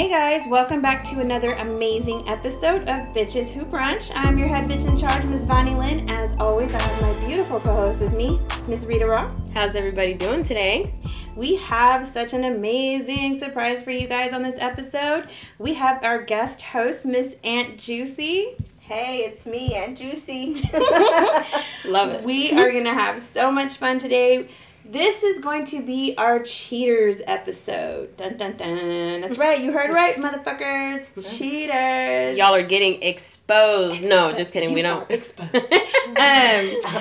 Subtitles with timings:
[0.00, 4.10] Hey guys, welcome back to another amazing episode of Bitches Who Brunch.
[4.14, 6.08] I'm your head bitch in charge, Miss Vonnie Lynn.
[6.08, 9.30] As always, I have my beautiful co-host with me, Miss Rita Raw.
[9.52, 10.94] How's everybody doing today?
[11.36, 15.34] We have such an amazing surprise for you guys on this episode.
[15.58, 18.56] We have our guest host, Miss Aunt Juicy.
[18.80, 20.62] Hey, it's me, Aunt Juicy.
[21.84, 22.22] Love it.
[22.24, 24.48] We are going to have so much fun today.
[24.84, 28.16] This is going to be our cheaters episode.
[28.16, 29.20] Dun dun dun.
[29.20, 29.60] That's right.
[29.60, 31.38] You heard right, motherfuckers.
[31.38, 32.36] Cheaters.
[32.36, 34.02] Y'all are getting exposed.
[34.02, 34.72] No, just kidding.
[34.72, 35.02] We don't.
[35.02, 35.54] are exposed.
[35.54, 35.54] um,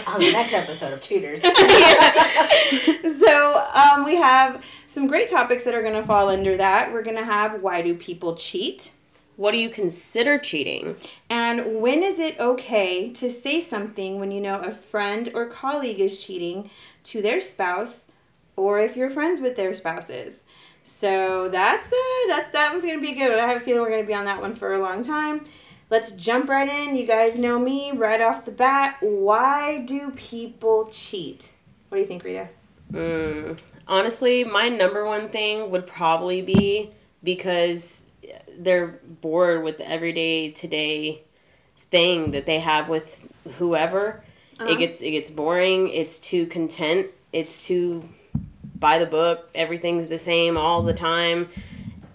[0.08, 1.42] On the next episode of Cheaters.
[3.20, 6.92] so um, we have some great topics that are going to fall under that.
[6.92, 8.92] We're going to have why do people cheat?
[9.40, 10.98] What do you consider cheating?
[11.30, 16.02] And when is it okay to say something when you know a friend or colleague
[16.02, 16.70] is cheating
[17.12, 18.06] to their spouse,
[18.56, 20.42] or if you're friends with their spouses?
[20.84, 23.38] So that's uh, that's that one's gonna be good.
[23.38, 25.46] I have a feeling we're gonna be on that one for a long time.
[25.90, 26.96] Let's jump right in.
[26.96, 28.98] You guys know me right off the bat.
[29.02, 31.52] Why do people cheat?
[31.90, 32.50] What do you think, Rita?
[32.92, 36.92] Mm, honestly, my number one thing would probably be
[37.24, 38.06] because
[38.58, 41.24] they're bored with the everyday today
[41.92, 43.20] thing that they have with
[43.58, 44.24] whoever.
[44.60, 44.70] Uh-huh.
[44.72, 45.90] It gets it gets boring.
[45.90, 47.08] It's too content.
[47.32, 48.08] It's too
[48.76, 49.50] by the book.
[49.56, 51.48] Everything's the same all the time.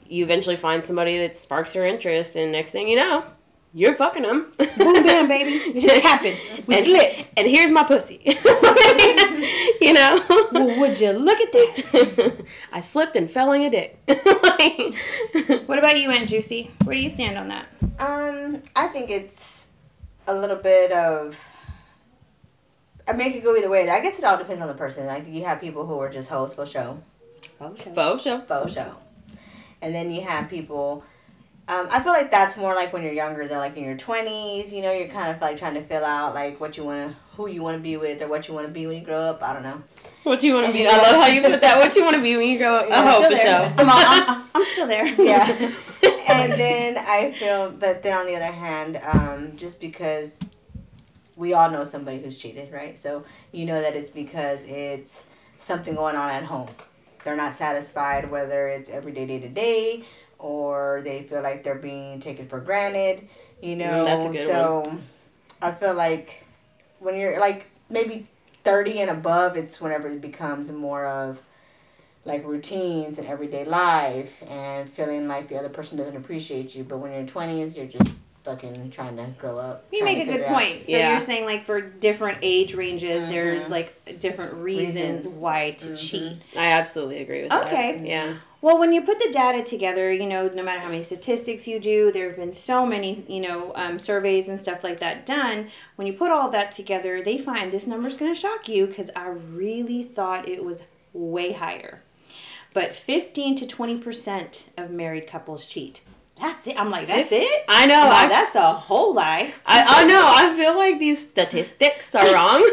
[0.06, 3.25] You eventually find somebody that sparks your interest, and next thing you know,
[3.72, 4.53] you're fucking them.
[4.59, 5.50] Boom, bam, baby.
[5.75, 6.37] It just happened.
[6.67, 7.31] We and, slipped.
[7.37, 8.20] And here's my pussy.
[9.81, 10.22] you know?
[10.53, 12.45] Well, would you look at that?
[12.72, 13.98] I slipped and fell on a dick.
[14.06, 14.95] Like-
[15.67, 16.70] What about you, Aunt Juicy?
[16.84, 17.67] Where do you stand on that?
[17.98, 19.69] um, I think it's
[20.28, 21.37] a little bit of.
[23.06, 23.88] I mean, it could go either way.
[23.88, 25.06] I guess it all depends on the person.
[25.06, 26.98] Like, you have people who are just hoes for show.
[27.58, 27.92] Faux show.
[27.92, 28.41] Faux show.
[28.41, 28.94] Faux show.
[29.82, 31.04] And then you have people.
[31.66, 34.72] Um, I feel like that's more like when you're younger than like in your 20s.
[34.72, 37.16] You know, you're kind of like trying to fill out like what you want to,
[37.37, 39.20] who you want to be with, or what you want to be when you grow
[39.20, 39.43] up.
[39.43, 39.82] I don't know.
[40.25, 40.87] What do you want to be?
[40.88, 41.78] I love how you put that.
[41.78, 42.88] What you want to be when you grow up?
[42.88, 43.62] Yeah, a hoe still for there.
[43.62, 43.82] show.
[43.82, 45.06] I'm, I'm, I'm still there.
[45.19, 45.72] Yeah.
[46.28, 50.41] and then I feel, but then on the other hand, um, just because
[51.37, 52.97] we all know somebody who's cheated, right?
[52.97, 55.25] So you know that it's because it's
[55.56, 56.69] something going on at home.
[57.25, 60.05] They're not satisfied, whether it's every day, day to day,
[60.39, 63.28] or they feel like they're being taken for granted.
[63.62, 65.00] You know, that's a good so
[65.62, 66.44] I feel like
[66.99, 68.28] when you're like maybe
[68.62, 71.43] thirty and above, it's whenever it becomes more of
[72.27, 76.84] like routines and everyday life and feeling like the other person doesn't appreciate you.
[76.84, 78.12] But when you're in twenties, you're just
[78.44, 79.87] fucking trying to grow up.
[79.91, 80.84] You make a good figure out- point.
[80.84, 81.10] So Yeah.
[81.10, 83.71] you're saying like for different age ranges, there's Mhm.
[83.71, 85.38] like different reasons, Reasons.
[85.38, 86.10] why to Mhm.
[86.10, 86.32] cheat.
[86.56, 87.66] I absolutely agree with that.
[87.66, 88.03] Okay.
[88.05, 88.34] Yeah.
[88.60, 91.78] Well, when you put the data together, you know, no matter how many statistics you
[91.78, 95.69] do, there have been so many, you know, um, surveys and stuff like that done.
[95.97, 99.11] When you put all that together, they find this number's going to shock you because
[99.16, 100.82] I really thought it was
[101.12, 102.03] way higher.
[102.72, 106.00] But 15 to 20% of married couples cheat.
[106.41, 106.78] That's it.
[106.78, 107.65] I'm like, that's it?
[107.69, 108.09] I know.
[108.09, 109.55] Like, that's a whole lie.
[109.65, 110.21] I, I know.
[110.22, 112.69] I feel like these statistics are wrong.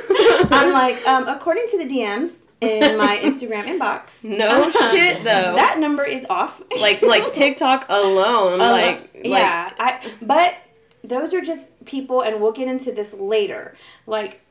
[0.52, 5.54] I'm like, um, according to the DMs in my Instagram inbox, no shit though.
[5.56, 6.62] that number is off.
[6.80, 8.54] like like TikTok alone.
[8.62, 10.56] Um, like yeah, I but
[11.04, 13.76] those are just people, and we'll get into this later.
[14.06, 14.42] Like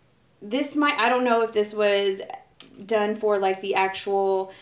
[0.42, 2.22] this might I don't know if this was
[2.84, 4.52] done for like the actual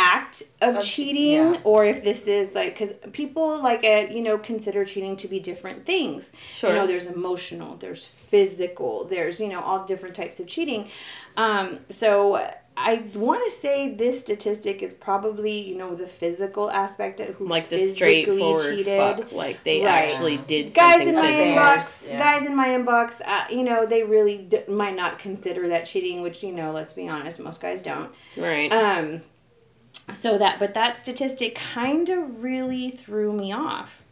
[0.00, 1.60] act of Of- cheating yeah.
[1.64, 5.40] or if this is like because people like uh, you know consider cheating to be
[5.40, 6.70] different things Sure.
[6.70, 10.88] you know there's emotional there's physical there's you know all different types of cheating
[11.36, 12.36] um so
[12.76, 17.48] i want to say this statistic is probably you know the physical aspect of who
[17.48, 19.32] like the straightforward cheated fuck.
[19.32, 19.88] Like they Right.
[20.10, 22.18] actually did guys in my inbox yeah.
[22.20, 26.22] guys in my inbox uh, you know they really d- might not consider that cheating
[26.22, 28.72] which you know let's be honest most guys don't Right.
[28.72, 29.22] um
[30.12, 34.04] so that but that statistic kind of really threw me off.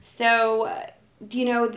[0.00, 0.86] So uh,
[1.30, 1.72] you know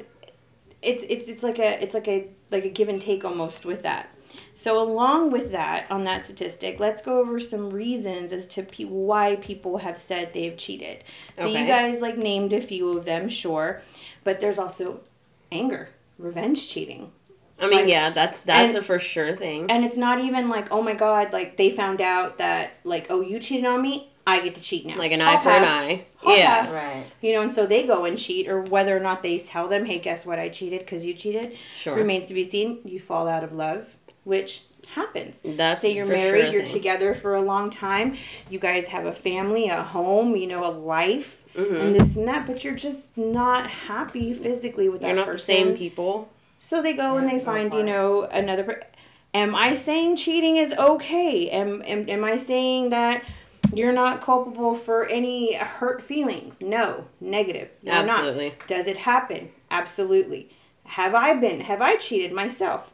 [0.81, 3.83] it's it's it's like a it's like a like a give and take almost with
[3.83, 4.15] that.
[4.56, 8.83] So along with that on that statistic let's go over some reasons as to pe-
[8.83, 11.03] why people have said they've cheated.
[11.38, 13.81] So you guys like named a few of them sure
[14.23, 15.01] but there's also
[15.51, 17.11] anger revenge cheating
[17.61, 19.69] I mean, like- yeah, that's that's and- a for sure thing.
[19.69, 23.21] and it's not even like, oh my god, like they found out that like, oh
[23.21, 24.97] you cheated on me, I get to cheat now.
[24.97, 26.06] Like an I'll eye for an eye.
[26.23, 26.61] I'll Yeah.
[26.61, 26.73] pass.
[26.73, 27.06] Right.
[27.21, 29.85] You know, and so they go and cheat, or whether or not they tell them,
[29.85, 31.95] hey, guess what, I cheated because you cheated, Sure.
[31.95, 32.79] remains to be seen.
[32.85, 33.95] You fall out of love
[34.25, 34.63] which
[34.94, 35.41] happens.
[35.44, 36.73] That's Say you're for married, sure you're thing.
[36.73, 38.15] together for a long time,
[38.50, 41.81] you guys have a family, a home, you know, a life, Mhm.
[41.81, 45.31] and this and that, but you're just not happy physically with that You're not the
[45.31, 45.56] person.
[45.56, 46.27] same people.
[46.59, 48.63] So they go and they find, you know, another.
[48.63, 48.81] Per-
[49.33, 51.50] am I saying cheating is okay?
[51.50, 53.23] Am, am am I saying that
[53.73, 56.61] you're not culpable for any hurt feelings?
[56.61, 57.71] No, negative.
[57.81, 58.50] You're Absolutely.
[58.50, 58.67] not.
[58.67, 59.50] Does it happen?
[59.71, 60.50] Absolutely.
[60.83, 61.61] Have I been?
[61.61, 62.94] Have I cheated myself?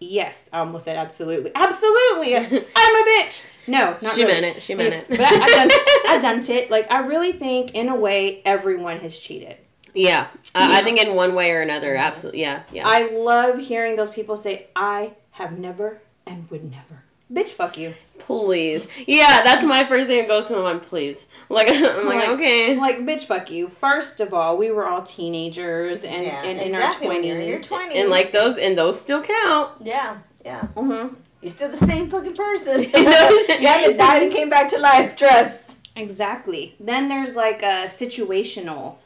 [0.00, 1.50] Yes, I almost said absolutely.
[1.54, 3.44] Absolutely, I'm a bitch.
[3.66, 4.40] No, not She really.
[4.40, 4.62] meant it.
[4.62, 5.06] She meant it.
[5.08, 5.68] But I, I done,
[6.08, 6.70] I done it.
[6.70, 9.56] Like I really think, in a way, everyone has cheated.
[9.98, 10.78] Yeah, uh, Yeah.
[10.78, 12.40] I think in one way or another, absolutely.
[12.42, 12.86] Yeah, yeah.
[12.86, 17.02] I love hearing those people say, I have never and would never.
[17.32, 17.94] Bitch, fuck you.
[18.18, 18.88] please.
[19.06, 20.82] Yeah, that's my first thing that goes to my mind.
[20.82, 21.26] Please.
[21.50, 22.76] Like, I'm like, Like- okay.
[22.76, 23.68] Like, bitch, fuck you.
[23.68, 27.08] First of all, we were all teenagers and, Yeah, and in exactly.
[27.08, 27.48] our When you're in 20s.
[27.50, 29.72] your twenties, And like those, and those still count.
[29.82, 30.62] Yeah, yeah.
[30.68, 32.82] hmm You're still the same fucking person.
[32.92, 33.46] you know?
[33.68, 35.14] haven't died and came back to life.
[35.16, 35.76] Trust.
[35.96, 36.76] Exactly.
[36.80, 38.96] Then there's like a situational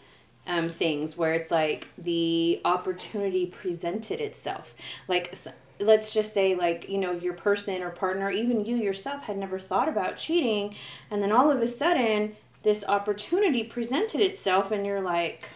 [0.47, 4.75] um, things where it's like the opportunity presented itself.
[5.09, 5.35] Like,
[5.81, 9.59] let's just say, like, you know, your person or partner, even you yourself, had never
[9.59, 10.75] thought about cheating.
[11.11, 15.49] And then all of a sudden, this opportunity presented itself, and you're like,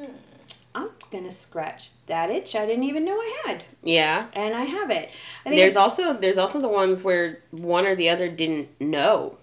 [0.00, 0.12] "Hmm,
[0.74, 3.64] I'm going to scratch that itch I didn't even know I had.
[3.82, 4.26] Yeah.
[4.32, 5.10] And I have it.
[5.44, 9.38] I think There's also there's also the ones where one or the other didn't know.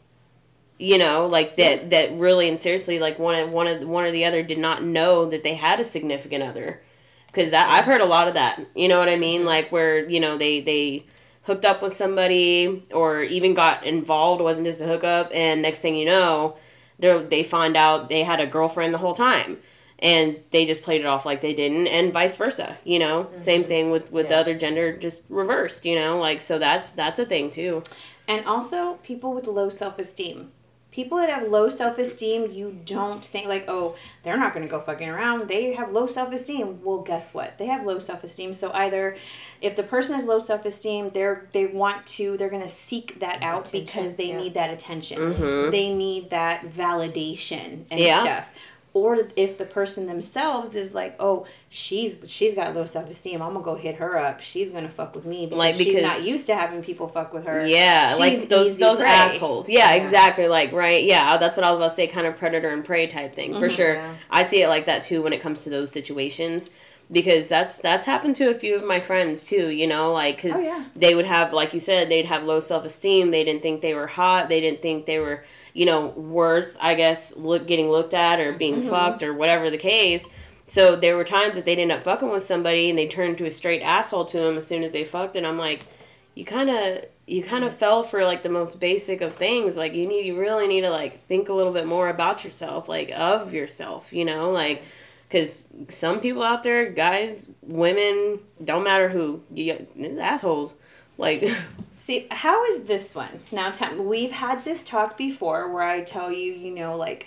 [0.77, 4.11] You know, like that that really and seriously, like one of one of one or
[4.11, 6.81] the other did not know that they had a significant other.
[7.27, 8.61] Because that I've heard a lot of that.
[8.75, 9.45] You know what I mean?
[9.45, 11.05] Like where you know they they
[11.43, 14.41] hooked up with somebody or even got involved.
[14.41, 16.57] Wasn't just a hookup, and next thing you know,
[16.99, 19.59] they they find out they had a girlfriend the whole time.
[19.99, 22.77] And they just played it off like they didn't, and vice versa.
[22.83, 23.35] You know, mm-hmm.
[23.35, 25.85] same thing with with the other gender, just reversed.
[25.85, 27.81] You know, like so that's that's a thing too.
[28.27, 30.51] And also, people with low self esteem.
[30.95, 34.71] People that have low self esteem, you don't think, like, oh, they're not going to
[34.71, 35.49] go fucking around.
[35.49, 36.81] They have low self esteem.
[36.85, 37.57] Well, guess what?
[37.57, 38.53] They have low self esteem.
[38.53, 39.17] So, either
[39.61, 43.19] if the person has low self esteem, they're, they want to, they're going to seek
[43.19, 44.39] that out Attention, because they yeah.
[44.39, 45.17] need that attention.
[45.19, 45.71] Mhm.
[45.71, 48.21] They need that validation and Yeah.
[48.23, 48.51] stuff.
[48.93, 51.45] Or if the person themselves is like, oh,
[51.75, 54.39] she's she's got low self esteem, I'm gonna go hit her up.
[54.39, 57.45] She's gonna fuck with me because, Like, she's not used to having people fuck with
[57.45, 57.67] her.
[57.67, 59.07] Yeah, She's like those those prey.
[59.07, 59.67] assholes.
[59.67, 60.01] Yeah, Yeah.
[60.01, 60.47] exactly.
[60.47, 61.03] Like right.
[61.03, 62.07] Yeah, that's what I was about to say.
[62.07, 63.75] Kind of predator and prey type thing for Mhm.
[63.75, 63.93] sure.
[63.95, 64.13] Yeah.
[64.31, 66.69] I see it like that too when it comes to those situations
[67.11, 69.67] because that's that's happened to a few of my friends too.
[69.69, 70.83] You know, like because Oh, yeah.
[70.95, 73.31] they would have, like you said, they'd have low self esteem.
[73.31, 74.47] They didn't think they were hot.
[74.49, 75.43] They didn't think they were,
[75.73, 76.75] you know, worth.
[76.79, 78.89] I guess look getting looked at or being Mm-hmm.
[78.89, 80.25] fucked or whatever the case.
[80.65, 83.45] So there were times that they'd end up fucking with somebody and they turned to
[83.45, 85.85] a straight asshole to him as soon as they fucked, and I'm like,
[86.33, 87.79] you kind of you kind of mm-hmm.
[87.79, 89.77] fell for like the most basic of things.
[89.77, 92.89] Like you need you really need to like think a little bit more about yourself,
[92.89, 94.83] like of yourself, you know, like
[95.27, 100.75] because some people out there, guys, women, don't matter who, you, these assholes.
[101.17, 101.49] Like,
[101.97, 103.39] See, how is this one?
[103.51, 107.25] Now, we've had this talk before where I tell you, you know, like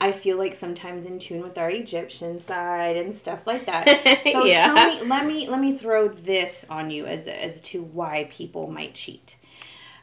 [0.00, 4.22] I feel like sometimes in tune with our Egyptian side and stuff like that.
[4.32, 4.66] So Yeah.
[4.74, 8.66] tell me, let me let me throw this on you as as to why people
[8.70, 9.36] might cheat.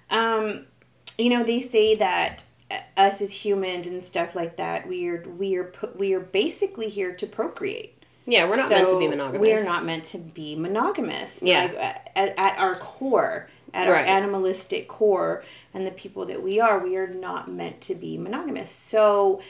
[0.09, 0.65] Um,
[1.17, 5.23] you know, they say that uh, us as humans and stuff like that, we are
[5.37, 8.03] we are put we are basically here to procreate.
[8.25, 9.41] yeah, we're not meant to be monogamous.
[9.41, 11.39] We are not meant to be monogamous.
[11.41, 11.63] Yeah.
[11.65, 11.75] Like,
[12.15, 16.97] at, at our core, at our animalistic core, and the people that we are, we
[16.97, 18.69] are not meant to be monogamous.
[18.69, 19.41] So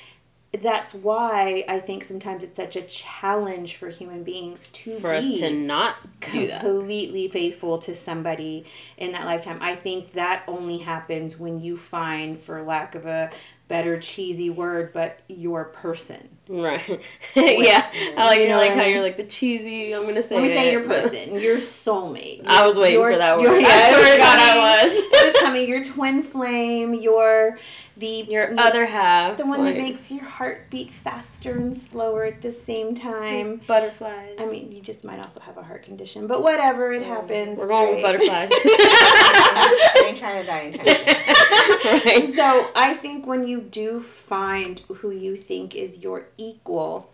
[0.61, 5.17] that's why I think sometimes it's such a challenge for human beings to for be
[5.17, 8.65] us to not completely faithful to somebody
[8.97, 9.57] in that lifetime.
[9.61, 13.31] I think that only happens when you find, for lack of a
[13.67, 16.29] better cheesy word, but your person.
[16.47, 17.01] Right.
[17.35, 17.89] yeah.
[18.17, 19.93] I like You know like how you're like the cheesy.
[19.95, 20.35] I'm gonna say.
[20.35, 22.43] Let me say your person, your soulmate.
[22.45, 23.61] I was waiting Your- for that your- word.
[23.61, 24.39] yeah, I swear to God.
[24.39, 24.93] I was.
[25.23, 25.69] It was coming.
[25.69, 26.93] Your twin flame.
[26.93, 27.57] Your
[27.95, 29.37] the Your other half.
[29.37, 33.61] the one that makes your heart beat faster and slower at the same time.
[33.67, 34.35] butterflies.
[34.39, 37.59] I mean, you just might also have a heart condition, but whatever, it happens.
[37.59, 38.49] we're it's going with butterflies.
[38.51, 40.85] I ain't trying to die in time.
[40.85, 42.33] right.
[42.35, 47.11] So I think when you do find who you think is your equal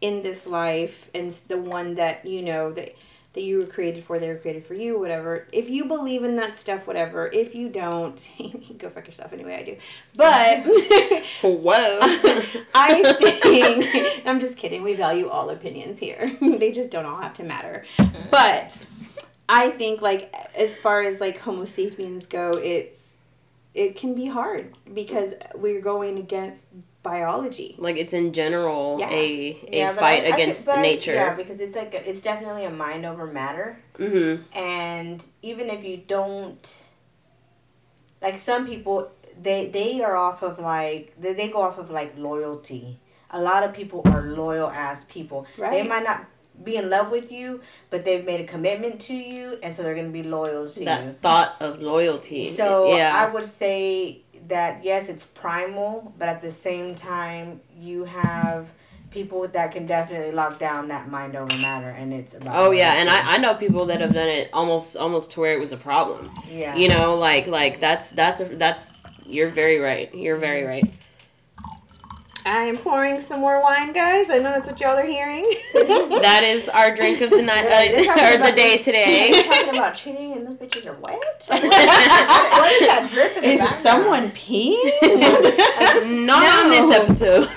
[0.00, 2.92] in this life and the one that you know that
[3.34, 5.46] that you were created for, they were created for you, whatever.
[5.52, 7.28] If you believe in that stuff, whatever.
[7.32, 8.28] If you don't,
[8.78, 9.54] go fuck yourself anyway.
[9.54, 9.76] I do,
[10.14, 10.58] but
[11.42, 11.98] Whoa.
[12.74, 14.82] I think I'm just kidding.
[14.82, 16.26] We value all opinions here.
[16.40, 17.84] they just don't all have to matter.
[18.30, 18.72] But
[19.48, 23.14] I think like as far as like Homo sapiens go, it's
[23.74, 26.64] it can be hard because we're going against
[27.02, 27.74] biology.
[27.78, 29.10] Like it's in general Yeah.
[29.10, 31.12] a a Yeah, fight I- I- against I- nature.
[31.14, 33.78] yeah, because it's like a, it's definitely a mind over matter.
[33.98, 34.42] mm-hmm.
[34.58, 36.88] and even if you don't
[38.22, 39.10] like some people
[39.42, 42.98] they they are off of like they, they go off of like loyalty
[43.32, 45.70] a lot of people are loyal ass people Right.
[45.72, 46.24] they might not
[46.64, 49.94] be in love with you but they've made a commitment to you and so they're
[49.94, 52.44] going to be loyal to That you That thought of loyalty.
[52.44, 53.10] so yeah.
[53.14, 58.72] i would say that yes it's primal but at the same time you have
[59.10, 62.94] people that can definitely lock down that mind over matter and it's about Oh yeah,
[62.94, 63.08] and.
[63.08, 65.76] I, I know people that have done it almost almost to where it was a
[65.76, 66.30] problem.
[66.50, 68.94] yeah You know, like like that's that's a, that's
[69.26, 70.12] you're very right.
[70.14, 70.92] You're very right.
[72.44, 74.28] I am pouring some more wine, guys.
[74.28, 75.44] I know that's what y'all are hearing.
[76.22, 78.82] That is our drink of the night They're- they're uh, talking or the day They're
[78.84, 79.42] today.
[79.42, 81.46] talking about cheating and those bitches are wet.
[81.48, 83.82] what is that drip in the Is background?
[83.82, 84.76] someone peeing?
[86.26, 87.48] Not on this episode.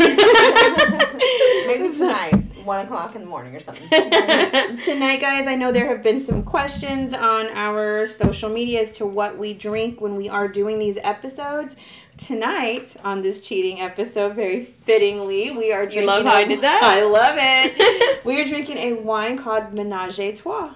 [1.68, 3.88] Maybe tonight, one o'clock in the morning or something.
[3.90, 9.06] Tonight, guys, I know there have been some questions on our social media as to
[9.06, 11.76] what we drink when we are doing these episodes.
[12.18, 16.02] Tonight, on this cheating episode, very fittingly, we are drinking.
[16.04, 16.82] You love how a- I did that?
[16.84, 18.22] I love it.
[18.26, 20.72] we are drinking a wine called Menage a Trois,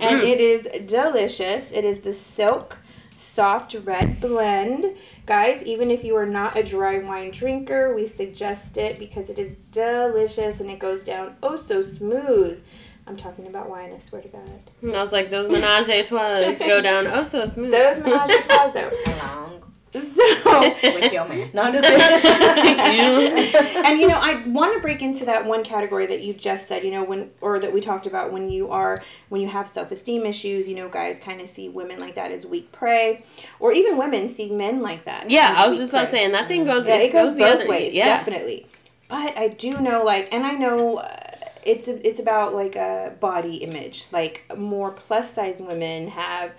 [0.00, 0.28] and Mm.
[0.28, 1.72] it is delicious.
[1.72, 2.76] It is the Silk
[3.16, 4.94] Soft Red Blend.
[5.24, 9.38] Guys, even if you are not a dry wine drinker, we suggest it because it
[9.38, 12.62] is delicious and it goes down oh so smooth.
[13.06, 14.60] I'm talking about wine, I swear to God.
[14.84, 17.70] I was like, those menage a trois go down oh so smooth.
[17.72, 18.90] Those menage a trois, though.
[19.94, 20.04] Along
[20.42, 20.60] So,
[20.94, 21.50] with your man.
[21.54, 22.00] No, I'm just kidding.
[23.84, 26.84] and you know, I want to break into that one category that you just said,
[26.84, 30.24] you know, when or that we talked about when you are when you have self-esteem
[30.26, 33.24] issues, you know, guys kind of see women like that as weak prey,
[33.60, 35.30] or even women see men like that.
[35.30, 36.24] yeah, I was just about to prey.
[36.26, 38.66] say, that thing goes Yeah, it, it goes, the both other ways, Yeah, definitely.
[39.08, 41.16] But I do know, like, and I know uh,
[41.64, 44.06] it's it's about like a body image.
[44.10, 46.52] Like more plus size women have,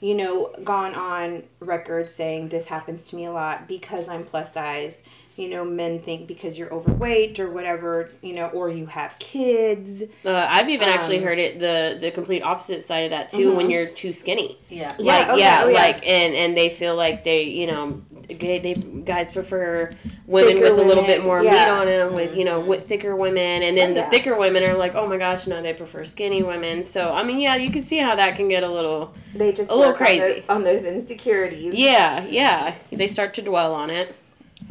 [0.00, 4.54] you know, gone on record saying this happens to me a lot because I'm plus
[4.54, 5.02] size.
[5.40, 10.02] You know, men think because you're overweight or whatever, you know, or you have kids.
[10.24, 13.52] Uh, I've even actually Um, heard it the the complete opposite side of that too.
[13.54, 13.70] When Mhm.
[13.72, 14.88] you're too skinny, yeah.
[14.98, 15.74] Like yeah, yeah, oh, yeah.
[15.74, 18.02] like and and they feel like they you know
[18.38, 19.90] gay they guys prefer
[20.26, 21.50] women Thicker with a little bit more yeah.
[21.52, 24.08] meat on them with you know with thicker women and then Oh, the yeah.
[24.10, 27.40] thicker women are like oh my gosh no they prefer skinny women so I mean
[27.40, 30.00] yeah you can see how that can get a little They just A little work
[30.02, 30.44] on crazy.
[30.48, 31.74] on those insecurities.
[31.74, 34.14] yeah yeah they start to dwell on it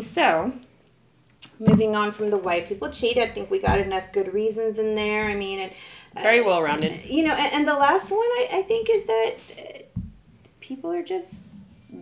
[0.02, 0.54] So,
[1.60, 4.96] moving on from the white people cheat, I think we got enough good reasons in
[4.96, 5.26] there.
[5.26, 5.72] I mean, and,
[6.16, 9.06] uh, very well rounded You know, and, and the last one I, I think is
[9.06, 10.00] that uh,
[10.60, 11.42] people are just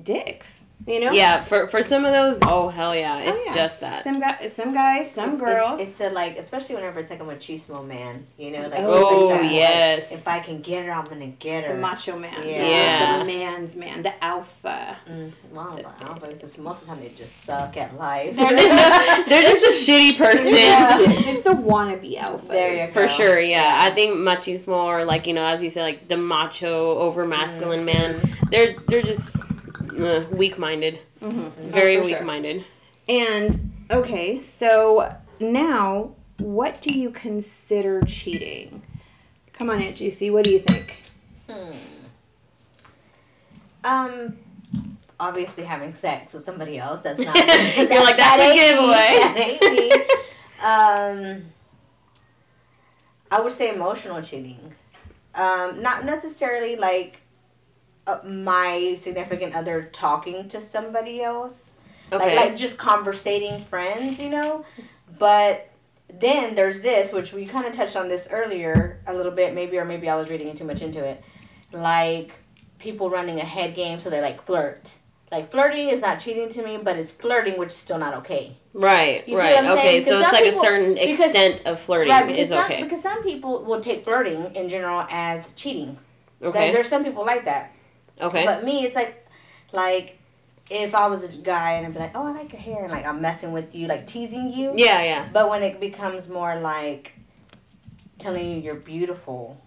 [0.04, 0.64] dicks.
[0.88, 1.12] You know?
[1.12, 3.54] yeah for for some of those oh hell yeah Oh, it's yeah.
[3.54, 5.82] just that Some guys, some guys, some It's- girls.
[5.82, 9.28] It's, it's a like, especially whenever it's like a machismo man, you know, like Oh,
[9.28, 10.12] like that, like, yes.
[10.14, 11.74] if I can get her, I'm gonna get her.
[11.74, 12.34] the macho man.
[12.46, 12.68] Yeah.
[12.68, 13.18] Yeah.
[13.20, 14.02] The man's man.
[14.02, 14.98] The alpha.
[15.10, 18.36] Mm, well, I don't because most of the time they just suck at life.
[18.38, 18.48] they're
[19.60, 21.00] just a shitty person Yeah.
[21.02, 22.48] it's the wannabe alpha.
[22.48, 22.94] There you go.
[22.94, 23.80] For sure, yeah.
[23.84, 27.84] I think machismo or like you know, as you say, like the macho over masculine
[27.84, 28.22] man.
[28.50, 29.36] They're they're just
[30.00, 31.70] uh, weak minded, Mm-hmm.
[31.72, 32.26] very Oh, for weak sure.
[32.26, 32.64] minded.
[33.10, 38.82] And okay, so now what do you consider cheating?
[39.54, 41.02] Come on, Aunt Juicy, what do you think?
[41.50, 41.72] Hmm.
[43.84, 44.38] Um,
[45.20, 47.02] obviously having sex with somebody else.
[47.02, 47.36] That's not.
[47.78, 48.90] You're like, that's a giveaway.
[48.90, 49.58] me.
[50.60, 51.42] That ain't me.
[51.42, 51.44] Um,
[53.32, 54.74] I would say emotional cheating.
[55.36, 57.22] Um, not necessarily like
[58.08, 61.76] Uh, my significant other talking to somebody else.
[62.12, 62.38] Okay.
[62.38, 64.64] Like, like just conversating friends, you know?
[65.20, 65.70] But
[66.22, 69.78] then there's this, which we kind of touched on this earlier a little bit, maybe,
[69.78, 71.22] or maybe I was reading too much into it.
[71.74, 72.40] Like
[72.80, 74.98] people running a head game, so they like flirt.
[75.32, 78.56] Like flirting is not cheating to me, but it's flirting, which is still not okay.
[78.74, 79.66] right, You right.
[79.72, 82.84] okay, so it's like people- a certain because- extent of flirting right, is some, okay.
[82.84, 85.98] because some people will take flirting in general as cheating.
[86.42, 86.72] Okay.
[86.72, 87.74] there's some people like that.
[88.22, 88.46] Okay.
[88.46, 89.26] But me, it's like,
[89.74, 90.18] like,
[90.70, 92.92] if I was a guy and I'd be like, oh, I like your hair, and
[92.92, 94.74] like I'm messing with you, like teasing you.
[94.76, 95.30] yeah, yeah.
[95.32, 97.14] But when it becomes more like
[98.18, 99.62] telling you you're beautiful,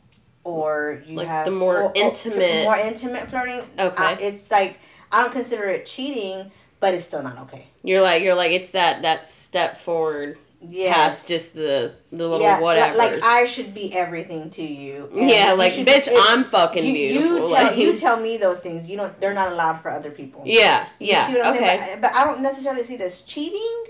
[0.45, 3.61] or you Like have the more or- or- intimate- more intimate flirting.
[3.79, 4.03] Okay.
[4.03, 4.79] I- it's like
[5.13, 7.67] I don't consider it cheating, but it's still not okay.
[7.83, 10.95] You're like you're like it's that that step forward Yes.
[10.95, 12.97] past just the the little yeah, whatever.
[12.97, 15.09] Like I should be everything to you.
[15.15, 17.39] yeah, like should- bitch, if I'm fucking you, beautiful.
[17.39, 18.89] You tell like, you tell me those things.
[18.89, 19.19] You don't.
[19.21, 20.43] They're not allowed for other people.
[20.45, 21.27] yeah, yeah.
[21.29, 21.79] You see what I'm okay.
[21.79, 22.01] saying?
[22.03, 23.85] But, but I don't necessarily see it as cheating.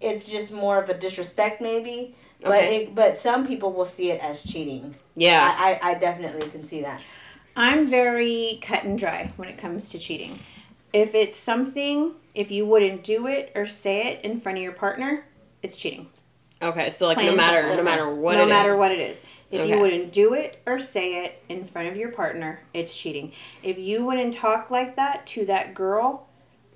[0.00, 2.14] It's just more of a disrespect, maybe.
[2.42, 2.76] But Okay.
[2.84, 4.94] it, but some people will see it as cheating.
[5.14, 7.00] yeah, I, I, I definitely can see that.
[7.56, 10.38] I'm very cut and dry when it comes to cheating.
[10.92, 14.72] If it's something, if you wouldn't do it or say it in front of your
[14.72, 15.24] partner,
[15.62, 16.08] it's cheating.
[16.62, 16.90] okay.
[16.90, 18.78] So like plain no matter no matter what no matter is.
[18.78, 19.22] what it is.
[19.50, 19.70] If Okay.
[19.74, 23.32] you wouldn't do it or say it in front of your partner, it's cheating.
[23.64, 26.28] If you wouldn't talk like that to that girl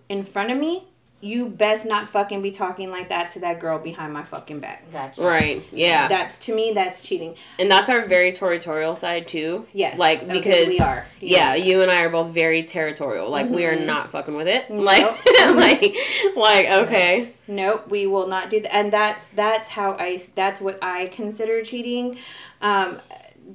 [0.09, 0.89] in front of me,
[1.25, 4.91] you best not fucking be talking like that to that girl behind my fucking back.
[4.93, 5.23] Gotcha.
[5.23, 5.63] Right.
[5.73, 6.07] Yeah.
[6.07, 7.35] That's to me that's cheating.
[7.59, 9.67] and that's our very territorial side too.
[9.73, 9.99] Yes.
[9.99, 11.07] Like because because we are.
[11.21, 13.31] Yeah, you and I are both very territorial.
[13.31, 13.87] Like we are Mhm.
[13.87, 14.69] not fucking with it.
[14.71, 14.85] Nope.
[14.85, 15.27] Like
[15.57, 15.97] like
[16.37, 17.33] like okay.
[17.49, 18.75] Nope, we will not do that.
[18.75, 22.19] And that's that's how I that's what I consider cheating.
[22.61, 23.01] Um,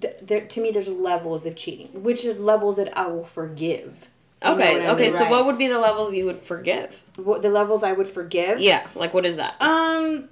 [0.02, 4.10] th- there, to me, there's levels of cheating, which are levels that I will forgive.
[4.44, 4.88] Okay.
[4.90, 5.02] Okay.
[5.04, 5.12] mean?
[5.12, 5.32] So Right.
[5.32, 7.04] what would be the levels you would forgive?
[7.18, 8.60] What the levels I would forgive?
[8.60, 8.86] Yeah.
[8.96, 9.62] Like what is that?
[9.62, 10.30] Um,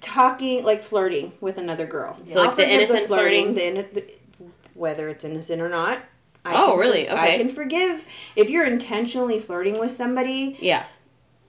[0.00, 2.16] talking like flirting with another girl.
[2.24, 3.54] So, like, the innocent flirting?
[3.54, 4.04] the, the
[4.74, 5.98] whether it's innocent or not.
[6.44, 7.06] I Oh, can really?
[7.06, 10.56] for- I can forgive if you're intentionally flirting with somebody.
[10.60, 10.84] Yeah.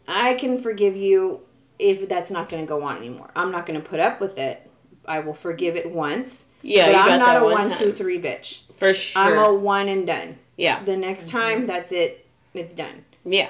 [0.08, 1.42] I can forgive you
[1.78, 3.30] if that's not going to go on anymore.
[3.36, 4.68] I'm not going to put up with it.
[5.06, 6.46] I will forgive it once.
[6.64, 6.88] Yeah.
[6.88, 8.62] but I'm not a one one, two, three bitch.
[8.78, 9.22] For sure.
[9.22, 10.40] I'm a one and done.
[10.60, 10.84] Yeah.
[10.84, 12.26] The next time, that's it.
[12.54, 13.06] It's done.
[13.26, 13.50] Yeah.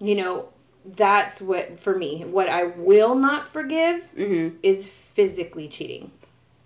[0.00, 0.48] You know,
[0.84, 2.24] that's what for me.
[2.24, 4.56] What I will not forgive Mm-hmm.
[4.62, 6.10] is physically cheating.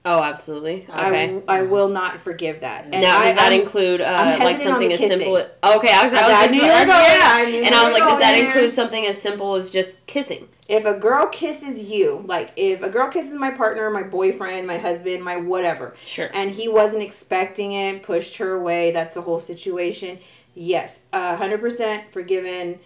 [0.05, 0.87] Oh, absolutely.
[0.89, 1.43] Okay.
[1.49, 2.85] I, I will not forgive that.
[2.85, 5.35] And now, I, does that I'm- include uh, like something as simple?
[5.37, 5.51] kissing.
[5.63, 6.15] As, okay, I was.
[6.15, 6.89] I was I knew you were going.
[6.89, 7.31] yeah.
[7.35, 10.49] I and I was like, does that include something as simple as just kissing?
[10.69, 14.77] If a girl kisses you, like if a girl kisses my partner, my boyfriend, my
[14.79, 16.29] husband, my whatever, Sure.
[16.35, 20.19] and he wasn't expecting it, pushed her away, that's the whole situation.
[20.55, 22.81] Yes, a hundred percent forgiven.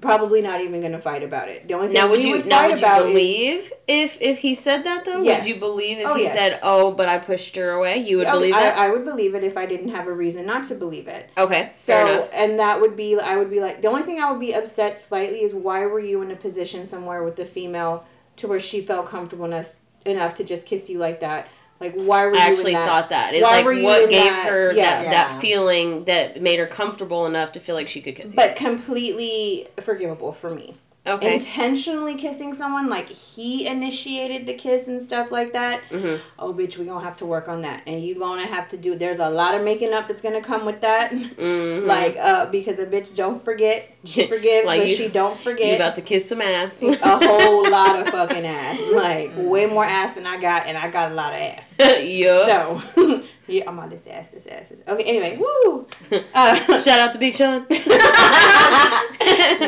[0.00, 1.66] Probably not even gonna fight about it.
[1.68, 3.72] The only thing Now, would we you would now fight would you about is believe
[3.88, 5.22] if if he said that though?
[5.22, 5.44] Yes.
[5.46, 6.34] Would you believe if Oh, he yes.
[6.34, 7.98] said, "Oh, but I pushed her away"?
[7.98, 8.78] You would I, believe I, that?
[8.78, 11.30] I would believe it if I didn't have a reason not to believe it.
[11.38, 11.70] okay.
[11.72, 11.94] So,
[12.32, 14.98] and that would be, I would be like, the only thing I would be upset
[14.98, 18.04] slightly is why were you in a position somewhere with the female
[18.36, 21.48] to where she felt comfortable enough, enough to just kiss you like that?
[21.80, 22.86] Like, why were you I actually in that?
[22.86, 23.34] thought that.
[23.34, 24.82] It's Why like were you what gave that- her yeah.
[24.84, 25.10] that, Yeah.
[25.10, 28.36] that feeling that made her comfortable enough to feel like she could kiss you.
[28.36, 30.76] But completely forgivable for me.
[31.06, 31.34] Okay.
[31.34, 35.80] Intentionally kissing someone, like he initiated the kiss and stuff like that.
[35.90, 36.20] Mhm.
[36.38, 38.94] Oh, bitch, we gonna have to work on that, and you gonna have to do.
[38.96, 41.12] There's a lot of making up that's gonna come with that.
[41.12, 41.86] Mhm.
[41.96, 45.68] Like, uh, because a bitch don't forget, she forgives, Like but you- she don't forget.
[45.68, 46.82] you about to kiss some ass.
[46.82, 50.90] a whole lot of fucking ass, like way more ass than I got, and I
[50.90, 51.74] got a lot of ass.
[52.04, 52.82] yup.
[52.94, 54.82] So, yeah, I'm on this ass, this ass, this.
[54.88, 55.86] Okay, anyway, woo.
[56.34, 57.66] Uh, Shout out to Big Sean.
[57.70, 57.76] now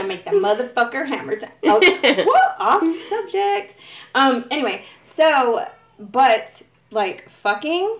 [0.04, 1.50] make that motherfucker hammer time.
[1.64, 3.74] Okay, woo, off subject.
[4.14, 4.44] Um.
[4.50, 5.64] Anyway, so,
[5.98, 7.98] but like fucking,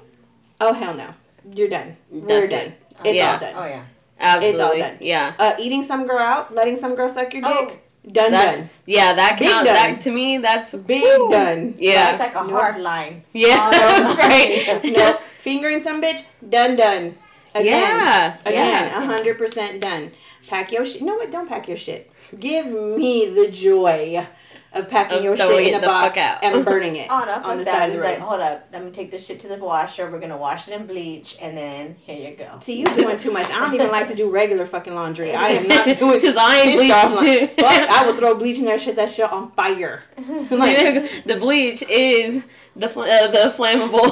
[0.61, 1.15] oh hell no,
[1.55, 1.97] you're done.
[2.11, 2.59] We're That's done.
[2.61, 2.83] it.
[3.05, 3.33] It's Yeah.
[3.33, 3.53] all done.
[3.57, 3.85] Oh yeah.
[4.21, 4.51] Absolutely.
[4.51, 4.97] It's all done.
[5.01, 5.35] Yeah.
[5.39, 8.71] Uh, eating some girl out, letting some girl suck your Oh, dick, done That's done.
[8.87, 9.15] yeah.
[9.15, 9.71] That Big counts.
[9.71, 9.93] done.
[9.93, 11.31] That to me, that's Big woo.
[11.31, 11.75] done.
[11.79, 12.17] Yeah.
[12.17, 12.59] That's like a Nope.
[12.59, 13.23] hard line.
[13.33, 13.71] yeah.
[13.73, 14.81] Oh, right.
[14.85, 17.15] no, fingering some bitch, done done.
[17.55, 17.65] Again.
[17.67, 18.37] Yeah.
[18.45, 18.99] Again, Yeah.
[19.03, 20.13] a hundred percent done.
[20.49, 21.01] Pack your shit.
[21.03, 21.31] No, what?
[21.31, 22.11] Don't pack your shit.
[22.39, 24.27] Give me the joy
[24.75, 27.65] of packing Of your shit in a box and burning it Oh no, on the
[27.65, 27.89] fuck side that.
[27.89, 28.29] of the It's like, road.
[28.29, 30.11] hold up, let me take this shit to the washer.
[30.11, 32.59] We're gonna wash it in bleach, and then here you go.
[32.61, 33.51] See, you're doing too much.
[33.51, 35.33] I don't even like to do regular fucking laundry.
[35.35, 37.61] I am not doing Because I ain't pissed off bleaching like- shit.
[37.61, 40.03] Fuck, I will throw bleach in there, shit that shit on fire.
[40.51, 42.45] like, the bleach is
[42.77, 44.11] the fl- uh, the flammable.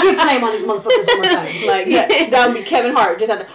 [0.00, 1.66] keep flame on these motherfuckers one more time.
[1.66, 3.18] Like yeah, that would be Kevin Hart.
[3.18, 3.52] Just have to.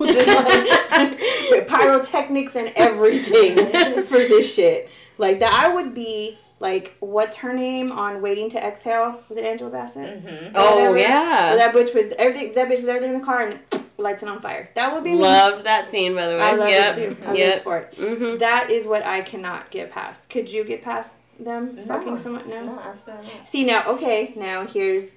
[0.00, 1.18] Just like
[1.50, 3.56] with pyrotechnics and everything
[4.04, 4.88] for this shit.
[5.18, 9.20] Like that, I would be like, what's her name on Waiting to Exhale?
[9.28, 10.24] Was it Angela Bassett?
[10.24, 10.52] Mm-hmm.
[10.54, 10.94] oh Whatever.
[10.94, 11.54] Or yeah.
[11.56, 12.52] that bitch with everything.
[12.54, 13.60] That bitch with everything in the car and
[13.98, 14.70] lights it on fire.
[14.74, 15.18] That would be me.
[15.18, 16.40] Loved that scene by the way.
[16.40, 16.96] I love yep.
[16.98, 17.22] it too.
[17.24, 17.62] I live Yep.
[17.62, 17.94] for it.
[17.96, 20.30] hmm That is what I cannot get past.
[20.30, 21.82] Could you get past them No.
[21.84, 22.48] fucking someone?
[22.48, 22.62] No.
[22.64, 23.48] No, absolutely not.
[23.48, 25.10] See now, okay, now here's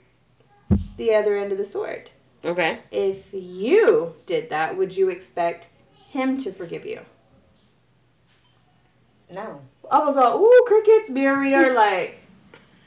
[0.98, 2.10] the other end of the sword.
[2.44, 2.80] Okay.
[2.92, 5.70] If you did that, would you expect
[6.10, 7.02] him to forgive you?
[9.32, 9.62] No.
[9.92, 12.18] I was like, ooh, crickets, beer reader, like,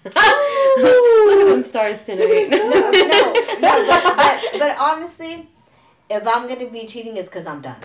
[0.05, 2.49] Look at them stars tonight.
[2.51, 3.33] No, no, no.
[3.61, 5.49] But, but, but honestly,
[6.11, 7.77] if I'm gonna be cheating, it's because I'm done.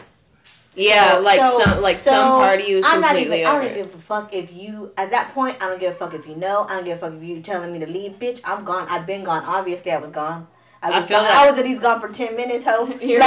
[0.76, 3.46] Yeah, So- like so- some like so some party was I'm not even.
[3.46, 4.92] I don't give a fuck if you.
[4.98, 6.66] At that point, I don't give a fuck if you know.
[6.70, 8.42] I don't give a fuck if you telling me to leave, bitch.
[8.46, 8.86] I'm gone.
[8.90, 9.44] I've been gone.
[9.46, 10.48] Obviously, I was gone.
[10.82, 11.08] I I was.
[11.08, 11.36] feel that.
[11.44, 12.64] I was at least gone for ten minutes.
[12.66, 12.86] Ho.
[12.86, 13.20] Like- you know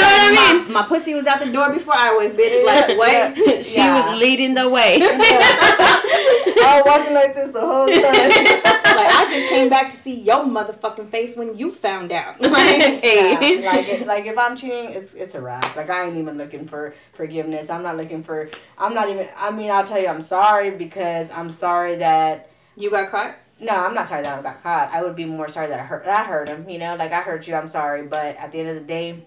[0.00, 0.72] what I mean?
[0.72, 2.64] My, my pussy was out the door before I was, bitch.
[2.66, 3.12] Like, Yeah, what?
[3.46, 3.62] yeah.
[3.62, 4.10] She Yeah.
[4.12, 4.98] was leading the way.
[5.00, 8.02] I was walking like this the whole time.
[8.02, 12.38] like, I just came back to see your motherfucking face when you found out.
[12.40, 13.56] Like, Hey.
[13.62, 15.76] Yeah, like it, like if I'm cheating, it's it's a wrap.
[15.76, 17.70] Like I ain't even looking for forgiveness.
[17.70, 18.50] I'm not looking for.
[18.78, 19.26] I'm not even.
[19.38, 22.50] I mean, I'll tell you, I'm sorry because I'm sorry that.
[22.76, 23.36] you got caught?
[23.60, 24.90] No, I'm not sorry that I got caught.
[24.92, 26.04] I would be more sorry that I hurt.
[26.04, 26.68] That I hurt him.
[26.68, 27.54] You know, like I hurt you.
[27.54, 29.20] I'm sorry, but at the end of the day,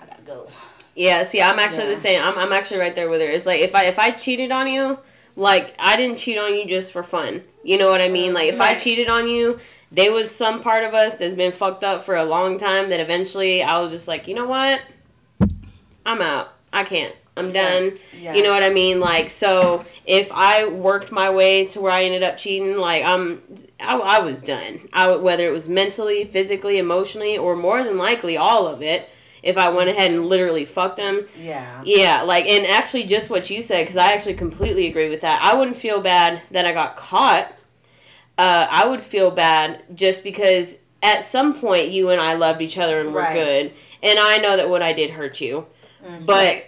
[0.00, 0.48] I gotta go.
[0.96, 1.90] Yeah, see, I'm actually Yeah.
[1.90, 2.22] the same.
[2.22, 3.26] I'm, I'm actually right there with her.
[3.28, 4.98] It's like if I if I cheated on you,
[5.36, 7.42] like I didn't cheat on you just for fun.
[7.62, 8.34] You know what I mean?
[8.34, 9.58] Like if I cheated on you,
[9.92, 12.98] there was some part of us that's been fucked up for a long time that
[13.00, 14.82] eventually I was just like, you know what?
[16.04, 16.52] I'm out.
[16.72, 17.14] I can't.
[17.36, 17.98] I'm done.
[18.16, 18.34] Yeah.
[18.34, 19.00] You know what I mean?
[19.00, 23.42] Like so if I worked my way to where I ended up cheating, like I'm
[23.80, 24.88] I, I was done.
[24.92, 29.08] I whether it was mentally, physically, emotionally, or more than likely all of it.
[29.42, 31.82] If I went ahead and literally fucked them, Yeah.
[31.84, 35.42] yeah, like, and actually, just what you said, because I actually completely agree with that.
[35.42, 37.52] I wouldn't feel bad that I got caught.
[38.38, 42.78] Uh, I would feel bad just because at some point you and I loved each
[42.78, 43.34] other and were Right.
[43.34, 45.66] good, and I know that what I did hurt you,
[46.02, 46.24] Mhm.
[46.24, 46.64] but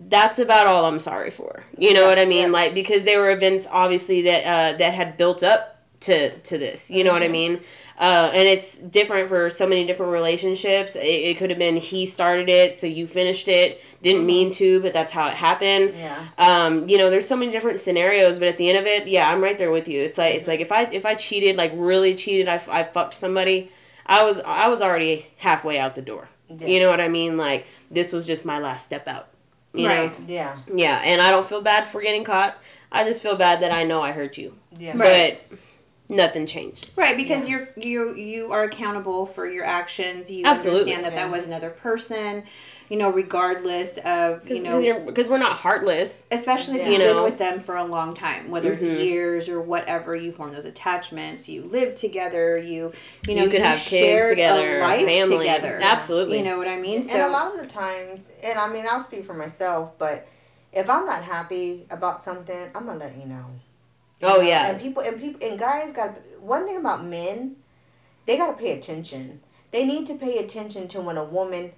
[0.00, 1.64] that's about all I'm sorry for.
[1.78, 2.44] You know Yeah, what I mean?
[2.46, 2.50] yeah.
[2.52, 6.90] Like because there were events obviously that uh, that had built up to to this.
[6.90, 7.30] You know what I Mhm.
[7.32, 7.60] mean?
[7.98, 10.96] Uh, and it's different for so many different relationships.
[10.96, 13.80] It, it could have been he started it, so you finished it.
[14.02, 14.26] Didn't Mm-hmm.
[14.26, 15.94] mean to, but that's how it happened.
[15.96, 16.26] Yeah.
[16.36, 19.26] Um, you know, there's so many different scenarios, but at the end of it, yeah,
[19.30, 20.02] I'm right there with you.
[20.02, 23.14] It's like it's like if I if I cheated, like really cheated, I, I fucked
[23.14, 23.70] somebody,
[24.04, 26.28] I was I was already halfway out the door.
[26.50, 26.66] Yeah.
[26.66, 27.38] You know what I mean?
[27.38, 29.28] Like this was just my last step out.
[29.76, 30.12] You Right.
[30.26, 30.56] Yeah.
[30.66, 30.74] know?
[30.76, 32.56] Yeah, and I don't feel bad for getting caught.
[32.90, 34.96] I just feel bad that I know I hurt you, Yeah.
[34.96, 35.42] Right.
[35.48, 35.58] but
[36.08, 36.96] nothing changes.
[36.96, 37.50] Right, because Yeah.
[37.50, 40.30] you're you you are accountable for your actions.
[40.30, 40.92] You Absolutely.
[40.94, 41.26] understand that Yeah.
[41.26, 42.44] that was another person.
[42.88, 46.26] You know, regardless of you know, because we're not heartless.
[46.30, 46.90] especially if Yeah.
[46.90, 47.24] you've You been know.
[47.24, 49.04] with them for a long time, whether it's Mhm.
[49.04, 50.14] years or whatever.
[50.14, 51.48] You form those attachments.
[51.48, 52.56] You live together.
[52.58, 52.92] You
[53.26, 55.38] you know You could have kids together, a life family.
[55.38, 55.78] together.
[55.82, 56.38] Absolutely.
[56.38, 57.04] You know what I mean?
[57.10, 60.26] and a lot of the times, and I mean, I'll speak for myself, but
[60.72, 63.46] if I'm not happy about something, I'm gonna let you know.
[64.20, 64.40] You Oh know?
[64.42, 64.68] yeah.
[64.68, 67.56] And people and people and guys got one thing about men,
[68.26, 69.40] they got to pay attention.
[69.72, 71.72] They need to pay attention to when a woman,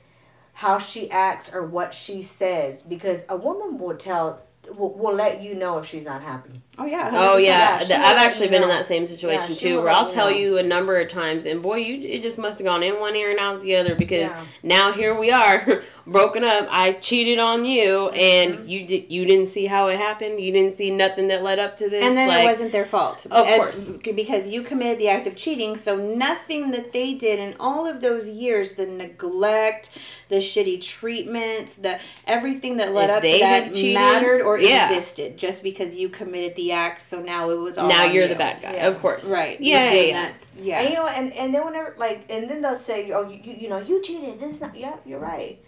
[0.59, 4.43] how she acts or what she says, because a woman will tell
[4.77, 6.51] will, will let you know if she's not happy.
[6.79, 7.43] Oh yeah, Oh 100%.
[7.43, 9.83] yeah, Yeah, Th- she will I've actually you been in that same situation Yeah, too,
[9.83, 10.37] where I'll tell know.
[10.37, 13.17] you a number of times, and boy, you it just must have gone in one
[13.17, 14.45] ear and out the other because Yeah.
[14.63, 16.67] now here we are, broken up.
[16.71, 18.69] I cheated on you, and Mm-hmm.
[18.69, 20.41] you di- you didn't see how it happened.
[20.41, 22.05] You didn't see nothing that led up to this.
[22.05, 23.27] and then like, it wasn't their fault.
[23.31, 23.89] Of As- course.
[24.15, 28.01] Because you committed the act of cheating, so nothing that they did in all of
[28.01, 33.65] those years, the neglect, the shitty treatment, the everything that led If up to that
[33.65, 34.91] had cheated, mattered or yeah.
[34.91, 38.25] existed just because you committed the act, so now it was all now on you're
[38.25, 38.29] you.
[38.29, 38.87] the bad guy, Yeah.
[38.89, 39.31] of course.
[39.31, 39.61] Right.
[39.61, 40.23] Yeah, yeah, yeah.
[40.29, 40.81] That's, yeah.
[40.81, 43.55] And you know, and and then whenever like, and then they'll say, "Oh, you you,
[43.63, 44.39] you know, you cheated.
[44.41, 44.77] This is not.
[44.77, 45.59] Yeah, you're right."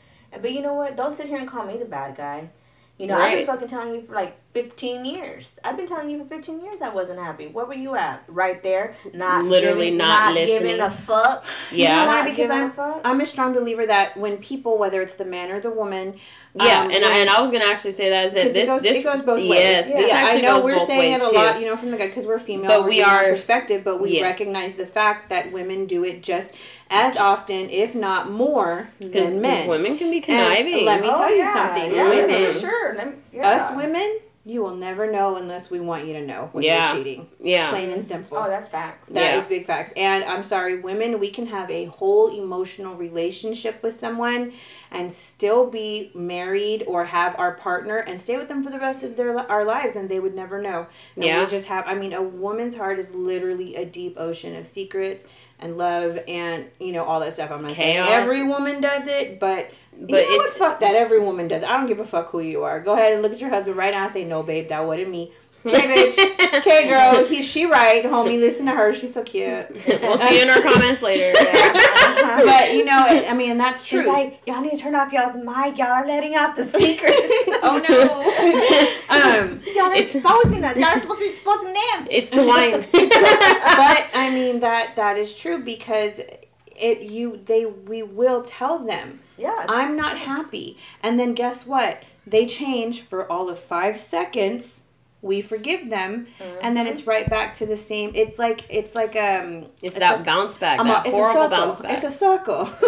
[0.40, 0.96] But you know what?
[0.96, 2.50] Don't sit here and call me the bad guy.
[2.98, 5.58] You know, I've been fucking telling you for like 15 years.
[5.64, 7.46] I've been telling you for 15 years I wasn't happy.
[7.46, 8.22] Where were you at?
[8.28, 10.80] Right there, not Literally giving, not giving listening.
[10.82, 11.42] a fuck.
[11.72, 12.14] You know Yeah, why?
[12.16, 13.00] Not Because giving a I'm fuck.
[13.06, 16.16] I'm a strong believer that when people, whether it's the man or the woman,
[16.54, 18.64] yeah, um, and when- I, and I was gonna actually say that is that this
[18.64, 19.50] it goes, this it goes both ways.
[19.50, 19.96] Yes, Yeah.
[19.96, 21.36] this yeah, I know goes we're both saying it ways a too.
[21.36, 24.00] lot, you know, from the guy because we're female, But we're we are- perspective, but
[24.00, 24.22] we Yes.
[24.22, 26.54] recognize the fact that women do it just
[26.90, 29.68] as often, if not more, Because than men.
[29.68, 30.84] women can be And conniving.
[30.84, 32.92] let me Oh, tell you yeah, something, Yeah, that's women- sure.
[32.94, 33.48] Me, yeah.
[33.50, 34.18] Us women,
[34.50, 36.92] you will never know unless we want you to know when Yeah.
[36.92, 37.28] you're cheating.
[37.40, 38.36] yeah, Plain and simple.
[38.36, 39.08] Oh, that's facts.
[39.10, 39.48] That is Yeah.
[39.48, 39.92] big facts.
[39.96, 44.52] And I'm sorry, women, we can have a whole emotional relationship with someone
[44.90, 49.04] and still be married or have our partner and stay with them for the rest
[49.04, 50.86] of their our lives and they would never know.
[51.14, 51.44] And Yeah.
[51.44, 55.24] we just have I mean, a woman's heart is literally a deep ocean of secrets
[55.60, 57.50] and love and you know all that stuff.
[57.50, 58.06] I'm not Chaos.
[58.08, 60.46] saying every woman does it, but But you know what?
[60.46, 60.94] it's- Fuck that.
[60.94, 61.62] Every woman does.
[61.62, 61.68] it.
[61.70, 62.80] I don't give a fuck who you are.
[62.80, 65.10] Go ahead and look at your husband right now and say, "No, babe, that wasn't
[65.10, 65.32] me."
[65.66, 66.36] Okay, bitch.
[66.60, 67.24] Okay, girl.
[67.26, 68.38] He, she right, homie.
[68.38, 68.92] Listen to her.
[68.92, 69.70] She's so cute.
[69.86, 71.36] we'll see you in our comments later.
[72.20, 72.44] Uh-huh.
[72.44, 74.00] but you know, I mean, that's true.
[74.00, 75.78] She's like, y'all need to turn off y'all's mic.
[75.78, 77.16] Y'all are letting out the secrets.
[77.62, 78.02] oh no.
[79.08, 80.76] um, y'all are It's- exposing us.
[80.76, 82.06] Y'all are supposed to be exposing them.
[82.10, 82.86] It's the wine.
[82.92, 86.20] but I mean that that is true because
[86.76, 89.64] it you they we will tell them Yeah.
[89.68, 90.76] I'm not happy.
[91.02, 92.02] And then guess what?
[92.26, 94.79] They change for all of five seconds.
[95.22, 96.26] We forgive them,
[96.62, 98.12] and then it's right back to the same.
[98.14, 99.66] It's like it's like um.
[99.82, 101.56] It's, that a- bounce back, that a, it's horrible a circle.
[101.58, 101.90] bounce back.
[101.92, 102.58] It's a circle.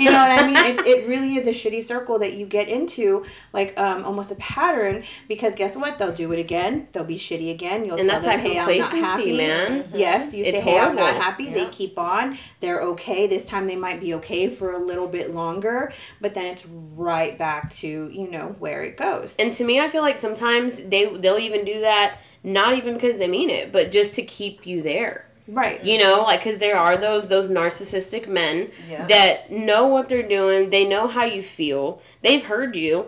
[0.00, 0.56] you know what I mean?
[0.56, 4.34] It, it really is a shitty circle that you get into, like um, almost a
[4.36, 5.04] pattern.
[5.28, 5.98] Because guess what?
[5.98, 6.88] They'll do it again.
[6.92, 7.84] They'll be shitty again.
[7.84, 9.90] You'll and tell that's them, "Hey, I'm not happy." man.
[9.94, 11.20] Yes, you say, It's "Hey, I'm not horrible.
[11.20, 12.38] happy." They keep on.
[12.60, 13.26] They're okay.
[13.26, 17.38] This time they might be okay for a little bit longer, but then it's right
[17.38, 19.36] back to you know where it goes.
[19.38, 23.18] And to me, I feel like sometimes they they'll even do that not even because
[23.18, 25.26] they mean it, but just to keep you there.
[25.46, 25.82] Right.
[25.84, 29.06] You know, like because there are those those narcissistic men Yeah.
[29.08, 30.70] that know what they're doing.
[30.70, 32.00] They know how you feel.
[32.22, 33.06] They've heard you.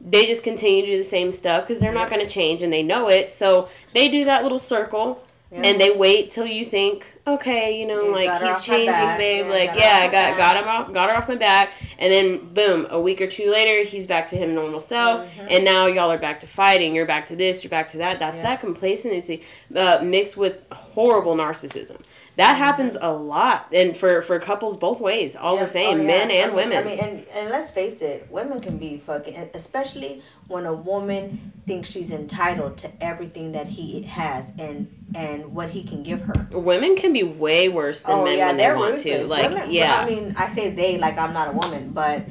[0.00, 2.72] They just continue to do the same stuff because they're not going to change and
[2.72, 3.30] they know it.
[3.30, 5.22] So they do that little circle.
[5.52, 8.86] And they wait till you think, okay, you know, Yeah, like he's changing,
[9.18, 9.46] babe.
[9.46, 12.12] Yeah, like, got yeah, I got got him off, got her off my back, and
[12.12, 15.46] then boom, a week or two later, he's back to him normal self, Mm-hmm.
[15.50, 16.94] and now y'all are back to fighting.
[16.94, 17.64] You're back to this.
[17.64, 18.20] You're back to that.
[18.20, 18.42] That's Yeah.
[18.44, 19.42] that complacency
[19.74, 22.00] uh, mixed with horrible narcissism.
[22.40, 26.00] That happens a lot, and for for couples both ways, all Yeah, the same, oh,
[26.00, 26.06] yeah.
[26.06, 26.78] men and I mean, women.
[26.78, 31.52] I mean, and, and let's face it, women can be fucking, especially when a woman
[31.66, 36.46] thinks she's entitled to everything that he has and and what he can give her.
[36.52, 39.10] women can be way worse than oh, men when they want to.
[39.10, 39.28] ruthless.
[39.28, 42.24] Like, Women- yeah, I mean, I say they like I'm not a woman, but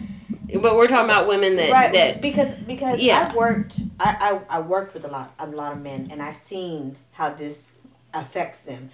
[0.59, 3.27] but we're talking about women that right that because because Yeah.
[3.27, 6.35] I've worked I, I I worked with a lot a lot of men and I've
[6.35, 7.73] seen how this
[8.15, 8.89] affects them.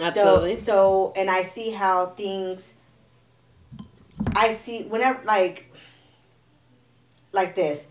[0.00, 0.56] Absolutely.
[0.56, 2.74] So so and I see how things
[4.36, 5.72] I see whenever like
[7.32, 7.88] like this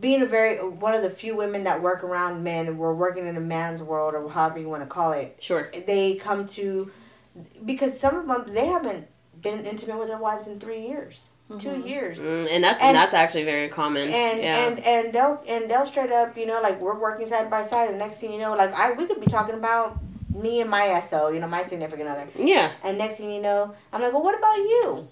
[0.00, 3.26] being a very one of the few women that work around men and we're working
[3.26, 5.70] in a man's world or however you want to call it sure.
[5.86, 6.90] they come to
[7.64, 9.06] because some of them they haven't
[9.40, 13.12] been intimate with their wives in three years two years Mm, and that's And- that's
[13.14, 14.08] actually very common.
[14.08, 14.66] and yeah.
[14.66, 17.90] and and they'll and they'll straight up you know like we're working side by side
[17.90, 19.98] and next thing you know like i we could be talking about
[20.34, 22.70] me and my so you know my significant other yeah.
[22.84, 25.08] and next thing you know i'm like well what about you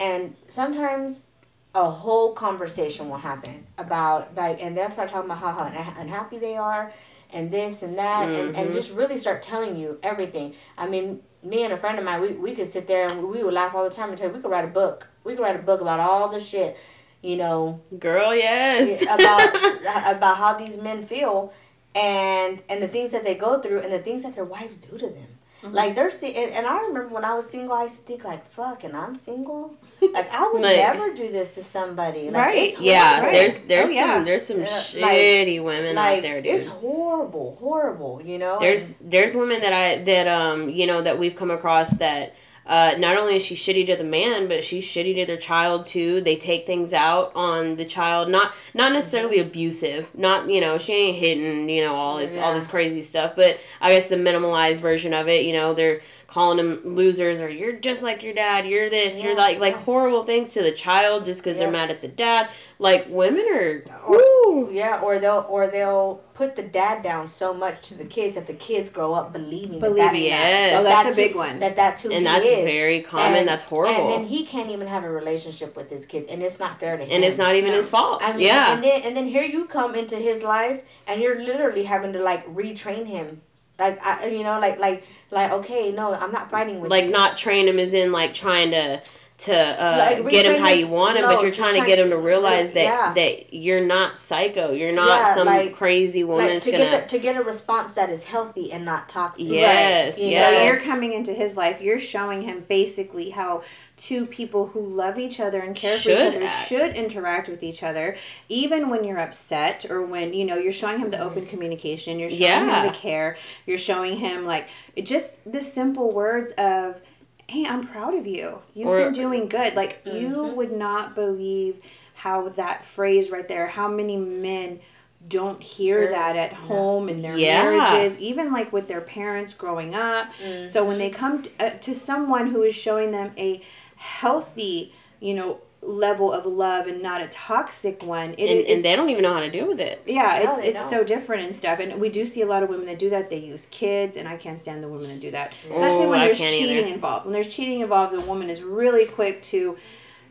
[0.00, 1.26] and sometimes
[1.74, 6.38] a whole conversation will happen about like and they'll start talking about how, how unhappy
[6.38, 6.90] they are
[7.34, 8.74] and this and that and, and Mhm.
[8.74, 12.28] just really start telling you everything i mean me and a friend of mine we,
[12.32, 14.34] we could sit there and we, we would laugh all the time and tell you
[14.34, 16.76] we could write a book we could write a book about all the shit
[17.22, 19.02] you know Girl, yes.
[19.02, 19.54] about
[20.16, 21.52] about how these men feel
[21.94, 24.96] and and the things that they go through and the things that their wives do
[24.98, 25.26] to them
[25.62, 25.74] Mm-hmm.
[25.76, 28.24] like there's the and, and i remember when i was single i used to think
[28.24, 29.72] like fuck and i'm single
[30.12, 32.80] like i would Like- never do this to somebody like, Right.
[32.80, 34.14] yeah, there's there's Oh, yeah.
[34.14, 36.52] some there's some Uh, like- shitty women like out there, dude.
[36.52, 41.16] it's horrible horrible you know there's there's women that I that um you know that
[41.20, 42.34] we've come across that
[42.66, 45.84] uh, not only is she shitty to the man, but she's shitty to their child
[45.84, 46.20] too.
[46.20, 50.92] They take things out on the child, not not necessarily abusive, not you know she
[50.92, 54.76] ain't hitting you know all this all this crazy stuff, but I guess the minimalized
[54.76, 56.00] version of it, you know, they're
[56.32, 59.74] calling them losers or you're just like your dad, you're this, you're Yeah, like like
[59.74, 59.82] yeah.
[59.82, 61.64] horrible things to the child just because Yeah.
[61.64, 62.48] they're mad at the dad.
[62.78, 67.86] Like women are, Or- yeah or they'll or they'll put the dad down so much
[67.88, 70.80] to the kids that the kids grow up believing that Believing that's, Yes.
[70.80, 71.58] Oh, that's a who- big one.
[71.58, 72.64] that that's who and he that's is.
[72.64, 73.36] very common.
[73.40, 73.94] And- that's horrible.
[73.94, 76.96] And then he can't even have a relationship with his kids, and it's not fair
[76.96, 77.10] to him.
[77.12, 77.76] and it's not even No.
[77.76, 78.22] his fault.
[78.26, 78.72] I mean, yeah.
[78.72, 82.20] and then and then here you come into his life, and you're literally having to
[82.22, 83.42] like retrain him,
[83.82, 87.10] like I, you know, like like like okay, no, I'm not fighting with like you.
[87.10, 89.02] not train him as in like trying to
[89.42, 91.86] to uh, Like, get him how you want him, no, but you're just trying to
[91.86, 93.12] get him to realize that yeah.
[93.14, 94.72] that you're not psycho.
[94.72, 96.84] You're not Yeah, some like- crazy woman like to gonna.
[96.84, 99.46] get the, to get a response that is healthy and not toxic.
[99.48, 100.52] Yes, You yes.
[100.52, 100.58] know?
[100.58, 103.62] So you're coming into his life, you're showing him basically how
[103.96, 106.66] two people who love each other and care for each other act.
[106.68, 108.16] should interact with each other,
[108.48, 112.30] even when you're upset or when, you know, you're showing him the open communication, you're
[112.30, 112.82] showing Yeah.
[112.84, 114.68] him the care, you're showing him like
[115.04, 117.00] just the simple words of
[117.48, 118.60] hey, I'm proud of you.
[118.74, 119.74] You've Or- been doing good.
[119.74, 120.56] Like you Mm-hmm.
[120.56, 121.80] would not believe
[122.14, 124.80] how that phrase right there, how many men
[125.28, 127.62] don't hear that at home in their Yeah.
[127.62, 130.28] marriages, even like with their parents growing up.
[130.64, 133.60] So when they come to, uh, to someone who is showing them a
[133.96, 138.94] healthy, you know, level of love and not a toxic one, it, and, and they
[138.94, 140.00] don't even know how to deal with it.
[140.06, 140.90] yeah, No, it's it's don't.
[140.90, 141.80] so different and stuff.
[141.80, 143.30] And we do see a lot of women that do that.
[143.30, 145.52] They use kids, and I can't stand the women that do that.
[145.64, 146.94] Especially Oh, when there's cheating either.
[146.94, 147.24] involved.
[147.26, 149.76] When there's cheating involved, the woman is really quick to,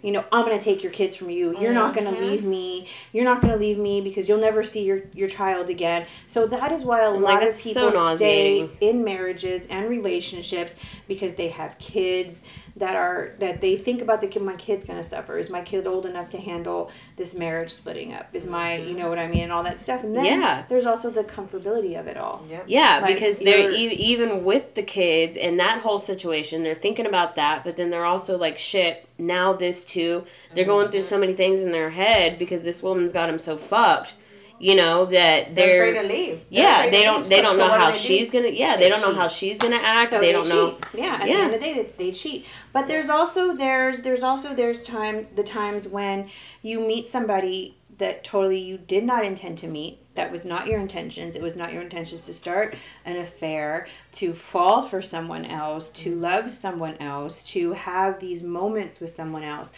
[0.02, 1.56] you know, I'm gonna take your kids from you.
[1.60, 2.22] You're not gonna Mhm.
[2.22, 2.88] leave me.
[3.12, 6.06] You're not gonna leave me because you'll never see your your child again.
[6.28, 9.68] So that is why a I'm lot like, of that's so people stay in marriages
[9.68, 10.76] and relationships
[11.10, 12.42] because they have kids.
[12.82, 15.88] That are that they think about the kid my kid's gonna suffer is my kid
[15.88, 19.44] old enough to handle this marriage splitting up is my you know what i mean
[19.44, 20.66] and all that stuff and then Yeah.
[20.68, 22.66] there's also the comfortability of it all Yep.
[22.68, 27.06] Yeah, Like, because they're e- even with the kids and that whole situation, they're thinking
[27.06, 30.26] about that, but then they're also like, shit, now this too.
[30.54, 31.10] They're going through mm-hmm.
[31.10, 34.16] so many things in their head because this woman's got them so fucked,
[34.62, 35.90] you know, that They're they're.
[35.90, 36.36] afraid to leave.
[36.52, 37.22] They're yeah, they don't.
[37.22, 37.30] leave.
[37.30, 37.98] They don't so know do how they do?
[37.98, 38.50] she's gonna.
[38.50, 40.12] Yeah, They they, don't know how she's gonna act.
[40.12, 40.54] so they, they, don't cheat.
[40.54, 40.78] know.
[40.94, 41.36] Yeah, at Yeah.
[41.36, 42.46] the end of the day, they cheat.
[42.72, 46.30] But there's also there's there's also there's time the times when
[46.62, 50.00] you meet somebody that totally you did not intend to meet.
[50.16, 51.36] That was not your intentions.
[51.36, 56.12] It was not your intentions to start an affair, to fall for someone else, to
[56.12, 56.22] mm-hmm.
[56.22, 59.72] love someone else, to have these moments with someone else.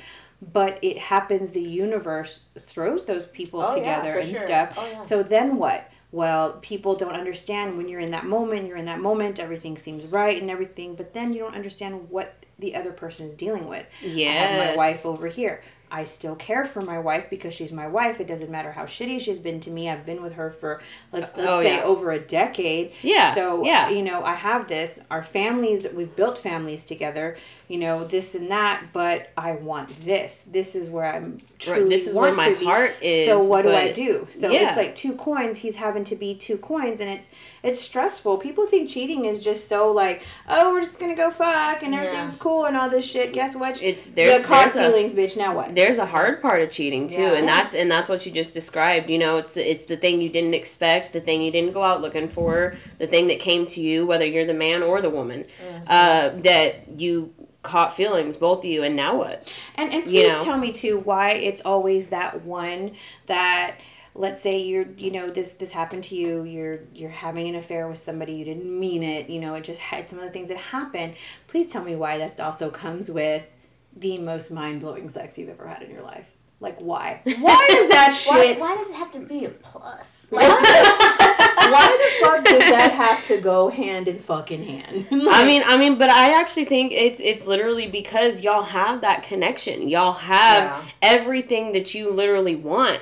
[0.52, 1.52] But it happens.
[1.52, 4.42] The universe throws those people Oh, together for and sure.
[4.42, 4.74] stuff.
[4.78, 5.02] Oh, yeah.
[5.02, 5.90] So then what?
[6.12, 10.06] Well, people don't understand when you're in that moment, you're in that moment, everything seems
[10.06, 13.88] right and everything, but then you don't understand what the other person is dealing with.
[14.04, 15.64] yeah I have my wife over here.
[15.90, 18.20] I still care for my wife because she's my wife.
[18.20, 19.90] It doesn't matter how shitty she's been to me.
[19.90, 21.84] I've been with her for let's uh, let's Oh, say yeah.
[21.84, 22.94] over a decade.
[23.04, 23.90] Yeah, So yeah.
[23.90, 25.00] you know, I have this.
[25.12, 27.38] Our families, we've built families together.
[27.70, 28.84] You know, this and that.
[28.94, 30.44] But I want this.
[30.52, 32.66] This is where I'm truly this is want where my to be.
[32.66, 34.28] heart is, So what do I do?
[34.30, 34.68] So yeah.
[34.68, 35.58] it's like two coins.
[35.58, 37.32] He's having to be two coins, and it's
[37.64, 38.38] it's stressful.
[38.40, 42.02] People think cheating is just so like, oh, we're just gonna go fuck and Yeah.
[42.02, 43.32] everything's cool and all this shit.
[43.34, 43.82] Guess what?
[43.82, 45.38] It's there's the caught there's a- feelings, bitch.
[45.38, 45.74] Now what?
[45.74, 47.34] there's a hard part of cheating too Yeah.
[47.38, 50.22] and that's and that's what you just described you know it's the, it's the thing
[50.22, 53.66] you didn't expect the thing you didn't go out looking for the thing that came
[53.68, 55.84] to you whether you're the man or the woman Mm-hmm.
[55.88, 59.52] uh, that you caught feelings both of you and now what?
[59.76, 60.40] And and you please know.
[60.40, 62.92] tell me too why it's always that one
[63.26, 63.78] that
[64.16, 67.88] let's say you're you know this this happened to you you're you're having an affair
[67.88, 70.50] with somebody you didn't mean it you know it just had some of the things
[70.50, 71.14] that happen
[71.48, 73.48] please tell me why that also comes with
[73.96, 76.33] the most mind-blowing sex you've ever had in your life
[76.64, 80.28] like why why is that shit why does it have to be a plus?
[80.32, 85.78] why the fuck does that have to go hand in fucking hand I mean, I
[85.78, 89.88] mean, but I actually think it's it's literally because y'all have that connection.
[89.90, 90.84] Y'all have Yeah.
[91.02, 93.02] everything that you literally want.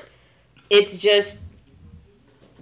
[0.70, 1.40] It's just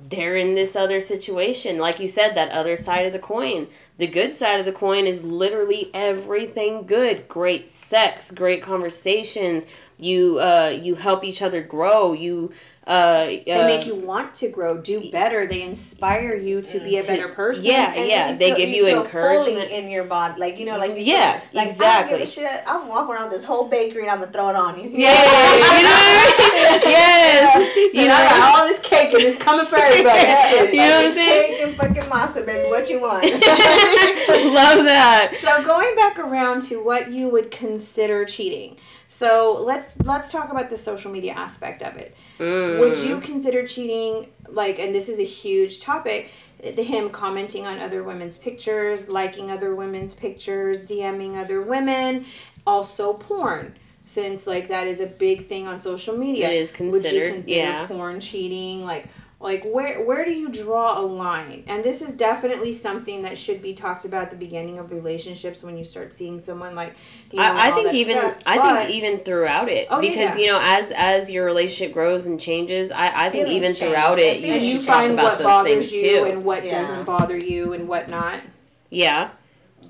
[0.10, 1.78] they're in this other situation.
[1.78, 3.68] Like you said, that other side of the coin.
[3.98, 7.28] The good side of the coin is literally everything good.
[7.28, 9.66] Great sex, great conversations.
[10.00, 12.14] You uh you help each other grow.
[12.14, 12.52] You
[12.88, 17.04] uh they make you want to grow do better they inspire you to be a
[17.04, 17.94] better person yeah.
[17.96, 19.68] And then they feel- give you feel encouragement.
[19.68, 22.22] fully in your body, like you know, like you Yeah, feel, like I exactly.
[22.24, 22.50] a shit.
[22.68, 24.90] I'm walking around this whole bakery and I'm gonna throw it on you.
[24.90, 26.90] Yeah, you know what I mean?
[26.90, 27.74] Yes.
[27.74, 30.20] She said, You know, I got all this cake and it's coming for everybody.
[30.22, 30.64] Yeah.
[30.72, 31.58] You know what I'm saying?
[31.58, 32.70] Cake and fucking masa, baby.
[32.70, 33.24] What you want?
[33.24, 35.34] Love that.
[35.42, 38.78] So going back around to what you would consider cheating.
[39.12, 42.16] So let's let's talk about the social media aspect of it.
[42.38, 42.80] Mm.
[42.80, 47.80] Would you consider cheating like and this is a huge topic the him commenting on
[47.80, 52.26] other women's pictures, liking other women's pictures, DMing other women,
[52.68, 53.76] also porn.
[54.06, 56.50] Since like that is a big thing on social media.
[56.50, 57.88] It is Would you consider yeah.
[57.88, 58.86] porn cheating?
[58.86, 59.08] Like
[59.42, 63.62] like where where do you draw a line and this is definitely something that should
[63.62, 66.94] be talked about at the beginning of relationships when you start seeing someone like
[67.32, 68.38] you know, I, I think even stuff.
[68.46, 70.44] I But- think even throughout it Oh, because yeah.
[70.44, 73.92] you know as as your relationship grows and changes I, I think Feelings even change.
[73.94, 76.44] throughout it you you should talk find about what those bothers things you too and
[76.44, 76.82] what Yeah.
[76.82, 78.42] doesn't bother you and what not
[78.90, 79.30] yeah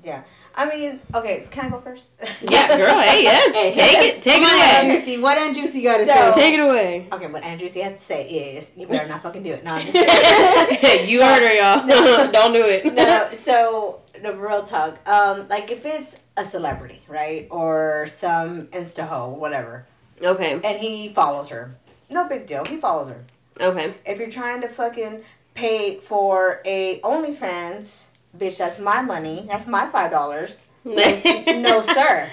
[0.04, 0.22] yeah.
[0.60, 1.42] I mean, okay.
[1.50, 2.14] Can I go first?
[2.42, 5.18] yeah girl hey yes Hey, take hey, it take Come on, it Aunt away Juicy.
[5.22, 6.32] What Aunt Juicy got to So- say?
[6.40, 9.52] take it away Okay, what Andrew has to say is, you better not fucking do
[9.52, 9.64] it.
[9.64, 9.94] No, I'm just
[10.80, 11.08] kidding.
[11.08, 12.30] you heard her y'all No.
[12.38, 15.08] don't do it no, so the real talk.
[15.08, 19.86] Um, like if it's a celebrity, right, or some insta hoe, whatever,
[20.22, 21.74] okay and he follows her,
[22.10, 22.64] no big deal.
[22.66, 23.24] He follows her.
[23.60, 25.22] okay If you're trying to fucking
[25.54, 29.46] pay for a OnlyFans, bitch, that's my money.
[29.50, 30.64] That's my five dollars.
[30.84, 30.96] No,
[31.82, 32.26] sir.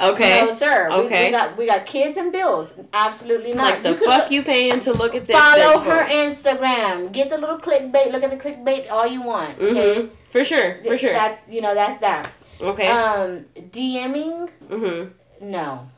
[0.00, 0.88] okay No, sir.
[0.90, 1.26] We, Okay.
[1.26, 2.74] we got we got kids and bills.
[2.92, 3.72] Absolutely not.
[3.72, 6.02] like the could fuck look- you paying to look at this Follow her?
[6.04, 7.10] Instagram.
[7.12, 8.12] Get the little clickbait.
[8.12, 9.58] Look at the clickbait all you want.
[9.60, 9.96] Okay.
[10.02, 10.10] Mhm.
[10.30, 12.30] for sure for sure That you know that's that.
[12.60, 15.88] okay Um, DMing, mhm no.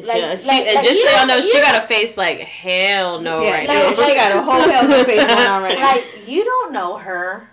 [0.00, 1.86] She, Like- she, like- and like, just you so y'all know, she you got a
[1.86, 3.90] face like hell no yeah, right now.
[3.94, 5.92] she got a whole hell no face going on right now.
[5.92, 7.48] Like you don't know her,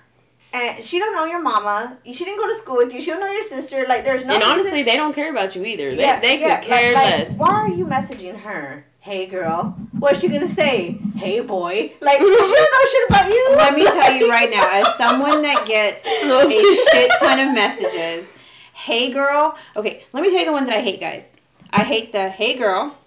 [0.54, 1.98] and she don't know your mama.
[2.06, 3.02] She didn't go to school with you.
[3.02, 3.86] She don't know your sister.
[3.88, 4.34] Like there's no.
[4.36, 5.90] and reason- honestly, they don't care about you either.
[5.96, 7.34] They, Yeah, they yeah, could care like, like, less.
[7.36, 8.86] Why are you messaging her?
[9.02, 10.98] Hey girl, what's she gonna say?
[11.16, 13.54] Hey boy, like she don't know shit about you.
[13.56, 16.90] Let me tell you right now, as someone that gets a shit.
[16.92, 18.30] shit ton of messages,
[18.74, 19.58] hey girl.
[19.78, 21.32] Okay, let me tell you the ones that I hate, guys.
[21.72, 22.98] I hate the hey girl,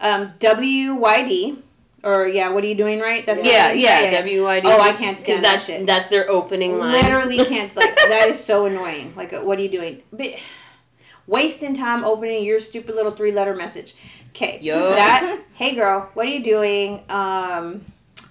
[0.00, 1.56] um, WYD,
[2.02, 3.24] or yeah, what are you doing right?
[3.26, 3.82] That's what Yeah, is?
[3.82, 4.62] yeah, WYD.
[4.64, 5.86] Oh, I can't stand that that's, shit.
[5.86, 6.92] That's their opening line.
[6.92, 7.74] Literally can't.
[7.76, 9.12] Like that is so annoying.
[9.16, 10.02] Like, what are you doing?
[10.12, 10.28] But,
[11.26, 13.94] wasting time opening your stupid little three letter message.
[14.30, 14.90] Okay, Yup.
[14.94, 15.40] that.
[15.54, 17.04] Hey girl, what are you doing?
[17.08, 17.84] Um.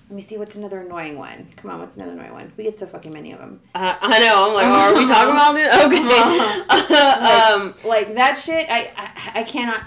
[0.09, 1.47] Let me see what's another annoying one.
[1.55, 2.51] Come on, what's another annoying one?
[2.57, 3.59] We get so fucking many of them.
[3.76, 4.47] Uh, I know.
[4.49, 5.70] I'm like, oh, are we talking about this?
[6.89, 6.95] Okay.
[6.95, 9.82] um, like that shit i i, I cannot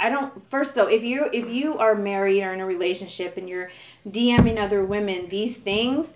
[0.00, 3.48] I don't first though if you if you are married or in a relationship and
[3.48, 3.70] you're
[4.08, 6.12] DMing other women these things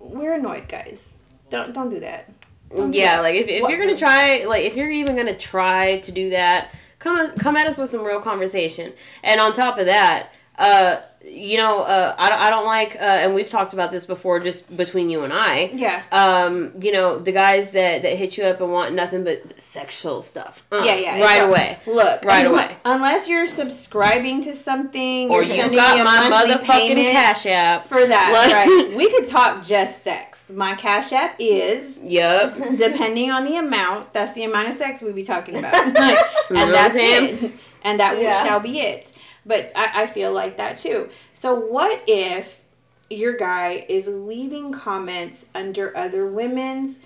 [0.00, 1.12] we're annoyed guys
[1.50, 2.30] don't don't do that
[2.74, 3.22] Don't do yeah, that.
[3.22, 6.30] like if, if What- you're gonna try, like if you're even gonna try to do
[6.30, 8.92] that, come come at us with some real conversation.
[9.22, 10.28] And on top of that,
[10.58, 10.96] uh,
[11.30, 14.74] you know, uh, I, I don't like, uh, and we've talked about this before, just
[14.76, 15.70] between you and I.
[15.74, 19.58] yeah Um, you know, the guys that that hit you up and want nothing but
[19.60, 20.64] sexual stuff.
[20.72, 21.78] Uh, yeah yeah right it's away.
[21.86, 22.76] look Right unle- away.
[22.84, 27.08] unless you're subscribing to something Or you're you sending got a my monthly motherfucking payment
[27.12, 27.86] cash app.
[27.86, 32.54] for that Like- right we could talk just sex my cash app is Yep.
[32.76, 35.74] depending on the amount, that's the amount of sex we be talking about.
[35.98, 36.18] Like,
[36.48, 37.52] You know and that's I'm it.
[37.82, 38.42] And that Yeah.
[38.44, 39.12] shall be it.
[39.48, 41.08] But I, I feel like that too.
[41.32, 42.60] So what if
[43.10, 47.00] your guy is leaving comments under other women's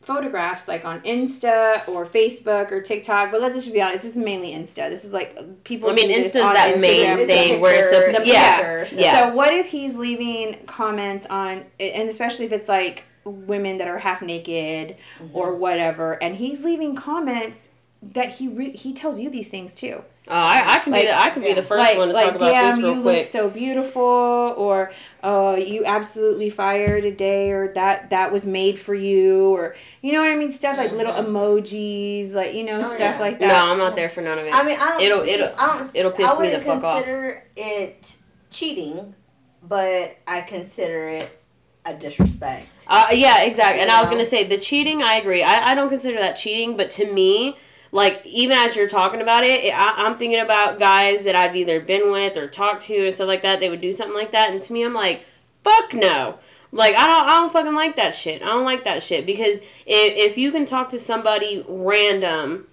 [0.00, 4.18] photographs like on Insta or Facebook or TikTok, but let's just be honest, this is
[4.18, 4.90] mainly Insta.
[4.90, 6.80] This is like people I mean, Insta's that Instagram.
[6.80, 8.80] main thing where it's a the yeah.
[8.80, 9.28] picture, Yeah.
[9.28, 13.98] So what if he's leaving comments on, and especially if it's like women that are
[13.98, 15.36] half naked Mm-hmm.
[15.36, 17.68] or whatever, and he's leaving comments
[18.12, 20.02] that he re- he tells you these things too.
[20.28, 22.14] Oh, I, I can Like- be the, I can be the first like one to
[22.14, 23.16] like talk about damn, this real you quick.
[23.18, 24.92] look so beautiful, or
[25.22, 30.20] oh you absolutely fire today, or that that was made for you, or you know
[30.20, 33.18] what I mean, stuff like little emojis, like you know Oh, stuff yeah.
[33.20, 33.48] like that.
[33.48, 33.54] no.
[33.72, 34.54] I'm not there for none of it.
[34.54, 35.00] I mean, I don't.
[35.02, 36.84] It'll- see, it'll- I don't, it'll piss I me the fuck off.
[36.84, 38.16] I consider it
[38.50, 39.14] cheating,
[39.62, 41.40] but I consider it
[41.86, 42.66] a disrespect.
[42.88, 43.82] Uh, yeah, exactly.
[43.82, 44.16] And I was know?
[44.16, 45.02] gonna say the cheating.
[45.02, 45.42] I agree.
[45.42, 47.58] I, I don't consider that cheating, but to me,
[47.94, 51.54] like even as you're talking about it, it I, I'm thinking about guys that I've
[51.54, 53.60] either been with or talked to and stuff like that.
[53.60, 55.24] They would do something like that, and to me, I'm like,
[55.62, 56.40] fuck no.
[56.72, 58.42] Like I don't, I don't fucking like that shit.
[58.42, 62.66] I don't like that shit because if if you can talk to somebody random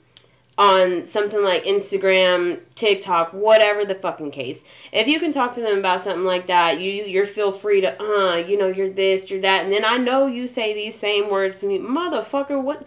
[0.57, 4.63] on something like Instagram, TikTok, whatever the fucking case.
[4.91, 8.01] If you can talk to them about something like that, you you're feel free to
[8.01, 11.29] uh, you know, you're this, you're that, and then I know you say these same
[11.29, 12.85] words to me, motherfucker, what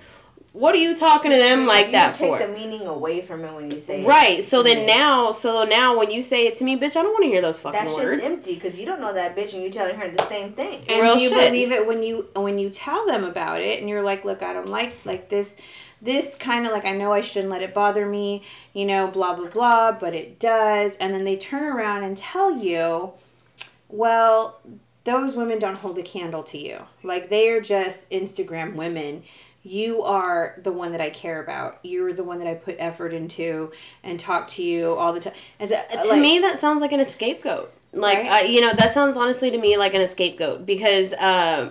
[0.55, 2.39] what are you talking to them like you that take for?
[2.39, 4.07] the meaning away from it when you say it.
[4.07, 4.45] Right.
[4.45, 4.99] So then Yeah.
[4.99, 7.43] now, so now when you say it to me, bitch, I don't want to hear
[7.43, 8.23] those fucking That's words.
[8.23, 10.85] just empty because you don't know that bitch and you're telling her the same thing.
[10.89, 11.45] And Real do you shit.
[11.49, 14.53] believe it when you when you tell them about it and you're like, look, I
[14.53, 15.57] don't like like this
[16.01, 18.43] this kind of like I know I shouldn't let it bother me,
[18.75, 20.95] you know, blah blah blah, but it does.
[20.99, 23.13] And then they turn around and tell you,
[23.89, 24.61] well,
[25.03, 26.79] those women don't hold a candle to you.
[27.03, 29.25] Like they are just Instagram women.
[29.67, 31.79] You are the one that I care about.
[31.83, 35.33] You're the one that I put effort into and talk to you all the time.
[35.61, 38.43] To like- me that sounds like an scapegoat like Right.
[38.43, 41.71] uh, you know that sounds honestly to me like an scapegoat because um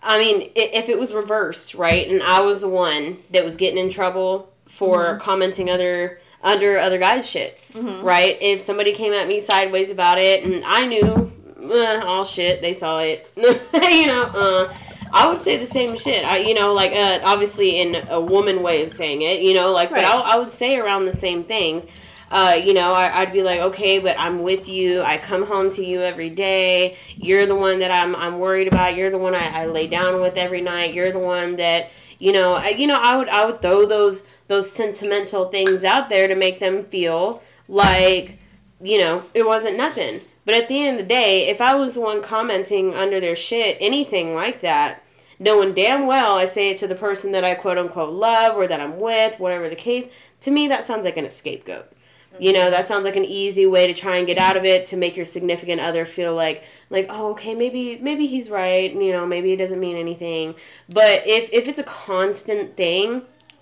[0.00, 3.78] i mean if it was reversed right and i was the one that was getting
[3.78, 5.20] in trouble for Mm-hmm.
[5.20, 10.44] commenting other under other guys shit right if somebody came at me sideways about it
[10.44, 11.32] and i knew
[11.68, 14.72] uh, all shit they saw it you know uh
[15.12, 16.24] I would say the same shit.
[16.24, 19.72] I, you know, like uh, obviously in a woman way of saying it, you know,
[19.72, 21.86] like, but I, I would say around the same things
[22.30, 25.02] uh, you know, I, I'd be like, okay, but I'm with you.
[25.02, 26.96] I come home to you every day.
[27.16, 28.96] You're the one that I'm I'm worried about.
[28.96, 30.92] You're the one I, I lay down with every night.
[30.92, 31.88] You're the one that
[32.18, 32.54] you know.
[32.54, 36.34] I, you know, I would I would throw those those sentimental things out there to
[36.34, 38.38] make them feel like
[38.80, 40.20] you know it wasn't nothing.
[40.48, 43.36] But at the end of the day, if I was the one commenting under their
[43.36, 45.02] shit, anything like that,
[45.38, 48.66] knowing damn well I say it to the person that I quote unquote love or
[48.66, 50.08] that I'm with, whatever the case,
[50.40, 51.92] to me that sounds like an scapegoat.
[52.38, 54.86] You know, that sounds like an easy way to try and get out of it
[54.86, 59.12] to make your significant other feel like like, oh, okay, maybe maybe he's right, you
[59.12, 60.54] know, maybe it doesn't mean anything.
[60.88, 63.20] But if if it's a constant thing,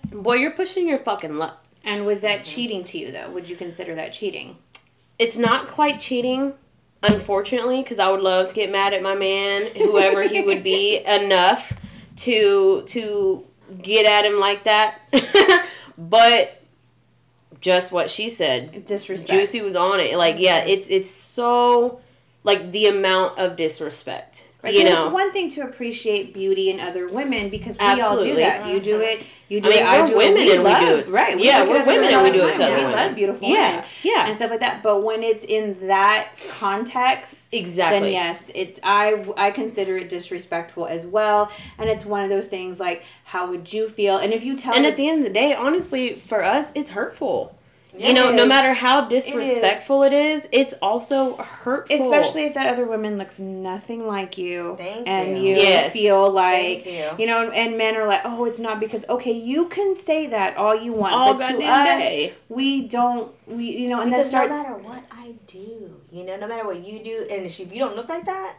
[0.09, 1.65] boy, you're pushing your fucking luck.
[1.83, 2.55] and was that mm-hmm.
[2.55, 3.29] cheating to you though?
[3.31, 4.55] Would you consider that cheating?
[5.19, 6.53] It's not quite cheating,
[7.03, 11.03] unfortunately, because I would love to get mad at my man, whoever he would be,
[11.05, 11.73] enough
[12.17, 13.45] to to
[13.81, 14.99] get at him like that.
[15.97, 16.61] but
[17.59, 19.31] just what she said, Disrespect.
[19.31, 20.17] Juicy was on it.
[20.17, 20.69] Like, yeah, mm-hmm.
[20.69, 22.01] it's it's so
[22.43, 24.47] like the amount of disrespect.
[24.67, 25.05] Right, You 'cause know.
[25.05, 28.67] it's one thing to appreciate beauty in other women because we all do that.
[28.67, 29.03] You do uh-huh.
[29.11, 29.23] it.
[29.49, 29.85] You do I mean, it.
[29.87, 30.45] I we're do women it.
[30.45, 31.07] We and we love, do it.
[31.09, 31.35] Right.
[31.37, 32.57] we Yeah, we're women and we do it time.
[32.59, 32.91] to other We women.
[32.97, 34.27] love beautiful Yeah, women yeah.
[34.27, 34.83] and stuff like that.
[34.83, 37.99] But when it's in that context, Exactly.
[38.01, 41.49] then yes, it's I I consider it disrespectful as well.
[41.77, 44.17] And it's one of those things like, how would you feel?
[44.17, 46.73] And if you tell And the- at the end of the day, honestly, for us,
[46.75, 47.56] it's hurtful.
[47.97, 52.01] It you know, no matter how disrespectful it is, it's also hurtful.
[52.03, 55.49] Especially if that other woman looks nothing like you, Thank and you.
[55.49, 55.93] you Yes.
[55.93, 57.25] feel like Thank you.
[57.27, 60.75] know, and men are like, oh, it's not because okay, you can say that all
[60.79, 62.33] you want, all but to us, day.
[62.49, 64.67] we don't, we you know, and Because that starts.
[64.67, 67.65] no matter what I do, you know, no matter what you do, and if you
[67.79, 68.55] don't look like that,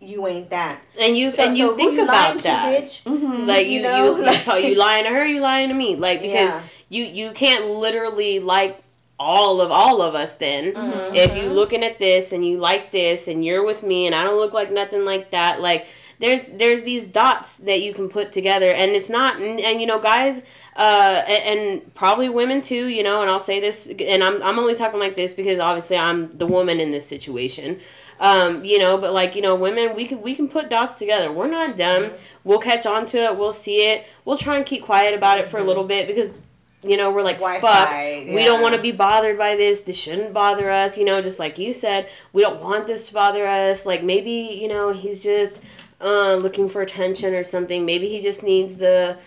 [0.00, 0.80] you ain't that.
[0.98, 2.82] And you So- and you so think lying about to, that.
[2.84, 3.02] bitch?
[3.02, 3.46] Mhm.
[3.46, 5.74] Like You you, you, know, you, like- tell you lying to her, you lying to
[5.74, 5.96] me.
[5.96, 6.62] Like because Yeah.
[6.88, 8.80] you you can't literally like
[9.20, 11.14] all of all of us then Mm-hmm.
[11.16, 14.22] if you looking at this and you like this and you're with me and I
[14.22, 15.88] don't look like nothing like that like
[16.20, 19.88] there's there's these dots that you can put together and it's not and, and you
[19.88, 20.42] know guys
[20.76, 24.56] uh and, and probably women too you know and I'll say this and I'm I'm
[24.60, 27.80] only talking like this because obviously I'm the woman in this situation
[28.20, 31.32] um you know but like you know women we can we can put dots together.
[31.32, 32.12] We're not dumb.
[32.44, 33.36] We'll catch on to it.
[33.36, 34.06] We'll see it.
[34.24, 36.36] We'll try and keep quiet about it for a little bit because
[36.82, 39.80] you know we're like Wi-Fi, fuck we don't want to be bothered by this.
[39.80, 40.96] This shouldn't bother us.
[40.96, 43.84] You know just like you said we don't want this to bother us.
[43.84, 45.62] Like maybe you know he's just
[46.00, 49.18] uh, looking for attention or something maybe he just needs the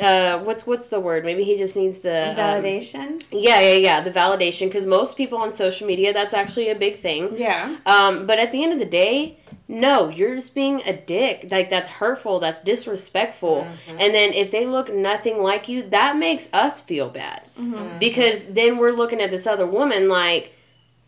[0.00, 3.22] uh, what's what's the word maybe he just needs the um, Validation.
[3.32, 7.00] yeah yeah yeah the validation because most people on social media that's actually a big
[7.00, 7.76] thing yeah.
[7.86, 11.46] um, but at the end of the day, no, you're just being a dick.
[11.50, 12.40] Like that's hurtful.
[12.40, 13.68] That's disrespectful.
[13.88, 17.42] And then if they look nothing like you, that makes us feel bad
[18.00, 20.54] because then we're looking at this other woman like.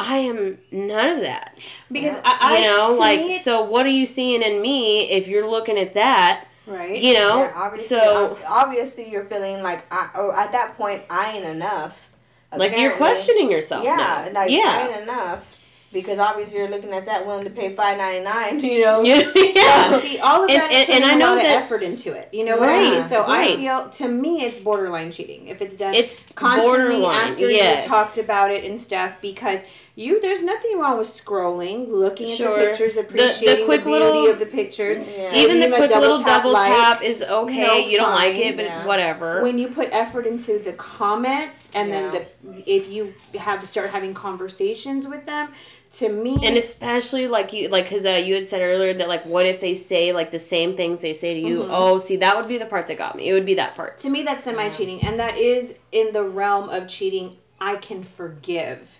[0.02, 1.58] I am none of that.
[1.90, 2.22] Because Yeah.
[2.24, 5.10] I, I, You know, to like me, it's- so what are you seeing in me
[5.10, 6.46] if you're looking at that?
[6.66, 7.00] right?
[7.00, 7.38] You know?
[7.40, 12.08] Yeah, obviously, so obviously you're feeling like I, or at that point I ain't enough.
[12.56, 14.40] like you're questioning yourself Yeah, now.
[14.40, 14.60] like yeah.
[14.66, 15.58] I ain't enough
[15.92, 18.60] because obviously you're looking at that willing to pay five ninety nine.
[18.64, 19.02] You know.
[19.10, 19.30] Yeah.
[19.34, 20.00] yeah.
[20.00, 22.12] See, all of And- and- and putting I a know lot of that- effort into
[22.12, 22.28] it.
[22.32, 23.08] You know what I Right, mean?
[23.08, 23.52] So right.
[23.54, 27.84] I feel, to me, it's borderline cheating if it's done It's constantly borderline, after yes.
[27.84, 29.14] you talked about it and stuff.
[29.20, 29.62] Because
[29.94, 32.58] you, there's nothing wrong with scrolling, looking at Sure.
[32.58, 34.98] the pictures, The- the appreciating the, quick beauty little- of the pictures.
[34.98, 35.34] Yeah.
[35.34, 37.54] Even the quick double little tap double like, tap is okay.
[37.54, 38.86] you know, you don't like it, but yeah.
[38.86, 39.42] whatever.
[39.42, 42.10] When you put effort into the comments, and Yeah.
[42.10, 45.48] then the if you have to start having conversations with them,
[45.92, 49.26] to me, And especially like you, like because uh, you had said earlier that like,
[49.26, 51.58] what if they say like the same things they say to you?
[51.64, 51.68] Mhm.
[51.70, 53.28] Oh, see, that would be the part that got me.
[53.28, 53.98] It would be that part.
[53.98, 57.36] to me that's semi cheating, and that is in the realm of cheating.
[57.60, 58.98] I can forgive.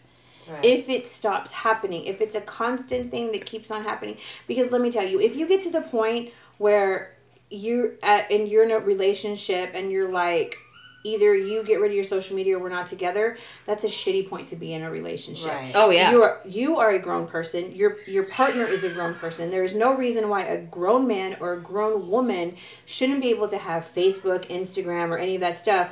[0.49, 0.65] Right.
[0.65, 4.17] if it stops happening, if it's a constant thing that keeps on happening.
[4.47, 7.15] Because let me tell you, if you get to the point where
[7.51, 10.57] you're at and you're in a relationship and you're like
[11.05, 13.37] either you get rid of your social media or we're not together,
[13.67, 15.53] that's a shitty point to be in a relationship.
[15.53, 15.73] Right.
[15.75, 16.11] Oh yeah.
[16.11, 17.75] You are you are a grown person.
[17.75, 19.51] Your your partner is a grown person.
[19.51, 23.49] There is no reason why a grown man or a grown woman shouldn't be able
[23.49, 25.91] to have Facebook, Instagram, or any of that stuff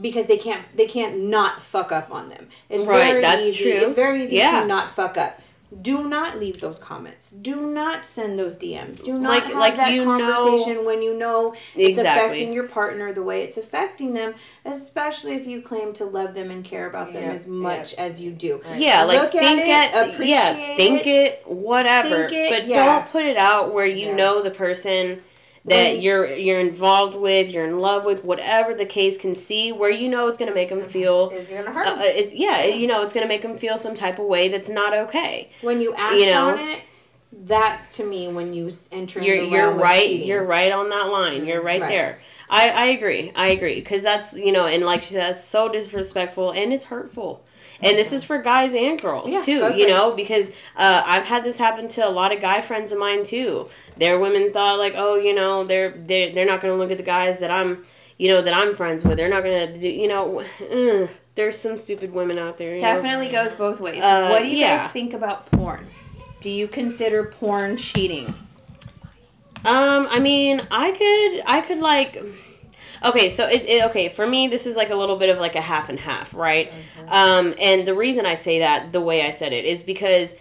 [0.00, 2.48] because they can't they can't not fuck up on them.
[2.68, 3.64] It's Right, very that's easy.
[3.64, 3.80] true.
[3.86, 4.60] It's very easy Yeah.
[4.60, 5.40] to not fuck up.
[5.82, 7.30] Do not leave those comments.
[7.32, 9.02] Do not send those DMs.
[9.02, 12.24] Do not Like- have like that you know- conversation when you know it's Exactly.
[12.24, 16.52] affecting your partner the way it's affecting them, especially if you claim to love them
[16.52, 18.60] and care about them Yeah, as much as you do.
[18.78, 22.68] yeah, like Look at think it, at, yeah, think it, it, whatever, think it, but
[22.68, 22.86] yeah.
[22.86, 24.14] don't put it out where you Yeah.
[24.16, 25.20] know the person
[25.66, 29.90] that you're you're involved with, you're in love with, whatever the case can see, where
[29.90, 31.30] you know it's gonna make them feel.
[31.30, 31.86] It's gonna hurt.
[31.86, 34.48] Uh, uh, it's yeah, you know it's gonna make them feel some type of way
[34.48, 35.50] that's not okay.
[35.62, 36.48] When you act You know?
[36.50, 36.80] on it,
[37.42, 40.26] that's to me when you enter you're you're right cheating.
[40.26, 41.88] you're right on that line you're right, Right.
[41.90, 45.44] there i i agree i agree because that's you know and like she said that's
[45.44, 47.44] so disrespectful and it's hurtful
[47.82, 50.16] and this is for guys and girls Yeah, too you know ways.
[50.16, 53.68] because uh, i've had this happen to a lot of guy friends of mine too
[53.96, 56.96] their women thought like oh you know they're they're, they're not going to look at
[56.96, 57.84] the guys that i'm
[58.18, 61.56] you know that i'm friends with they're not going to do you know ugh, there's
[61.58, 62.94] some stupid women out there you know?
[62.94, 64.02] Definitely goes both ways.
[64.02, 64.78] Uh, what do you yeah.
[64.78, 65.86] guys think about porn?
[66.40, 68.34] Do you consider porn cheating?
[69.64, 72.22] Um, I mean, I could, I could like,
[73.04, 74.48] okay, so it, it okay for me.
[74.48, 76.72] This is like a little bit of like a half and half, right?
[77.08, 80.34] Um, and the reason I say that the way I said it is because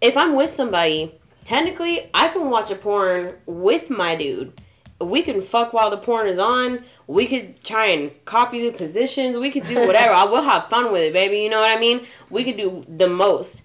[0.00, 4.60] if I'm with somebody, technically I can watch a porn with my dude.
[5.00, 6.84] We can fuck while the porn is on.
[7.06, 9.38] We could try and copy the positions.
[9.38, 10.12] We could do whatever.
[10.12, 11.38] I will have fun with it, baby.
[11.38, 12.04] You know what I mean?
[12.30, 13.62] We could do the most.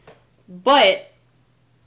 [0.48, 1.12] But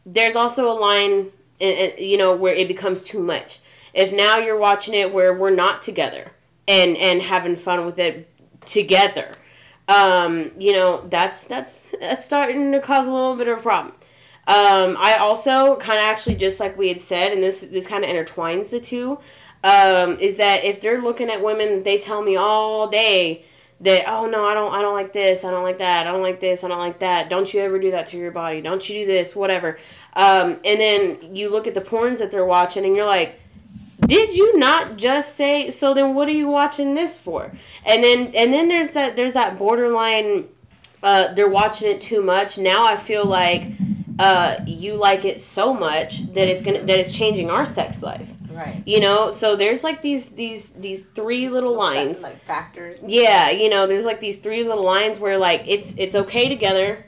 [0.04, 1.30] there's also a line
[1.60, 3.60] and, and, you know where it becomes too much.
[3.94, 6.32] If now you're watching it where we're not together
[6.68, 8.28] and and having fun with it
[8.64, 9.34] together,
[9.88, 13.94] um, you know that's that's that's starting to cause a little bit of a problem.
[14.48, 18.04] Um, I also kind of actually just like we had said, and this this kind
[18.04, 19.18] of intertwines the two,
[19.64, 23.44] um, is that if they're looking at women, they tell me all day
[23.80, 26.22] that oh no, I don't I don't like this, I don't like that, I don't
[26.22, 27.28] like this, I don't like that.
[27.28, 28.60] Don't you ever do that to your body?
[28.60, 29.34] Don't you do this?
[29.34, 29.78] Whatever.
[30.14, 33.40] Um, and then you look at the porns that they're watching, and you're like.
[34.00, 37.52] Did you not just say so then what are you watching this for?
[37.84, 40.48] And then and then there's that there's that borderline
[41.02, 42.58] uh, they're watching it too much.
[42.58, 43.70] Now I feel like
[44.18, 48.28] uh, you like it so much that it's gonna that it's changing our sex life.
[48.50, 48.82] Right.
[48.86, 52.22] You know, so there's like these these these three little lines.
[52.22, 53.02] Like factors.
[53.06, 57.04] Yeah, you know, there's like these three little lines where like it's it's okay together.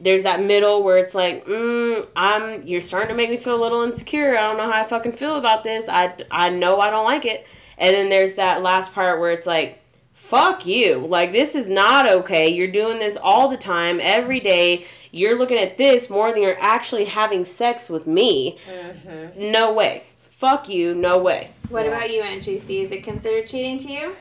[0.00, 3.62] There's that middle where it's like, mm, I'm you're starting to make me feel a
[3.62, 4.36] little insecure.
[4.38, 5.88] I don't know how I fucking feel about this.
[5.88, 7.46] I I know I don't like it.
[7.78, 9.80] And then there's that last part where it's like,
[10.14, 10.98] fuck you.
[11.06, 12.48] Like this is not okay.
[12.48, 14.84] You're doing this all the time, every day.
[15.10, 18.58] You're looking at this more than you're actually having sex with me.
[18.70, 19.50] Mm-hmm.
[19.52, 20.04] No way.
[20.32, 20.94] Fuck you.
[20.94, 21.50] No way.
[21.70, 21.92] What Yeah.
[21.96, 22.82] about you, Aunt Juicy?
[22.82, 24.12] Is it considered cheating to you?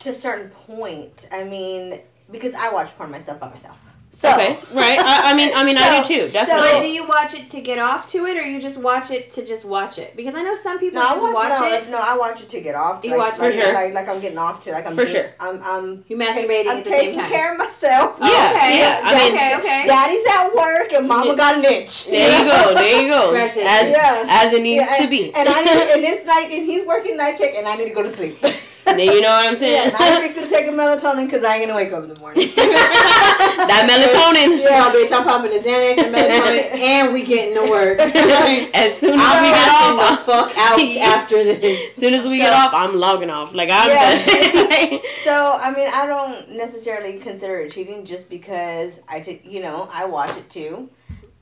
[0.00, 3.78] To a certain point, I mean, because I watch porn myself by myself.
[4.10, 4.98] So okay, right.
[4.98, 6.30] I, I mean, I mean, I do So- too.
[6.32, 9.10] so- But do you watch it to get off to it, or you just watch
[9.10, 10.16] it to just watch it?
[10.16, 11.72] Because I know some people No, just watch, watch no, it.
[11.82, 13.04] if- no, I watch it to get off.
[13.04, 13.72] You like, watch like, For sure.
[13.74, 15.30] like, like I'm getting off to, like I'm For doing- sure.
[15.40, 18.16] I'm, I'm, You take- masturbating I'm at the same taking care of myself.
[18.18, 18.78] Yeah, oh, okay.
[18.78, 19.56] yeah, I mean- okay.
[19.58, 19.86] Okay.
[19.86, 21.36] Daddy's at work and Mama Yeah.
[21.36, 22.06] got an itch.
[22.06, 22.74] There you go.
[22.74, 23.34] There you go.
[23.34, 24.24] As Yeah.
[24.26, 25.34] as it needs Yeah, to be.
[25.34, 27.94] And I need, and it's night, and he's working night check, and I need to
[27.94, 28.38] go to sleep.
[28.96, 29.88] Now, you know what I'm saying?
[29.88, 32.18] and I'm fixing to take a melatonin because I ain't gonna wake up in the
[32.18, 32.50] morning.
[32.56, 34.58] that melatonin.
[34.62, 37.98] Yeah, bitch, I'm popping the Xanax and melatonin, and we getting to work.
[38.74, 40.80] as soon as I'll we be get passing the off, fuck out
[41.18, 41.90] after this.
[41.90, 43.54] as soon as we So- get off, I'm logging off.
[43.54, 43.90] Like I'm.
[43.90, 44.98] Yeah.
[45.22, 49.88] So I mean, I don't necessarily consider it cheating just because I take, you know,
[49.92, 50.88] I watch it too.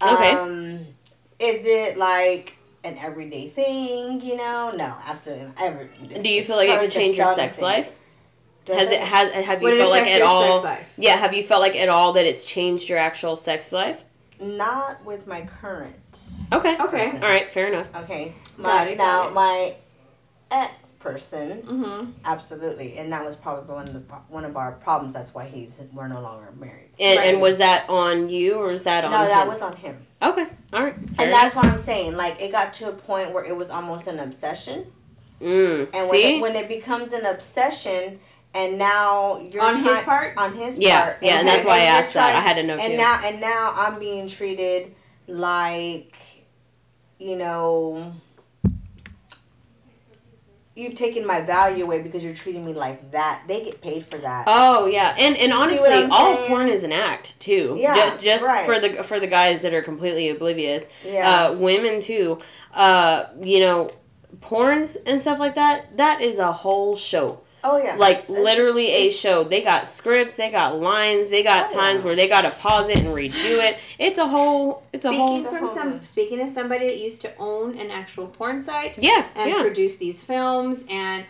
[0.03, 0.31] Okay.
[0.33, 0.87] Um,
[1.39, 2.56] is it like
[2.87, 4.21] an everyday thing?
[4.21, 5.61] You know, no, absolutely not.
[5.63, 5.89] Ever.
[6.23, 7.95] Do you feel like it could change your sex life?
[8.69, 10.63] Has it has have you felt like at your all?
[10.63, 10.93] sex life?
[10.97, 14.05] Yeah, have you felt like at all that it's changed your actual sex life?
[14.41, 16.35] Not with my current.
[16.53, 16.77] Okay.
[16.79, 17.13] Okay.
[17.13, 17.51] All right.
[17.51, 17.89] Fair enough.
[17.97, 18.35] Okay.
[18.59, 19.75] My it, now my
[20.51, 21.63] ex person.
[21.63, 22.11] Mm-hmm.
[22.25, 25.15] Absolutely, and that was probably one of the one of our problems.
[25.15, 26.91] That's why he's we're no longer married.
[26.99, 27.29] And Right.
[27.29, 29.11] and was that on you or was that on?
[29.11, 29.29] No, on?
[29.29, 29.97] that was on him.
[30.23, 30.47] Okay.
[30.73, 30.95] All right.
[30.95, 32.17] Fair and that's what I'm saying.
[32.17, 34.87] Like it got to a point where it was almost an obsession.
[35.41, 35.95] Mm.
[35.95, 36.37] and when See.
[36.39, 38.19] it, when it becomes an obsession,
[38.55, 40.33] and now you're On his part?
[40.39, 41.03] on his yeah.
[41.03, 41.39] part, Yeah.
[41.41, 42.35] And that's and why I you're asked that.
[42.37, 42.97] I had to know and too.
[42.97, 44.95] now and now I'm being treated
[45.27, 46.17] like,
[47.19, 48.15] you know.
[50.77, 53.43] You've taken my value away because you're treating me like that.
[53.49, 54.45] They get paid for that.
[54.47, 56.49] Oh yeah, and and You honestly, all saying?
[56.49, 57.77] porn is an act too.
[57.81, 58.67] Yeah, Ju- just right.
[58.67, 60.87] for the for the guys that are completely oblivious.
[61.05, 61.47] yeah.
[61.47, 62.41] Uh, women too.
[62.75, 63.91] Uh, you know,
[64.41, 65.97] porns and stuff like that.
[65.97, 67.41] That is a whole show.
[67.67, 67.97] Oh yeah.
[67.97, 69.45] Like It's literally just- a show.
[69.45, 70.35] They got scripts.
[70.35, 71.29] They got lines.
[71.31, 72.07] They got Oh, times yeah.
[72.07, 73.79] where they got to pause it and redo it.
[73.99, 74.83] It's a whole.
[74.93, 75.37] It's a whole.
[75.39, 76.05] It's a from whole some, thing.
[76.05, 79.27] speaking as somebody that used to own an actual porn site Yeah.
[79.35, 79.61] and Yeah.
[79.63, 81.25] produce these films, and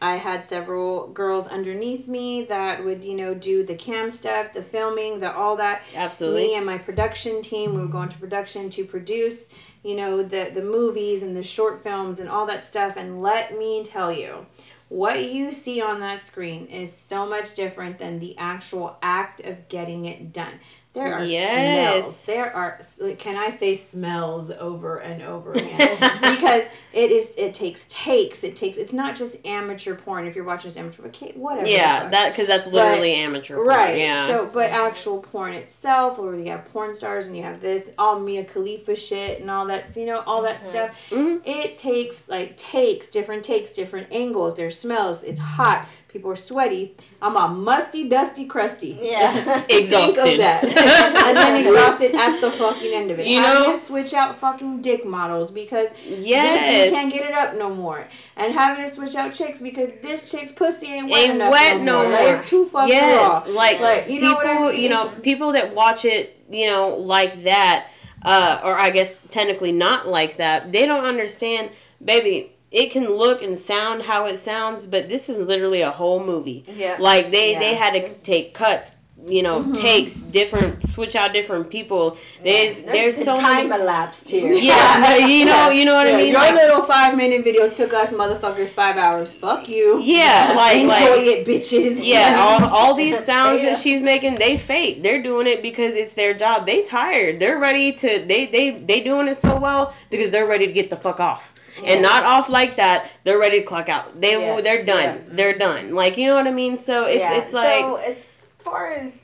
[0.00, 4.62] I had several girls underneath me that would, you know, do the cam stuff, the
[4.62, 5.82] filming, the all that.
[5.94, 6.42] Absolutely.
[6.48, 9.48] Me and my production team, we would go into production to produce,
[9.84, 12.96] you know, the the movies and the short films and all that stuff.
[12.96, 14.44] And let me tell you,
[14.92, 19.66] what you see on that screen is so much different than the actual act of
[19.68, 20.52] getting it done.
[20.94, 22.04] There are Yes.
[22.04, 22.24] smells.
[22.26, 22.78] There are
[23.18, 28.56] can I say smells over and over again because it is it takes takes it
[28.56, 32.30] takes it's not just amateur porn if you're watching this amateur okay whatever Yeah, that
[32.32, 33.54] because that's literally amateur.
[33.54, 33.68] Porn.
[33.68, 33.96] Right.
[33.98, 34.26] Yeah.
[34.26, 38.18] So, but actual porn itself, or you have porn stars and you have this all
[38.20, 40.90] Mia Khalifa shit and all that, you know, all that stuff.
[41.08, 41.40] Mhm.
[41.46, 44.56] It takes like takes, different takes, different angles.
[44.56, 45.24] There's smells.
[45.24, 45.86] It's hot.
[46.08, 46.94] People are sweaty.
[47.22, 48.98] I'm a musty, dusty, crusty.
[49.00, 49.64] Yeah.
[49.68, 50.22] Exhausted.
[50.22, 50.64] Think of that.
[51.26, 53.26] and then exhausted at the fucking end of it.
[53.28, 53.72] You Having know?
[53.74, 56.90] to switch out fucking dick models because this yes.
[56.90, 58.08] dude can't get it up no more.
[58.36, 61.78] And having to switch out chicks because this chick's pussy ain't wet Ain't enough wet
[61.78, 62.02] no no more.
[62.02, 62.12] more.
[62.12, 63.52] Like, it's too fucking yes, raw.
[63.54, 64.82] like, Like, you know people, what I mean?
[64.82, 67.88] you know, people that watch it, you know, like that,
[68.24, 71.70] uh, or I guess technically not like that, they don't understand,
[72.04, 72.48] baby.
[72.72, 76.64] It can look and sound how it sounds, but this is literally a whole movie.
[76.66, 76.96] Yeah.
[76.98, 77.58] Like they Yeah.
[77.58, 78.94] they had to take cuts
[79.26, 79.80] you know Mhm.
[79.80, 82.16] takes different switch out different people.
[82.42, 83.82] There's there's, so time many.
[83.82, 84.52] elapsed here.
[84.52, 86.30] Yeah, you know you know what Yeah, I mean.
[86.32, 89.32] Your Like, little five minute video took us motherfuckers five hours.
[89.32, 90.00] Fuck you.
[90.02, 92.00] yeah, like Enjoy like it, bitches.
[92.04, 93.70] yeah, all, all these sounds Yeah.
[93.70, 95.02] that she's making, they fake.
[95.02, 96.66] They're doing it because it's their job.
[96.66, 97.38] They tired.
[97.38, 98.24] They're ready to.
[98.26, 101.54] They they they doing it so well because they're ready to get the fuck off.
[101.80, 101.90] Yeah.
[101.92, 103.08] And not off like that.
[103.24, 104.20] They're ready to clock out.
[104.20, 105.02] They Yeah, they're done.
[105.02, 105.16] yeah.
[105.28, 105.94] They're done.
[105.94, 106.76] Like you know what I mean.
[106.76, 107.38] So it's yeah.
[107.38, 108.24] it's like so as
[108.62, 109.22] far as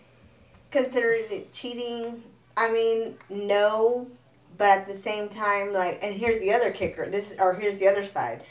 [0.70, 2.22] considering it cheating,
[2.56, 4.06] I mean no,
[4.56, 7.08] but at the same time, like, and here's the other kicker.
[7.08, 8.42] This or here's the other side.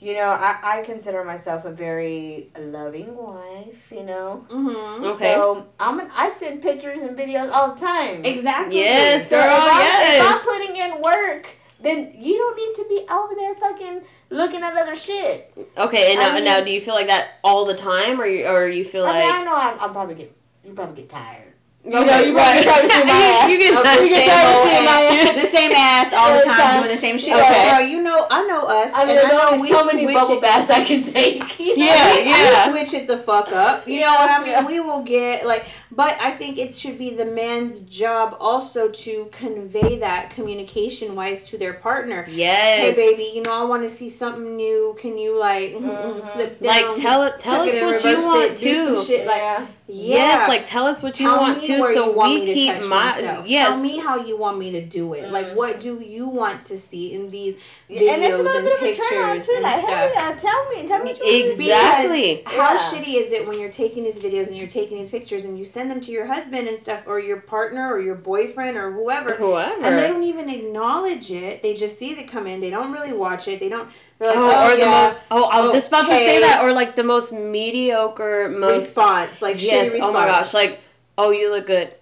[0.00, 3.90] You know, I, I consider myself a very loving wife.
[3.90, 5.04] You know, Mm-hmm.
[5.04, 5.34] Okay.
[5.34, 8.24] so I'm an, I send pictures and videos all the time.
[8.24, 8.78] Exactly.
[8.78, 9.44] Yes, So girl.
[9.44, 10.32] if, I'm, if.
[10.32, 11.48] I'm putting in work,
[11.80, 15.52] then you don't need to be over there fucking looking at other shit.
[15.76, 18.26] Okay, and I now, mean- now do you feel like that all the time, or
[18.26, 20.32] you, or you feel I like mean, I know I'm, I'm probably get
[20.64, 21.44] you probably get tired.
[21.84, 23.10] you know, you probably try to see my
[23.40, 23.48] ass.
[23.50, 25.28] You, you get, Okay, you get tired of seeing my ass.
[25.30, 25.40] ass.
[25.40, 26.82] the same ass all the time, time.
[26.82, 27.32] doing the same shit.
[27.34, 27.70] Okay.
[27.70, 28.90] Girl, you know, I know us.
[28.92, 31.58] I mean, and there's know only so many bubble it- baths I can take.
[31.58, 31.84] you know?
[31.84, 32.72] Yeah, we, yeah.
[32.72, 33.86] we switch it the fuck up.
[33.88, 34.48] You know what I mean?
[34.50, 34.66] yeah.
[34.66, 39.28] We will get like, but I think it should be the man's job also to
[39.32, 42.26] convey that communication wise to their partner.
[42.28, 42.96] Yes.
[42.96, 44.94] Hey, baby, you know I want to see something new.
[44.98, 46.32] Can you like Mhm.
[46.32, 46.68] flip down?
[46.68, 49.66] Like tell it, tell us it what you want it, do some shit like yeah.
[49.86, 50.14] yeah.
[50.16, 52.74] Yes, like tell us what you want me to, so want we me to keep
[52.88, 53.46] my myself.
[53.48, 53.68] yes.
[53.70, 55.30] Tell me how you want me to do it.
[55.32, 55.54] Like, Mm.
[55.54, 57.54] what do you want to see in these
[57.88, 59.52] videos and it's a little bit of a pictures turn on too.
[59.54, 59.90] and Like, stuff?
[59.90, 61.70] hell yeah, tell me, tell me what you want to see.
[61.70, 62.42] Exactly.
[62.44, 62.78] How Yeah.
[62.90, 65.64] shitty is it when you're taking these videos and you're taking these pictures and you
[65.64, 69.34] send them to your husband and stuff, or your partner, or your boyfriend, or whoever,
[69.34, 69.84] Whoever.
[69.84, 71.62] and they don't even acknowledge it.
[71.62, 72.60] They just see it come in.
[72.60, 73.60] They don't really watch it.
[73.60, 73.90] They don't.
[74.18, 75.24] They're like, oh, oh, or the yeah, most.
[75.30, 76.62] Oh, I was just about to say that.
[76.64, 78.86] Or like the most mediocre, most.
[78.86, 79.92] response, like yes.
[79.92, 80.10] response.
[80.10, 80.54] Oh my gosh.
[80.54, 80.80] Like,
[81.16, 81.94] oh, you look good.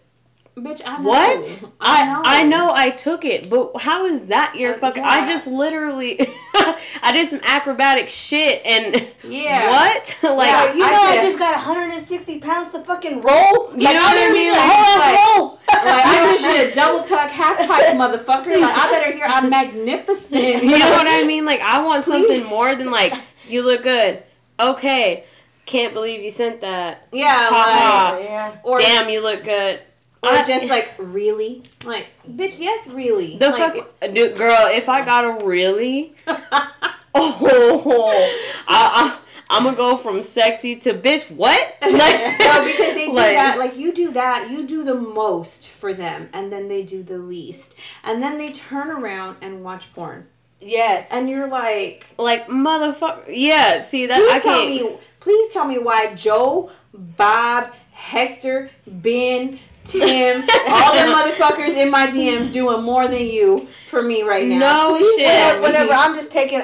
[0.58, 1.08] Bitch, I know.
[1.08, 1.64] What?
[1.80, 2.22] I I know.
[2.24, 5.02] I know I took it, but how is that your Uh, fucking?
[5.02, 5.08] yeah.
[5.08, 6.18] I just literally,
[7.02, 9.70] I did some acrobatic shit and Yeah.
[9.70, 10.18] what?
[10.22, 13.70] like Like, you I know, I, just got 160 pounds to fucking roll.
[13.76, 14.44] You like, know what I mean?
[14.44, 15.58] did a whole ass Like- roll.
[15.68, 18.58] Like I just did a double tuck half pipe, motherfucker.
[18.60, 20.62] Like I better hear I'm magnificent.
[20.64, 21.44] you know what I mean?
[21.44, 23.12] Like I want something more than like
[23.46, 24.22] you look good.
[24.58, 25.24] Okay,
[25.66, 27.06] can't believe you sent that.
[27.12, 28.56] Yeah, like yeah.
[28.64, 29.80] or Damn, you look good.
[30.26, 33.36] Or I- just like really, like bitch, yes, really.
[33.38, 34.66] the like, fuck, dude, girl.
[34.68, 36.14] If I got a really,
[37.14, 38.32] oh,
[38.68, 39.18] I, I
[39.48, 41.30] I'm gonna go from sexy to bitch.
[41.30, 41.76] What?
[41.82, 43.56] no, because they do Like- that.
[43.58, 47.18] Like you do that, you do the most for them, and then they do the
[47.18, 47.74] least,
[48.04, 50.26] and then they turn around and watch porn,
[50.60, 51.12] Yes.
[51.12, 53.24] and you're like, like motherfucker.
[53.28, 53.82] Yeah.
[53.82, 54.68] See that please I tell can't.
[54.92, 59.58] me, please tell me why Joe, Bob, Hector, Ben.
[59.86, 64.90] Tim, all the motherfuckers in my DMs doing more than you for me right now.
[64.90, 65.26] No Please shit.
[65.26, 66.62] tell whenever, I'm just taking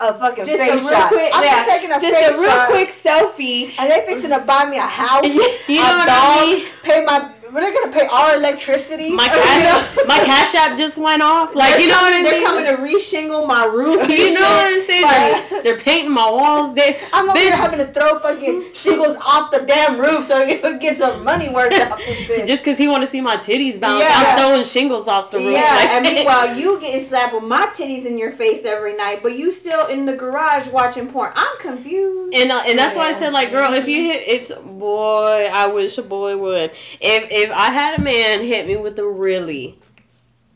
[0.00, 1.08] a fucking just a face real shot.
[1.08, 2.68] quick, I'm yeah, just taking a just face a real shot.
[2.68, 3.74] quick selfie.
[3.78, 5.24] And they fixing to buy me a house,
[5.68, 6.66] You a know what dog, I mean?
[6.82, 7.32] pay my.
[7.52, 9.14] They're gonna pay our electricity.
[9.14, 11.54] My cash, my cash app just went off.
[11.54, 12.24] Like you know what I mean?
[12.24, 14.08] They're coming to reshingle my roof.
[14.22, 15.02] You know what I'm saying?
[15.02, 16.74] Like- they're painting my walls.
[16.74, 20.58] They, I'm over here having to throw fucking shingles off the damn roof so you
[20.58, 22.46] can get some money worth out this bitch.
[22.46, 24.10] just because he want to see my titties bounce, Yeah.
[24.14, 25.52] I'm throwing shingles off the roof.
[25.52, 29.20] Yeah, Like, and meanwhile you getting slapped with my titties in your face every night,
[29.22, 31.32] but you still in the garage watching porn.
[31.36, 32.34] I'm confused.
[32.34, 35.66] And, uh, and that's why I said like girl if you hit if boy I
[35.66, 39.78] wish a boy would if if I had a man hit me with a really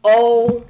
[0.04, 0.64] oh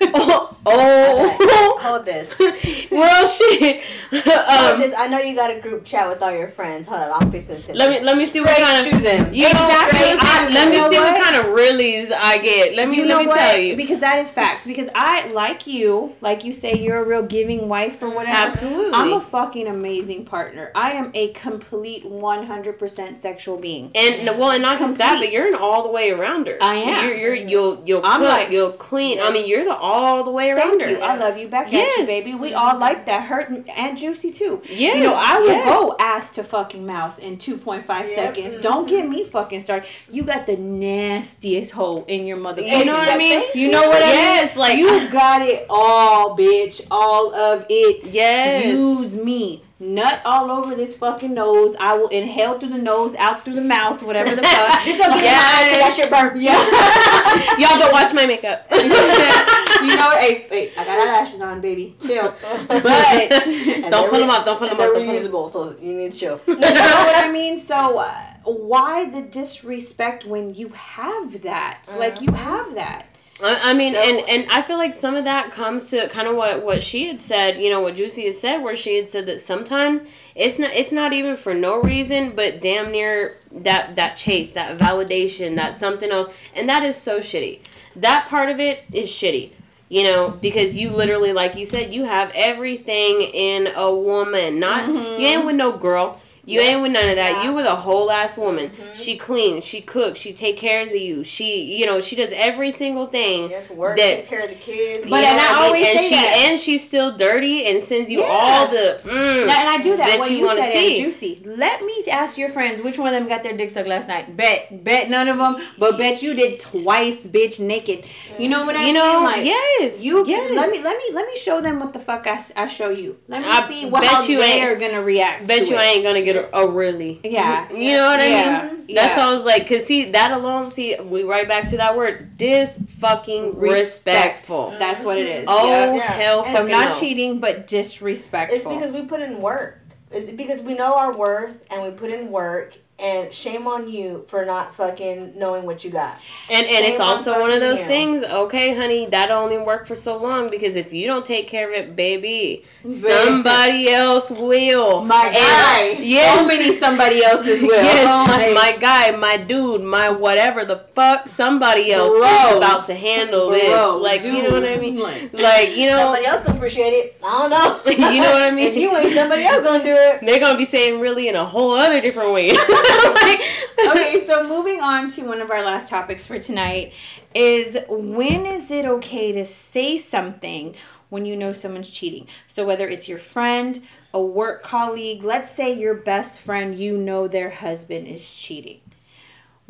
[0.02, 1.78] oh, oh.
[1.80, 2.38] Hold this.
[2.90, 3.82] well shit
[4.12, 4.94] Hold um this.
[4.96, 6.86] I know you got a group chat with all your friends.
[6.86, 9.32] Hold on, I'm fixing to Let me- this let me see what kind of- them.
[9.32, 9.98] you know Exactly.
[10.20, 11.12] I- let me see what?
[11.14, 11.22] what?
[11.22, 13.36] kind of reallys I get let me you let me what?
[13.38, 14.64] tell you Because that is facts.
[14.66, 18.36] Because I like you, like you say, you're a real giving wife or whatever.
[18.36, 20.70] absolutely I'm a fucking amazing partner.
[20.74, 23.90] I am a complete 100% sexual being.
[23.94, 26.56] And well, and not just that, but you're an all the way arounder.
[26.60, 27.04] I am.
[27.06, 29.18] You're, you're you'll you'll I'm cook, like- you'll clean.
[29.18, 29.24] Yeah.
[29.28, 30.90] I mean, you're the all the way Thank arounder.
[30.90, 31.00] you.
[31.00, 32.34] I love you back at you, baby.
[32.34, 33.24] We all like that.
[33.24, 34.62] Hurt and, and juicy too.
[34.68, 35.64] Yes, You know, I will yes.
[35.64, 38.08] go ass to fucking mouth in 2.5 Yep.
[38.08, 38.56] seconds.
[38.58, 39.10] Don't get mm-hmm.
[39.12, 39.88] me fucking started.
[40.10, 42.62] You got the nastiest hole in your mother.
[42.62, 43.42] You know what I mean?
[43.54, 44.14] You know what I mean?
[44.14, 46.86] Yes, like you got it all, bitch.
[46.90, 48.12] All of it.
[48.12, 48.64] Yes.
[48.64, 49.62] Use me.
[49.82, 51.74] Nut all over this fucking nose.
[51.80, 54.82] I will inhale through the nose, out through the mouth, whatever the fuck.
[54.84, 55.40] Just don't get Yes.
[55.40, 56.34] mad because that's your burp.
[56.36, 57.58] Yeah.
[57.58, 58.66] y'all don't watch my makeup.
[58.70, 61.96] you know, hey, hey, I got eyelashes on, baby.
[61.98, 62.34] Chill.
[62.68, 65.08] But Don't they're put 'em re- up, don't put 'em and up, They're don't put
[65.08, 66.40] 'em reusable, so you need to chill.
[66.46, 67.58] you know what I mean?
[67.58, 68.12] So uh,
[68.44, 71.84] why the disrespect when you have that?
[71.98, 73.06] Like you have that.
[73.42, 76.28] I I mean, So- and and I feel like some of that comes to kind
[76.28, 77.60] of what what she had said.
[77.60, 80.02] You know, what Juicy has said, where she had said that sometimes
[80.34, 84.78] it's not it's not even for no reason, but damn near that that chase, that
[84.78, 87.60] validation, that something else, and that is so shitty.
[87.96, 89.52] That part of it is shitty.
[89.88, 94.60] You know, because you literally, like you said, you have everything in a woman.
[94.60, 95.46] Not you ain't mm-hmm.
[95.46, 96.20] with no girl.
[96.50, 97.30] You ain't with none of that.
[97.32, 97.44] Yeah.
[97.44, 98.70] You with a whole ass woman.
[98.94, 101.22] She cleans, she cooks, she take cares of you.
[101.24, 103.48] She, you know, she does every single thing.
[103.68, 105.08] To work, That- take care of the kids.
[105.08, 105.84] But- and know I what mean?
[105.86, 106.36] always and she that.
[106.50, 108.26] and she's still dirty and sends you Yeah.
[108.26, 110.06] all the mm, And I do that.
[110.08, 111.02] that what you you, wanna said, see.
[111.02, 111.42] Juicy.
[111.44, 114.36] Let me ask your friends which one of them got their dick sucked last night.
[114.36, 115.56] Bet, bet none of them.
[115.78, 118.04] But bet you did twice, bitch, naked.
[118.38, 118.96] You know what I you mean?
[118.96, 120.50] You know, Like, yes, You yes.
[120.50, 123.16] let me let me let me show them what the fuck I, I show you.
[123.28, 125.46] Let me I see what how you they ain't- are gonna react.
[125.46, 125.80] Bet to you it.
[125.80, 127.20] Ain't gonna get a, a oh, really.
[127.24, 127.70] Yeah.
[127.72, 128.70] You know what I Yeah.
[128.72, 128.84] mean?
[128.88, 129.02] Yeah.
[129.06, 130.70] That's all I was like, cause see that alone.
[130.70, 134.74] See, we right back to that word, dis fucking respectful.
[134.78, 135.44] That's what it is.
[135.48, 135.94] Oh Yeah.
[135.94, 136.00] Yeah.
[136.02, 136.98] hell, And So fucking not no.
[137.00, 138.56] cheating, but disrespectful.
[138.56, 139.78] It's because we put in work.
[140.10, 142.76] It's because we know our worth and we put in work.
[143.02, 146.18] And shame on you for not fucking knowing what you got.
[146.50, 148.22] And and Shame it's on also one of those things.
[148.22, 151.74] Okay, honey, that only work for so long because if you don't take care of
[151.74, 155.04] it, baby, somebody else will.
[155.04, 156.02] my And- guy.
[156.02, 156.38] yes.
[156.40, 157.70] So many somebody else's will.
[157.82, 162.50] Yes, oh Like, my guy, my dude, my whatever the fuck, somebody else Bro.
[162.50, 164.02] is about to handle Bro, this.
[164.02, 164.98] Like, you know what I mean?
[164.98, 167.16] Like- Like, you know, Somebody else gonna appreciate it.
[167.24, 168.10] I don't know.
[168.10, 168.66] You know what I mean?
[168.72, 170.20] if you ain't somebody else gonna do it.
[170.22, 172.50] they're gonna be saying really in a whole other different way.
[173.88, 176.92] okay, so moving on to one of our last topics for tonight
[177.34, 180.74] is when is it okay to say something
[181.08, 182.26] when you know someone's cheating?
[182.46, 183.82] So whether it's your friend,
[184.12, 188.80] a work colleague, let's say your best friend, you know their husband is cheating.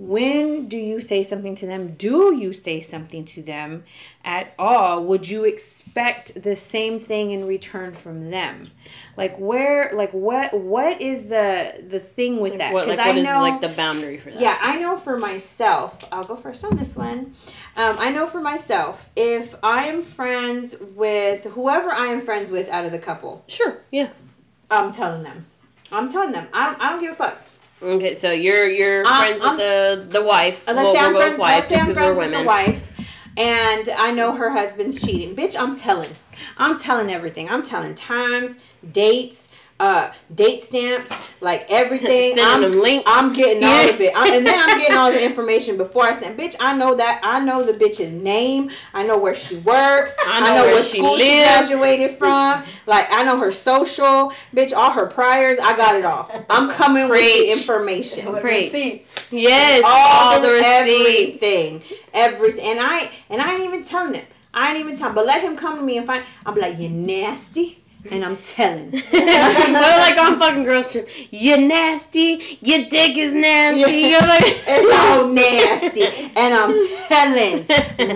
[0.01, 1.95] When do you say something to them?
[1.97, 3.85] Do you say something to them
[4.25, 5.05] at all?
[5.05, 8.63] Would you expect the same thing in return from them?
[9.19, 12.73] Like where like what what is the the thing with that?
[12.73, 14.41] what, like, I what is know like the boundary for that?
[14.41, 17.35] yeah, I know for myself, I'll go first on this one.
[17.77, 22.71] Um, I know for myself, if I am friends with whoever I am friends with
[22.71, 23.83] out of the couple, Sure.
[23.91, 24.09] Yeah.
[24.71, 25.45] I'm telling them.
[25.93, 26.49] I'm telling them.
[26.55, 27.39] I don't, I don't give a fuck.
[27.83, 30.65] Okay, so you're you're Uh, friends with the the wife.
[30.67, 32.83] Let's well, say I'm friends, wife let's say I'm friends with the wife,
[33.37, 35.35] and I know her husband's cheating.
[35.35, 36.11] Bitch, I'm telling.
[36.59, 37.49] I'm telling everything.
[37.49, 38.59] I'm telling times,
[38.93, 39.49] dates,
[39.81, 41.11] uh, date stamps,
[41.41, 42.37] like everything.
[42.37, 43.05] Sending I'm, them links.
[43.07, 46.13] I'm getting all of it, I- and then I'm getting all the information before I
[46.19, 46.39] send.
[46.39, 47.21] Bitch, I know that.
[47.25, 48.71] I know the bitch's name.
[48.93, 50.15] I know where she works.
[50.27, 52.63] I know where what she school she graduated from.
[52.87, 54.33] Like I know her social.
[54.55, 55.59] Bitch, all her priors.
[55.59, 56.31] I got it all.
[56.51, 58.31] I'm coming with the information.
[58.33, 58.73] With Preach.
[58.73, 59.33] receipts.
[59.33, 61.43] Yes, all, all the receipts.
[61.43, 64.27] everything, everything, and I and I ain't even telling him.
[64.53, 65.15] I ain't even telling.
[65.15, 66.23] But let him come to me and find.
[66.45, 67.80] I'm like, you nasty,
[68.11, 68.91] and I'm telling.
[69.13, 71.09] We're like on fucking girls trip.
[71.31, 72.59] You nasty.
[72.63, 73.81] Your dick is nasty.
[73.81, 74.09] Yeah.
[74.09, 76.05] You're like it's all nasty,
[76.37, 76.79] and I'm
[77.09, 77.67] telling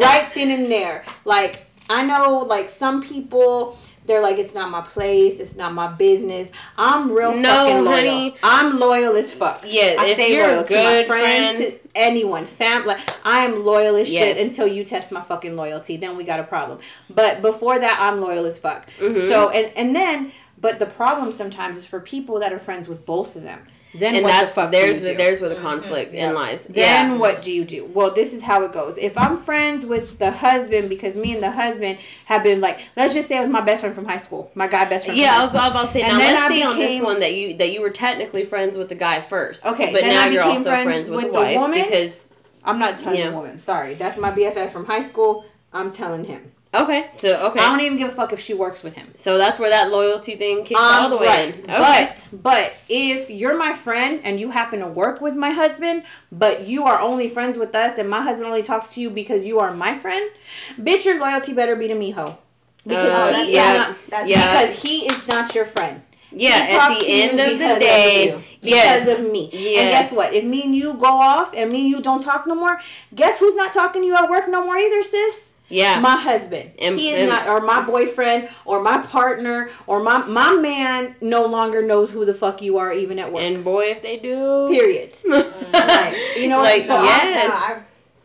[0.00, 1.04] right then and there.
[1.24, 3.78] Like I know, like some people.
[4.06, 5.40] They're like, it's not my place.
[5.40, 6.52] It's not my business.
[6.76, 7.96] I'm real No, fucking loyal.
[7.96, 8.36] honey.
[8.42, 9.62] I'm loyal as fuck.
[9.66, 12.96] Yeah, I if stay you're a loyal to my friends, friend- to anyone, family.
[13.24, 14.36] I am loyal as Yes.
[14.36, 15.96] shit until you test my fucking loyalty.
[15.96, 16.80] Then we got a problem.
[17.08, 18.86] But before that, I'm loyal as fuck.
[19.00, 19.28] Mhm.
[19.28, 23.06] So and and then, but the problem sometimes is for people that are friends with
[23.06, 23.60] both of them.
[23.94, 25.16] Then and what that's the fuck there's do you the, do?
[25.16, 25.64] there's where the mm-hmm.
[25.64, 26.28] conflict Yeah.
[26.30, 26.66] in lies.
[26.66, 27.16] Then yeah.
[27.16, 27.84] what do you do?
[27.86, 28.98] Well, this is how it goes.
[28.98, 33.14] If I'm friends with the husband, because me and the husband have been like, let's
[33.14, 35.18] just say it was my best friend from high school, my guy best friend.
[35.18, 35.60] Yeah, from I was school.
[35.62, 36.02] about to say.
[36.02, 38.44] And now then let's I say on this one that you that you were technically
[38.44, 39.64] friends with the guy first.
[39.64, 41.82] Okay, but now I you're became also friends friends with, with the wife woman?
[41.82, 42.26] because
[42.64, 43.30] I'm not telling Yeah.
[43.30, 43.58] the woman.
[43.58, 45.44] Sorry, that's my BFF from high school.
[45.72, 46.52] I'm telling him.
[46.82, 49.08] Okay, so okay, I don't even give a fuck if she works with him.
[49.14, 51.54] so that's where that loyalty thing kicks all Um, the way right.
[51.54, 51.70] in.
[51.70, 51.78] Okay.
[51.78, 56.66] But but if you're my friend and you happen to work with my husband, but
[56.66, 59.60] you are only friends with us and my husband only talks to you because you
[59.60, 60.30] are my friend,
[60.78, 62.38] bitch, your loyalty better be to me, ho.
[62.86, 64.44] Because Uh, he that's is yes, not That's yes.
[64.70, 66.02] because he is not your friend.
[66.30, 68.36] yeah, He at the end of the day, you.
[68.60, 69.48] because yes, of me.
[69.52, 69.80] Yes.
[69.80, 70.34] And guess what?
[70.34, 72.78] If me and you go off and me and you don't talk no more,
[73.14, 75.48] guess who's not talking to you at work no more either, sis?
[75.74, 76.70] Yeah, My husband.
[76.78, 81.14] And- he is and- not, or my boyfriend, or my partner, or my my man
[81.20, 83.42] no longer knows who the fuck you are even at work.
[83.42, 85.12] and boy, if they do, Period.
[85.72, 87.74] Like, you know what like I'm so yes, No,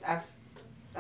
[0.09, 0.23] I've,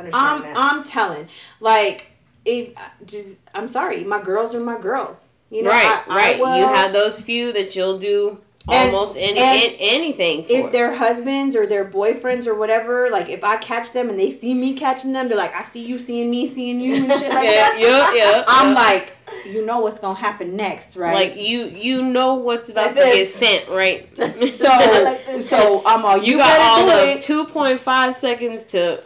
[0.05, 0.55] I've I'm that.
[0.57, 1.27] I'm telling.
[1.59, 2.07] Like
[2.45, 2.73] if
[3.05, 5.27] just I'm sorry, my girls are my girls.
[5.51, 6.39] You know, right, I, I right.
[6.39, 8.39] will- you have those few that you'll do
[8.71, 10.51] And- almost any, and anything for.
[10.51, 14.31] if they're husbands or their boyfriends or whatever, like if I catch them and they
[14.31, 17.33] see me catching them, they're like, I see you seeing me seeing you and shit
[17.33, 17.75] like yeah, that.
[17.79, 18.43] yeah, yeah.
[18.47, 18.79] I'm yeah.
[18.79, 19.13] like,
[19.45, 21.13] you know what's gonna happen next, right?
[21.13, 24.07] Like you, you know what's about Like to get sent, right?
[24.49, 27.21] so, Like so I'm all you, you, got all of it.
[27.21, 29.03] two point five seconds to.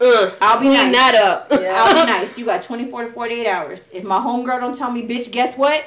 [0.00, 0.94] Uh, I'll be clean nice.
[0.94, 1.48] that up.
[1.50, 1.72] Yeah.
[1.84, 2.38] I'll be nice.
[2.38, 3.90] You got 24 to 48 hours.
[3.92, 5.84] If my homegirl don't tell me, bitch, guess what?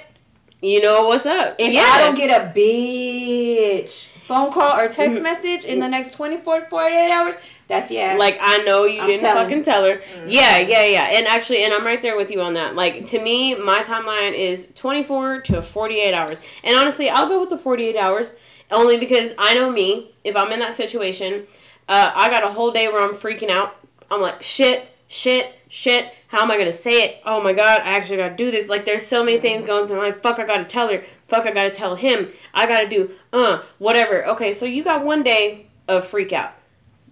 [0.61, 1.55] You know what's up.
[1.57, 1.81] If yeah.
[1.87, 5.21] I don't get a bitch phone call or text Mhm.
[5.23, 7.35] message in the next 24 to 48 hours,
[7.67, 8.15] that's yeah.
[8.15, 9.43] Like I know you I'm didn't telling.
[9.43, 9.95] fucking tell her.
[9.95, 10.25] Mm.
[10.27, 11.03] Yeah, yeah, yeah.
[11.17, 12.75] And actually, and I'm right there with you on that.
[12.75, 16.39] Like to me, my timeline is 24 to 48 hours.
[16.63, 18.35] And honestly, I'll go with the 48 hours
[18.69, 20.11] only because I know me.
[20.23, 21.47] If I'm in that situation,
[21.89, 23.75] uh, I got a whole day where I'm freaking out.
[24.11, 26.13] I'm like, shit, shit, shit.
[26.27, 27.21] How am I gonna say it?
[27.25, 28.67] Oh my god, I actually gotta do this.
[28.67, 30.21] Like, there's so many things going through my mind.
[30.21, 31.01] Fuck, I gotta tell her.
[31.27, 32.27] Fuck, I gotta tell him.
[32.53, 34.25] I gotta do, uh, whatever.
[34.27, 36.53] Okay, so you got one day of freak out.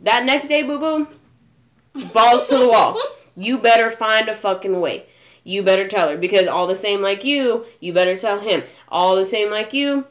[0.01, 1.07] That next day, boo boo,
[2.13, 2.99] balls to the wall.
[3.35, 5.05] You better find a fucking way.
[5.45, 8.63] You better tell her because all the same like you, you better tell him.
[8.89, 10.05] All the same like you,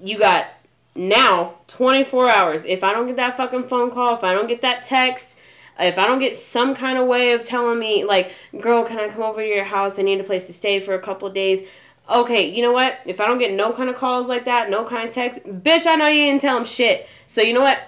[0.00, 0.54] you got
[0.94, 2.64] now 24 hours.
[2.64, 5.35] If I don't get that fucking phone call, if I don't get that text,
[5.78, 9.08] if I don't get some kind of way of telling me, like, girl, can I
[9.08, 9.98] come over to your house?
[9.98, 11.62] I need a place to stay for a couple of days.
[12.08, 12.98] Okay, you know what?
[13.04, 15.86] If I don't get no kind of calls like that, no kind of text, bitch,
[15.86, 17.08] I know you didn't tell him shit.
[17.26, 17.80] So you know what?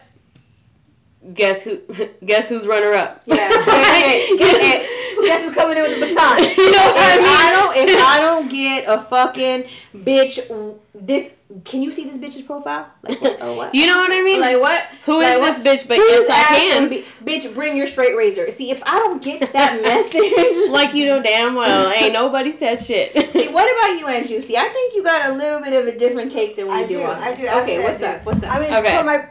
[1.32, 1.80] Guess who?
[2.24, 3.22] Guess who's runner up?
[3.26, 3.48] Yeah.
[4.38, 6.38] Guess, who guess who's coming in with the baton?
[6.56, 7.26] you know what I mean?
[7.26, 9.64] I don't, if I don't get a fucking
[9.94, 11.30] bitch, this
[11.64, 12.90] can you see this bitch's profile?
[13.02, 13.38] Like, what?
[13.40, 13.74] oh what?
[13.74, 14.38] You know what I mean?
[14.38, 14.82] Like what?
[15.06, 15.88] Who is Like, this bitch?
[15.88, 16.88] But Whose yes, I ass can.
[16.90, 18.50] be- bitch, bring your straight razor.
[18.50, 22.82] See, if I don't get that message, like you know damn well, ain't nobody said
[22.82, 23.12] shit.
[23.32, 24.58] See, what about you and Juicy?
[24.58, 26.98] I think you got a little bit of a different take than we I do,
[26.98, 27.40] do, on I this.
[27.40, 27.46] do.
[27.46, 28.06] Okay, actually, I what's do.
[28.06, 28.26] up?
[28.26, 28.54] What's up?
[28.54, 28.98] I mean, Okay.
[28.98, 29.26] for my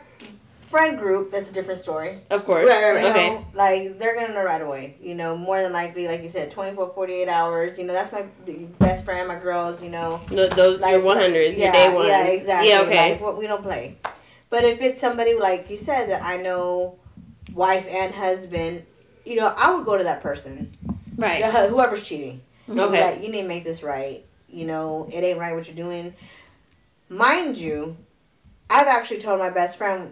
[0.68, 2.20] friend group, that's a different story.
[2.30, 2.68] of course.
[2.68, 3.04] Right, right, right.
[3.04, 3.30] You Okay.
[3.30, 4.96] know, like they're gonna know right away.
[5.02, 7.80] You know, more than likely, like you said, 24, 48 hours.
[7.80, 8.24] You know, that's my
[8.80, 9.82] best friend, my girls.
[9.82, 12.08] You know, Th- those like your one hundreds, your yeah, day ones.
[12.10, 12.70] Yeah, exactly.
[12.70, 13.12] Yeah, okay.
[13.14, 13.98] Like, what we don't play.
[14.50, 16.98] But if it's somebody like you said that I know,
[17.54, 18.84] wife and husband,
[19.26, 20.76] you know, I would go to that person,
[21.18, 21.42] right.
[21.42, 22.42] the- whoever's cheating.
[22.70, 23.02] Okay.
[23.12, 24.26] Like, you need to make this right.
[24.50, 26.14] You know, it ain't right what you're doing.
[27.10, 27.96] Mind you,
[28.70, 30.12] I've actually told my best friend,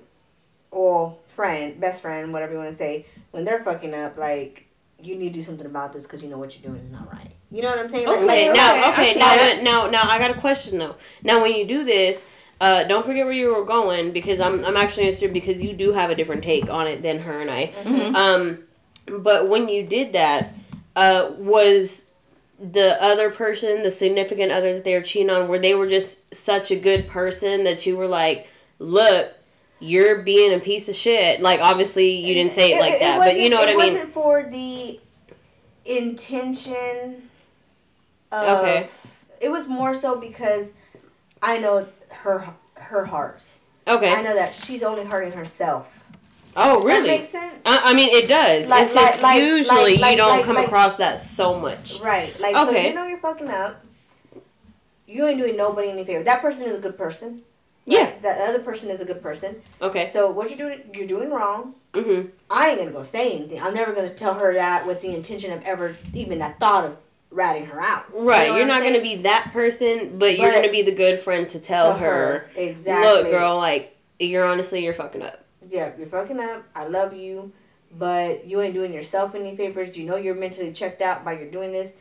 [0.76, 4.66] or friend, best friend, whatever you want to say, when they're fucking up, like,
[5.02, 7.10] you need to do something about this because you know what you're doing is not
[7.14, 7.32] right.
[7.50, 8.08] You know what I'm saying?
[8.08, 10.96] Like- Okay, like, now, okay, okay, now, now, now, I got a question though.
[11.24, 12.26] Now, when you do this,
[12.60, 15.94] uh, don't forget where you were going because I'm, I'm actually interested because you do
[15.94, 17.74] have a different take on it than her and I.
[17.84, 18.16] Mhm.
[18.16, 18.60] Um,
[19.22, 20.54] but when you did that,
[20.98, 22.08] uh, was
[22.60, 26.34] the other person, the significant other that they were cheating on, where they were just
[26.36, 28.48] such a good person that you were like,
[28.80, 29.30] look,
[29.80, 31.42] you're being a piece of shit.
[31.42, 33.82] Like, obviously, you didn't say it, like that, but you know what I mean.
[33.82, 35.00] it wasn't for the
[35.86, 37.30] intention
[38.32, 38.60] of.
[38.60, 38.88] Okay.
[39.42, 40.74] It was more so because
[41.42, 43.44] I know her her heart.
[43.88, 44.12] Okay.
[44.12, 46.02] I know that she's only hurting herself.
[46.58, 47.02] Oh, Does really?
[47.02, 47.64] that make sense?
[47.66, 48.70] I, I mean, it does.
[48.70, 52.00] Like- it's just like- usually like- you don't come across that so much.
[52.00, 52.38] Right.
[52.40, 53.84] Like so you know you're fucking up.
[55.06, 56.24] You ain't doing nobody any favor.
[56.24, 57.44] That person is a good person.
[57.86, 58.06] Yeah.
[58.06, 58.22] Right?
[58.24, 59.62] That other person is a good person.
[59.82, 60.06] Okay.
[60.06, 61.76] So what you're doing you're doing wrong.
[61.94, 62.30] Mhm.
[62.50, 63.62] I ain't gonna go say anything.
[63.62, 66.98] I'm never gonna tell her that with the intention of ever even that thought of
[67.32, 68.06] ratting her out.
[68.14, 68.48] You Right.
[68.50, 71.20] know You're not going to be that person, but you're going to be the good
[71.20, 73.06] friend to tell, To her, exactly.
[73.24, 75.44] look, girl, like you're honestly you're fucking up.
[75.68, 76.64] Yeah, you're fucking up.
[76.78, 77.52] I love you,
[77.92, 79.98] but you ain't doing yourself any favors.
[79.98, 81.92] You know you're mentally checked out by you're doing this.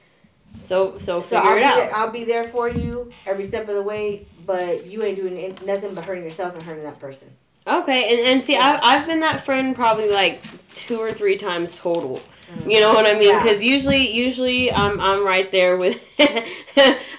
[0.58, 1.76] So so So figure I'll it be, out.
[1.76, 5.36] there, I'll be there for you every step of the way, but you ain't doing
[5.38, 7.28] in- nothing but hurting yourself and hurting that person.
[7.66, 8.78] Okay, and, and see, Yeah.
[8.82, 10.42] I, I've been that friend probably like
[10.74, 12.20] two or three times total.
[12.66, 13.22] You know what I mean?
[13.24, 13.32] Mm.
[13.32, 13.42] Yeah.
[13.42, 16.02] Because usually, usually I'm I'm right there with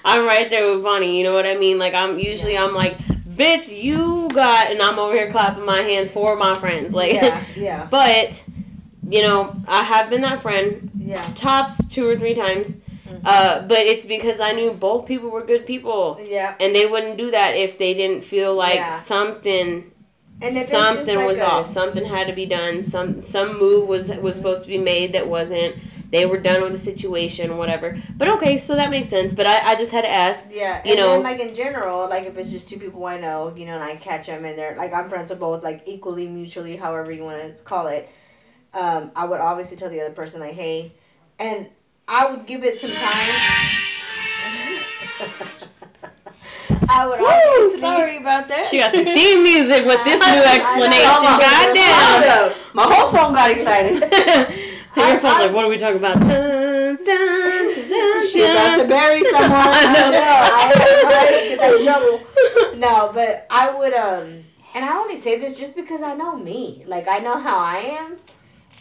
[0.04, 1.18] I'm right there with Vonnie.
[1.18, 1.78] You know what I mean?
[1.78, 6.10] Like I'm usually I'm like, bitch, you got, and I'm over here clapping my hands
[6.10, 6.94] for my friends.
[6.94, 8.44] Like, yeah, yeah, but
[9.08, 12.76] you know, I have been that friend yeah, tops two or three times.
[13.06, 13.20] Mhm.
[13.24, 16.54] Uh, but it's because I knew both people were good people, yeah.
[16.60, 18.98] and they wouldn't do that if they didn't feel like Yeah.
[19.00, 19.92] something
[20.64, 21.66] something like was a- off.
[21.66, 22.82] Something had to be done.
[22.82, 25.76] Some some move was was supposed to be made that wasn't.
[26.12, 27.96] They were done with the situation, whatever.
[28.16, 29.32] But okay, so that makes sense.
[29.32, 30.44] But I, I just had to ask.
[30.52, 33.18] Yeah, you and know- then like in general, like if it's just two people I
[33.18, 35.82] know, you know, and I catch them and they're like I'm friends with both, like
[35.86, 38.08] equally, mutually, however you want to call it.
[38.74, 40.92] Um, I would obviously tell the other person like, hey,
[41.38, 41.66] and
[42.08, 43.00] I would give it some time.
[46.88, 47.80] I would Woo, obviously.
[47.80, 48.68] sorry about that.
[48.70, 51.10] She got some theme music with this new I- I- explanation.
[51.10, 52.22] I- Goddamn.
[52.30, 52.52] Hold.
[52.74, 54.02] My whole phone got excited.
[54.96, 56.18] Your phone's like, what are we talking about?
[56.20, 59.50] Dun, dun, dun, dun, She's about to bury someone.
[59.50, 60.10] I I know.
[60.10, 60.22] know.
[60.22, 60.74] I, I
[61.48, 62.20] get that shovel.
[62.78, 64.42] No, but I would um,
[64.74, 66.82] and I only say this just because I know me.
[66.86, 68.16] Like I know how I am,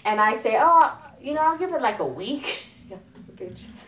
[0.05, 2.63] and I say, oh, you know, I'll give it like a week.
[3.35, 3.85] Bitches.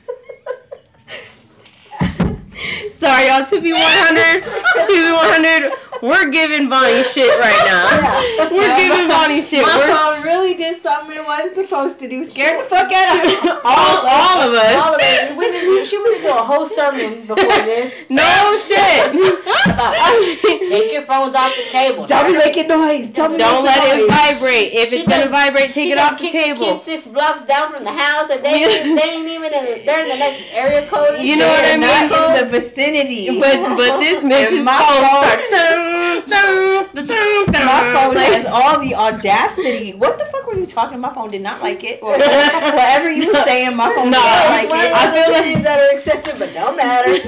[2.94, 3.46] Sorry, y'all.
[3.46, 5.72] To be 100, to be 100,
[6.02, 7.88] we're giving Vonnie shit right now.
[8.38, 8.50] Yeah.
[8.52, 9.62] We're giving Vonnie shit.
[9.66, 12.24] My We're phone really did something it wasn't supposed to do.
[12.24, 13.50] Scared the fuck out of me.
[13.64, 14.76] all, all of us.
[14.76, 15.36] All of it.
[15.38, 17.36] We she went into a whole sermon before
[17.66, 18.06] this.
[18.10, 19.12] No shit.
[20.70, 22.06] Take your phones off the table.
[22.08, 23.10] Don't be making noise.
[23.10, 24.74] Don't Don't let it vibrate.
[24.74, 26.76] If She it's gonna vibrate, take it off the the table.
[26.78, 29.66] six blocks down from the house, and they, ain't- they ain't even in.
[29.66, 31.20] The, they're in the next area code.
[31.20, 31.82] You know what I mean?
[32.10, 33.40] Not in the vicinity.
[33.40, 35.87] But but this bitch's my phone
[37.68, 39.94] My phone has all the audacity.
[39.94, 41.00] What the fuck were you talking?
[41.00, 42.02] My phone did not like it.
[42.02, 44.94] Or whatever you were saying, my phone No, did not like One it.
[44.94, 47.12] I those opinions that are accepted, but don't matter.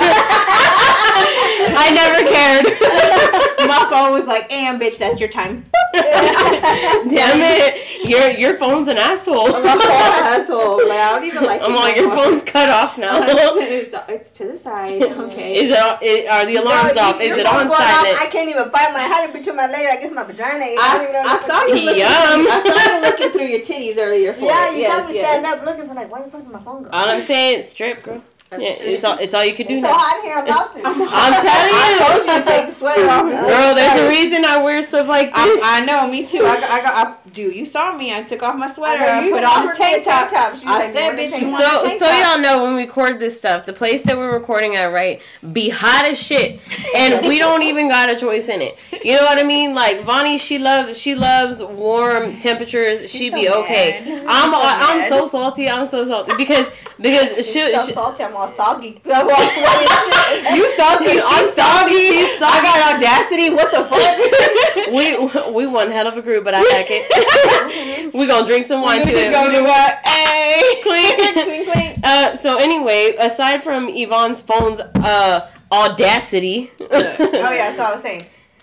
[1.76, 2.66] I never cared.
[3.68, 8.98] my phone was like, "Am bitch, that's your time." Damn it, your your phone's an
[8.98, 9.50] asshole.
[9.50, 10.88] My phone asshole.
[10.88, 11.62] Like I don't even like.
[11.62, 13.20] I'm it like your phone's cut off now.
[13.24, 15.02] it's, it's to the side.
[15.04, 15.66] Okay.
[15.66, 16.30] Is it?
[16.30, 17.22] Are the alarms No, off?
[17.22, 18.22] Is it on silent?
[18.22, 19.88] I can't even find my hand between my legs.
[19.92, 20.66] I guess my vagina.
[20.66, 20.76] is.
[20.76, 22.04] don't even know I, I the saw you looking.
[22.04, 24.34] I saw you looking through your titties earlier.
[24.34, 24.74] For Yeah, it.
[24.74, 25.42] you yes, saw me yes.
[25.42, 26.90] stand up looking for like, why the fuck did my phone go?
[26.92, 28.22] All I'm saying, strip, girl.
[28.50, 28.88] That's Yeah, true.
[28.90, 29.98] it's all, it's all you can do It's so now.
[29.98, 30.38] hot here.
[30.38, 30.82] I'm about to.
[30.84, 30.96] I'm
[31.46, 31.78] telling you.
[31.78, 33.30] I told you to take the sweater off.
[33.30, 35.62] Girl, there's a reason I wear stuff like this.
[35.64, 36.40] I, I know, me too.
[36.46, 38.12] I got, I got, I, dude, you saw me.
[38.12, 39.04] I took off my sweater.
[39.04, 40.30] I I, put on offered this tank top.
[40.30, 40.56] top.
[40.56, 42.40] She was I like, said, "You want a bitch, you top?" want So, so y'all
[42.40, 45.22] know when we record this stuff, the place that we're recording at, right,
[45.54, 46.60] be hot as shit,
[46.96, 48.78] and we don't even got a choice in it.
[49.04, 49.76] You know what I mean?
[49.76, 53.02] Like Vonnie, she loves, she loves warm temperatures.
[53.02, 54.02] She's She'd so be okay.
[54.06, 54.26] mad.
[54.28, 55.70] I'm, so I'm so salty.
[55.70, 56.68] I'm so salty because
[57.00, 58.24] because She's she, so she salty.
[58.24, 59.00] I'm all soggy.
[59.06, 60.56] I'm all sweaty and shit.
[60.56, 62.42] You salty, I'm salty, soggy.
[62.42, 63.50] I got audacity.
[63.50, 64.94] What the fuck?
[65.52, 68.14] we we one hell of a group, but I like it.
[68.14, 69.32] we gonna drink some wine we to just it.
[69.32, 70.08] gonna do what?
[70.08, 71.34] Hey, Clink.
[71.34, 72.00] clink, clink.
[72.04, 76.72] Uh, so anyway, aside from Yvonne's phone's uh audacity.
[76.80, 78.22] Oh yeah, so I was saying.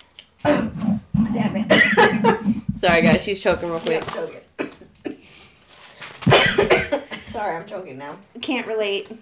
[0.45, 2.77] Damn it.
[2.77, 4.03] Sorry guys, she's choking real quick.
[4.16, 4.41] I'm choking.
[7.37, 8.16] Sorry, I'm choking now.
[8.41, 9.11] Can't relate.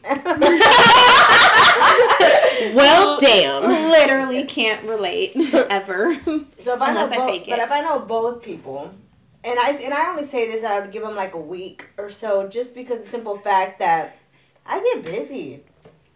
[2.73, 3.65] Well, damn.
[3.91, 6.15] Literally can't relate ever.
[6.59, 8.95] So if I know Unless I both, but if I know both people,
[9.45, 11.89] and I and I only say this that I would give them like a week
[11.99, 14.17] or so, just because the simple fact that
[14.65, 15.65] I get busy.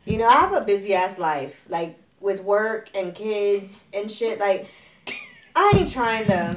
[0.04, 4.38] You know, I have a busy ass life, like with work and kids and shit.
[4.38, 4.68] Like,
[5.56, 6.56] I ain't trying to.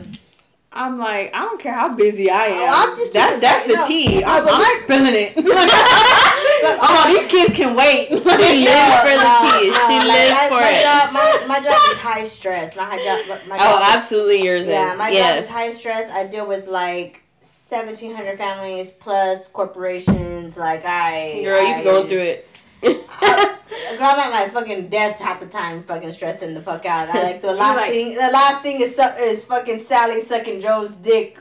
[0.74, 2.70] I'm like, I don't care how busy I oh, am.
[2.70, 4.24] Oh, I'm just that's that's the tea.
[4.24, 5.34] I'm, I'm spilling it.
[5.38, 8.08] oh, these kids can wait.
[8.08, 9.72] She lives for the tea.
[9.72, 10.84] She like, lives for my it.
[10.84, 12.76] Job, my, my job is high stress.
[12.78, 13.40] My high job.
[13.50, 14.92] My Oh, job is- absolutely yours Yeah, is.
[14.92, 16.10] Yeah, my job is high stress.
[16.14, 20.56] I deal with like seventeen hundred families plus corporations.
[20.56, 22.48] Like I, Girl, you I, going through it.
[22.84, 23.58] I,
[23.98, 27.10] girl, I'm at my fucking desk half the time, fucking stressing the fuck out.
[27.10, 28.10] I like the last like- thing.
[28.16, 31.40] The last thing is su- is fucking Sally sucking Joe's dick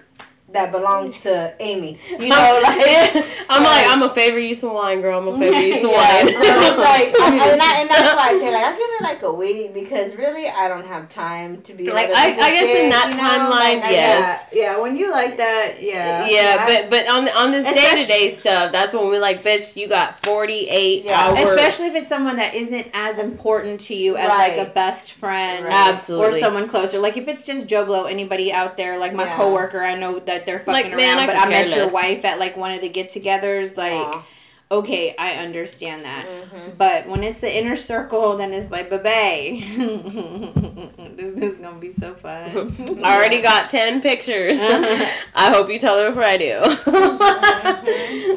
[0.53, 1.99] that belongs to Amy.
[2.11, 3.27] You know, like.
[3.53, 5.19] I'm like, I'm a favor you some wine, girl.
[5.19, 6.33] I'm a favor you some Yeah, wine.
[6.35, 9.03] so it's like, I, and, I, and that's why I say like I give it
[9.03, 12.83] like a week because really I don't have time to be Like, I- I guess
[12.85, 13.23] in that you know?
[13.23, 14.43] timeline, Like, yes.
[14.45, 18.07] just- yeah, when you like that, yeah, yeah, but but on on this day to
[18.07, 21.21] day stuff, that's when we're like, bitch, you got 48 Yeah.
[21.21, 21.49] hours.
[21.49, 24.57] especially if it's someone that isn't as important to you as Right.
[24.59, 25.75] like a best friend Right.
[25.75, 26.39] Absolutely.
[26.39, 26.99] or someone closer.
[26.99, 29.37] Like if it's just Joe Blow, anybody out there, like my Yeah.
[29.37, 32.25] coworker, I know that they're fucking Like, man, around, I but I met your wife
[32.25, 33.77] at like one of the get-togethers.
[33.77, 34.27] Like, Aw.
[34.73, 36.27] okay, I understand that.
[36.27, 36.77] Mhm.
[36.77, 39.03] But when it's the inner circle, then it's like, babe,
[41.17, 43.01] this is gonna be so fun.
[43.05, 44.59] I already got 10 pictures.
[44.61, 46.61] I hope you tell her before I do.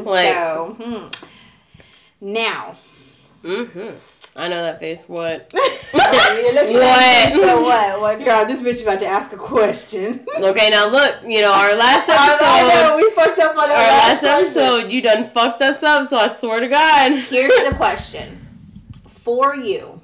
[0.04, 1.08] like, so, hmm.
[2.22, 2.78] now,
[3.42, 3.90] hmm
[4.36, 5.04] I know that face.
[5.08, 5.54] What?
[5.94, 7.32] What?
[7.32, 8.02] so what?
[8.02, 8.26] What?
[8.26, 10.26] girl, this bitch about to ask a question.
[10.36, 12.82] Okay, now look, you know, our last I, I episode.
[12.82, 14.62] know we fucked up on Our our last question.
[14.64, 17.12] episode, you done fucked us up, so I swear to God.
[17.30, 18.40] Here's the question
[19.08, 20.02] for you: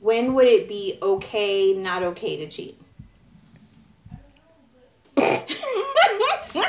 [0.00, 2.80] When would it be okay, not okay to cheat?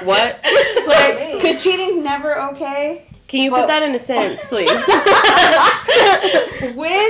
[0.04, 0.40] What?
[0.88, 3.06] Like, because cheating's never okay.
[3.28, 4.70] Can you Well- put that in a sentence, please?
[6.76, 7.10] When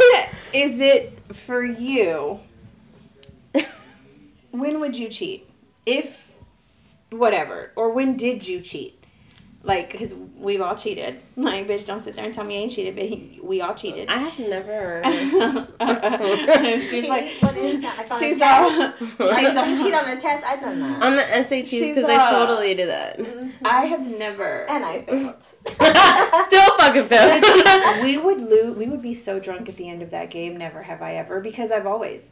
[0.53, 2.39] is it for you,
[4.51, 5.47] when would you cheat?
[5.85, 6.35] If
[7.11, 8.96] whatever, or when did you cheat?
[9.67, 11.19] Like, because we've all cheated.
[11.37, 13.75] Like, bitch, don't sit there and tell me I ain't cheated, but he, we all
[13.75, 14.09] cheated.
[14.09, 15.03] I have never.
[16.81, 17.09] she's Cheat?
[17.09, 17.95] like, what is that?
[17.97, 19.01] Like on she's a test?
[19.19, 20.43] all, she's Like, you cheat on a test?
[20.45, 21.03] I've done that.
[21.03, 23.19] on the SATs She's because i totally did that.
[23.63, 24.65] I have never.
[24.69, 25.43] And I failed.
[26.47, 28.01] Still fucking failed.
[28.03, 28.75] we would lose.
[28.75, 30.57] We would be so drunk at the end of that game.
[30.57, 32.25] Never have I ever, because I've always.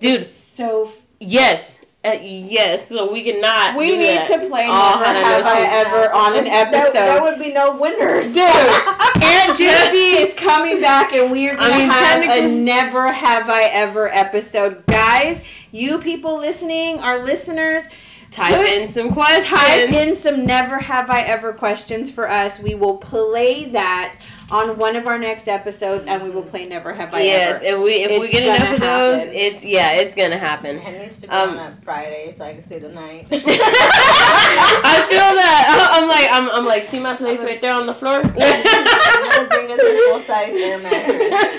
[0.00, 1.83] Dude, So f- yes.
[2.04, 3.76] Uh, yes, so we cannot.
[3.78, 4.28] we do need that.
[4.42, 6.92] to play Oh, Never Have I Ever on an episode.
[6.92, 8.34] there would be no winners.
[8.34, 13.64] Dude, Aunt Juicy is coming back, and we are gonna have a never have I
[13.64, 15.42] ever episode, guys.
[15.72, 17.84] You people listening, our listeners,
[18.30, 19.46] Type put- in some questions.
[19.46, 22.58] type in some never have I ever questions for us.
[22.60, 24.18] We will play that
[24.50, 27.64] on one of our next episodes, and we will play never have I yes, ever.
[27.64, 29.34] Yes, if we if we get enough of those, happen.
[29.34, 30.76] it's yeah, it's gonna happen.
[30.76, 33.26] It needs to be Um, on a Friday so I can stay the night.
[33.32, 35.90] I feel that.
[35.94, 38.20] I'm like I'm, I'm like see my place right there on the floor.
[38.22, 41.54] Bring us a full size air mattress.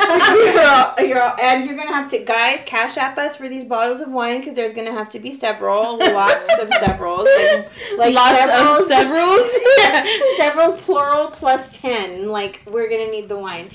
[1.00, 4.10] you're you're and you're gonna have to guys cash app us for these bottles of
[4.12, 8.88] wine because there's gonna have to be several lots of several like, like Lots of
[8.88, 9.52] severals.
[9.52, 10.10] severals.
[10.38, 13.70] severals plural plus 10 like we're gonna need the wine.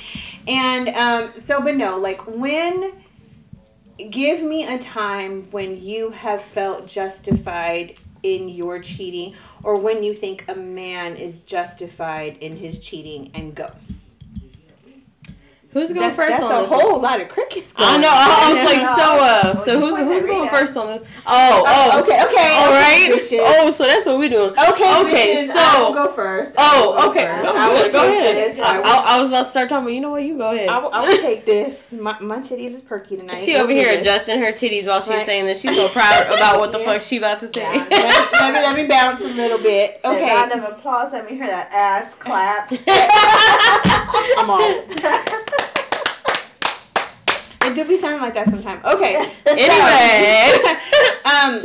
[0.47, 2.93] And um so but no like when
[4.11, 10.15] give me a time when you have felt justified in your cheating or when you
[10.15, 13.71] think a man is justified in his cheating and go
[15.73, 18.09] Who's going that's, first that's on a whole lot of crickets going I know.
[18.11, 21.09] I, was like, so uh, Oh, so who's who's going first on this?
[21.25, 22.57] Oh, oh, Oh, okay, okay.
[22.59, 23.09] All right.
[23.09, 23.39] bitches.
[23.41, 24.51] Oh, so that's what we're doing.
[24.51, 26.55] Okay, Okay, bitches, I will so- go first.
[26.59, 27.25] Oh, okay.
[27.27, 27.43] first.
[27.45, 27.93] Go, I will.
[27.93, 28.37] Go take ahead.
[28.37, 28.59] this.
[28.59, 30.25] I I, will I, was about to start talking, but you know what?
[30.25, 30.69] You go ahead.
[30.69, 31.79] I will, I will take this.
[31.93, 33.39] My, my titties is perky tonight.
[33.39, 34.01] she over here this.
[34.01, 35.25] adjusting her titties while she's Right.
[35.27, 35.61] saying this.
[35.61, 36.85] She's so proud about what the Yeah.
[36.87, 37.63] fuck she about to say.
[37.63, 37.87] Yeah.
[37.91, 37.97] let, me,
[38.41, 40.01] let, me, let me bounce a little bit.
[40.05, 40.35] A Okay.
[40.35, 41.13] round of applause.
[41.13, 42.73] Let me hear that ass clap.
[44.39, 44.83] I'm all.
[47.71, 48.85] It do be sounding like that sometimes.
[48.85, 49.15] Okay.
[49.47, 50.75] anyway,
[51.25, 51.63] um,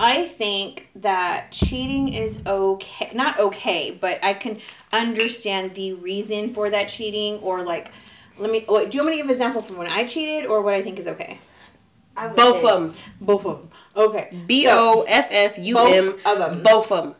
[0.00, 3.10] I think that cheating is okay.
[3.14, 4.58] Not okay, but I can
[4.92, 7.92] understand the reason for that cheating or like.
[8.38, 8.64] Let me.
[8.66, 10.74] What, do you want me to give an example from when I cheated or what
[10.74, 11.38] I think is okay?
[12.34, 12.94] Both say- of them.
[13.20, 13.70] Both of them.
[13.96, 14.36] Okay.
[14.46, 16.06] B O F F U M.
[16.12, 16.62] Both of them.
[16.62, 17.14] Both of them.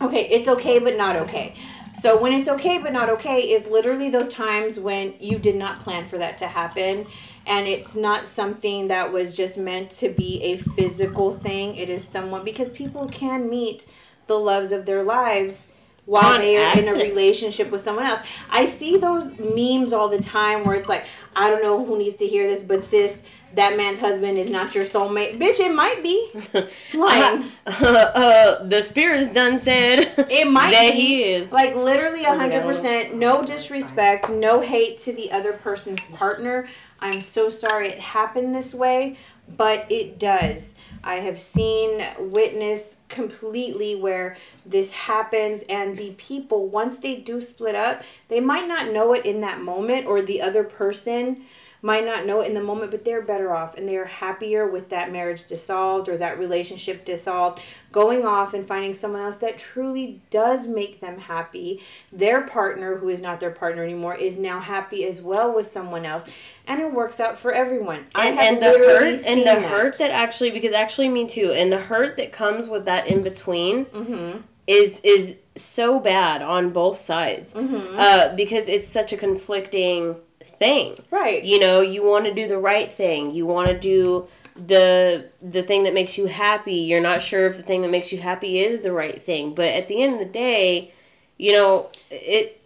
[0.00, 1.54] Okay, it's okay but not okay.
[1.94, 5.80] So when it's okay but not okay is literally those times when you did not
[5.80, 7.06] plan for that to happen
[7.46, 11.76] and it's not something that was just meant to be a physical thing.
[11.76, 13.86] It is someone because people can meet
[14.26, 15.68] the loves of their lives
[16.04, 18.20] while On they are in a relationship with someone else.
[18.50, 21.06] I see those memes all the time where it's like,
[21.36, 23.22] I don't know who needs to hear this, but sis,
[23.54, 25.38] that man's husband is not your soulmate.
[25.38, 26.30] Bitch, it might be.
[26.94, 31.00] Like, uh, uh, the spirit's done said It might that be.
[31.00, 31.52] he is.
[31.52, 35.30] Like literally I was like, I hundred don't percent, no disrespect, no hate to the
[35.32, 36.68] other person's partner.
[37.00, 39.18] I'm so sorry it happened this way,
[39.56, 40.74] but it does.
[41.04, 47.74] I have seen, witness completely where this happens, and the people once they do split
[47.74, 51.44] up, they might not know it in that moment, or the other person
[51.82, 54.66] might not know it in the moment, but they're better off and they are happier
[54.66, 57.60] with that marriage dissolved or that relationship dissolved,
[57.92, 61.80] going off and finding someone else that truly does make them happy.
[62.12, 66.04] Their partner, who is not their partner anymore, is now happy as well with someone
[66.04, 66.24] else,
[66.66, 68.06] and it works out for everyone.
[68.14, 69.62] I and, have and the hurt and the that.
[69.64, 73.22] hurt that actually because actually me too and the hurt that comes with that in
[73.22, 74.42] between Mhm.
[74.66, 77.96] is is so bad on both sides Mhm.
[77.98, 80.16] uh, because it's such a conflicting
[80.58, 80.96] thing.
[81.10, 81.42] Right.
[81.42, 83.32] you know you want to do the right thing.
[83.32, 86.74] You want to do the the thing that makes you happy.
[86.74, 89.54] You're not sure if the thing that makes you happy is the right thing.
[89.54, 90.92] But at the end of the day
[91.38, 92.57] you know it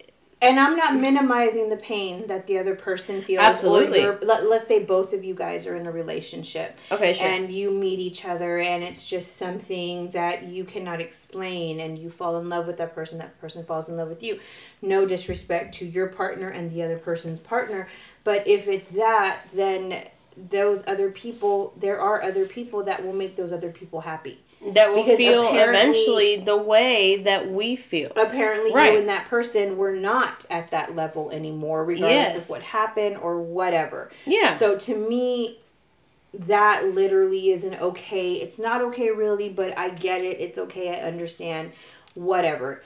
[0.43, 3.45] And I'm not minimizing the pain that the other person feels.
[3.45, 4.05] Absolutely.
[4.27, 6.79] Let, let's say both of you guys are in a relationship.
[6.91, 11.81] okay sure and you meet each other and it's just something that you cannot explain
[11.81, 14.39] and you fall in love with that person that person falls in love with you
[14.81, 17.89] no disrespect to your partner and the other person's partner
[18.25, 20.05] but if it's that then
[20.37, 24.41] those other people there are other people that will make those other people happy
[24.75, 28.93] that will because feel eventually the way that we feel apparently Right.
[28.93, 32.45] you and that person were not at that level anymore regardless Yes.
[32.45, 35.59] of what happened or whatever yeah So to me,
[36.35, 38.35] that literally isn't okay.
[38.35, 40.41] It's not okay, really, but I get it.
[40.41, 40.89] It's okay.
[40.91, 41.73] I understand.
[42.15, 42.83] Whatever.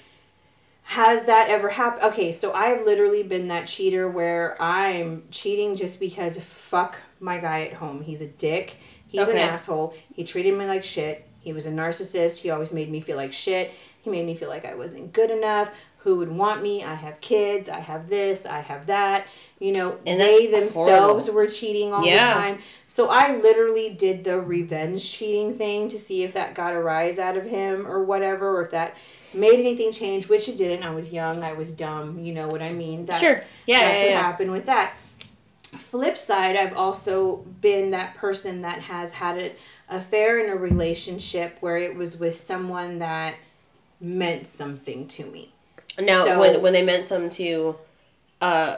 [0.82, 2.04] has that ever happened?
[2.04, 7.62] Okay, so I've literally been that cheater where I'm cheating just because fuck my guy
[7.66, 8.02] at home.
[8.02, 8.76] He's a dick.
[9.08, 9.32] He's Okay.
[9.32, 9.94] an asshole.
[10.14, 11.25] He treated me like shit.
[11.46, 12.38] He was a narcissist.
[12.38, 13.70] He always made me feel like shit.
[14.02, 15.70] He made me feel like I wasn't good enough.
[15.98, 16.82] Who would want me?
[16.82, 17.68] I have kids.
[17.68, 18.46] I have this.
[18.46, 19.28] I have that.
[19.60, 21.34] You know, And they themselves horrible.
[21.34, 22.34] were cheating all Yeah.
[22.34, 22.58] the time.
[22.86, 27.20] So I literally did the revenge cheating thing to see if that got a rise
[27.20, 28.96] out of him or whatever, or if that
[29.32, 30.82] made anything change, which it didn't.
[30.82, 31.44] I was young.
[31.44, 32.18] I was dumb.
[32.24, 33.04] You know what I mean?
[33.06, 33.40] That's, Sure.
[33.66, 34.20] Yeah, that's yeah, what yeah.
[34.20, 34.94] happened with that.
[35.76, 39.52] Flip side, I've also been that person that has had an
[39.88, 43.34] affair in a relationship where it was with someone that
[44.00, 45.52] meant something to me.
[45.98, 47.76] Now, So- when when they meant something to you,
[48.40, 48.76] uh,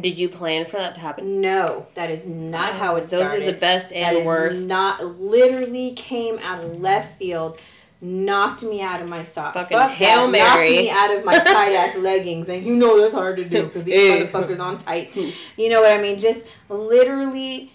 [0.00, 1.40] did you plan for that to happen?
[1.40, 3.42] No, that is not how it Those started.
[3.48, 4.68] are the best That and is worst.
[4.68, 7.58] Not literally came out of left field,
[8.00, 9.54] knocked me out of my socks.
[9.54, 10.70] Fucking Fuck Hail that, Mary.
[10.70, 13.64] Knocked me out of my tight ass leggings, and you know that's hard to do
[13.64, 15.14] because these motherfuckers on tight.
[15.56, 16.18] You know what I mean?
[16.18, 17.72] Just literally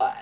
[0.00, 0.12] uh,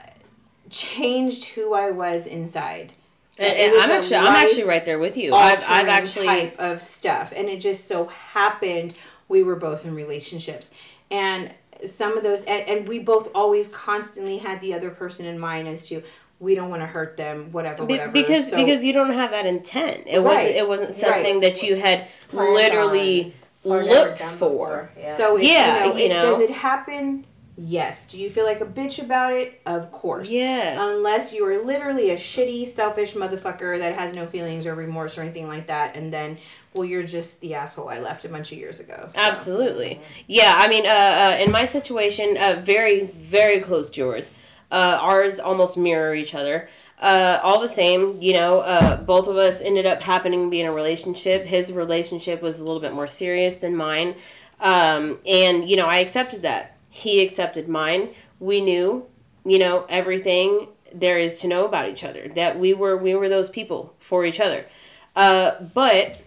[0.70, 2.93] changed who I was inside.
[3.39, 5.32] And, and I'm actually I'm actually right there with you.
[5.32, 8.94] I've I've actually type of stuff and it just so happened
[9.28, 10.70] we were both in relationships
[11.10, 11.52] and
[11.89, 15.69] some of those and, and we both always constantly had the other person in mind
[15.69, 16.02] as to
[16.40, 19.47] we don't want to hurt them whatever whatever because So- because you don't have that
[19.47, 20.05] intent.
[20.06, 20.24] It Right.
[20.36, 21.43] wasn't it wasn't something Right.
[21.43, 23.35] that you had Planned literally
[23.65, 24.90] looked for.
[24.98, 25.16] Yeah.
[25.16, 26.20] so it, Yeah, you know, you it, know.
[26.23, 27.24] does it happen
[27.60, 30.78] yes do you feel like a bitch about it of course Yes.
[30.81, 35.23] unless you are literally a shitty selfish motherfucker that has no feelings or remorse or
[35.23, 36.39] anything like that and then
[36.74, 39.20] well you're just the asshole i left a bunch of years ago so.
[39.20, 40.01] Absolutely.
[40.28, 44.31] Yeah, I mean, uh, uh, in my situation, uh, very, very close to yours.
[44.70, 46.68] Uh, ours almost mirror each other.
[47.00, 50.60] Uh, all the same, you know, uh, both of us ended up happening to be
[50.60, 51.44] in a relationship.
[51.44, 54.16] His relationship was a little bit more serious than mine.
[54.60, 56.76] Um, and, you know, I accepted that.
[56.90, 58.10] He accepted mine.
[58.40, 59.06] We knew,
[59.44, 62.28] you know, everything there is to know about each other.
[62.28, 64.66] That we were we were those people for each other.
[65.14, 66.20] Uh, but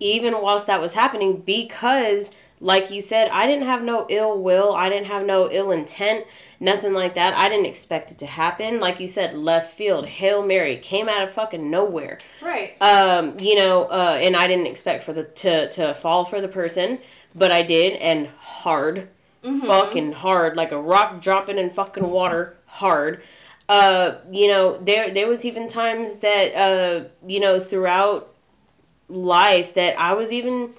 [0.00, 2.32] even whilst that was happening because
[2.62, 4.72] like you said i didn't have no ill will.
[4.72, 6.24] I didn't have no ill intent
[6.60, 7.34] nothing like that.
[7.34, 8.78] I didn't expect it to happen.
[8.78, 12.18] Like you said left field hail mary came out of fucking nowhere.
[12.40, 12.76] Right.
[12.80, 16.48] Um you know uh and i didn't expect for the to to fall for the
[16.48, 17.00] person
[17.34, 19.08] but i did and hard.
[19.42, 23.22] Fucking hard like a rock dropping in fucking water hard.
[23.68, 28.32] Uh you know there there was even times that uh you know throughout
[29.08, 30.74] life that I was even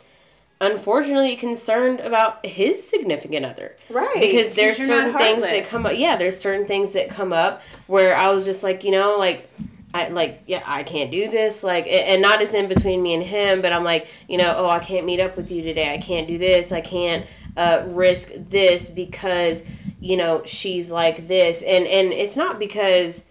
[0.71, 4.15] unfortunately concerned about his significant other Right.
[4.19, 8.15] because there's certain things that come up yeah there's certain things that come up where
[8.15, 9.49] I was just like you know like
[9.93, 13.23] I like yeah I can't do this like and not as in between me and
[13.23, 15.97] him but I'm like you know oh I can't meet up with you today I
[15.99, 17.25] can't do this I can't
[17.55, 19.63] uh, risk this because
[19.99, 23.25] you know she's like this and and it's not because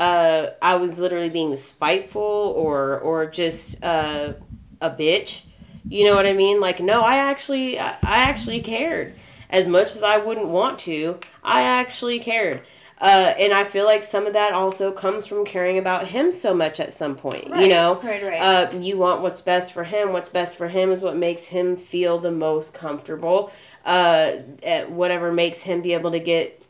[0.00, 2.22] uh, I was literally being spiteful
[2.56, 4.34] or or just uh,
[4.80, 5.42] a bitch.
[5.88, 6.60] You know what I mean?
[6.60, 9.14] Like, no, I actually I actually cared
[9.50, 11.18] as much as I wouldn't want to.
[11.42, 12.62] I actually cared.
[13.00, 16.52] Uh, and I feel like some of that also comes from caring about him so
[16.52, 17.48] much at some point.
[17.56, 18.40] You know, right, right.
[18.40, 20.12] Uh, you want what's best for him.
[20.12, 23.52] What's best for him is what makes him feel the most comfortable.
[23.84, 26.60] Uh, at whatever makes him be able to get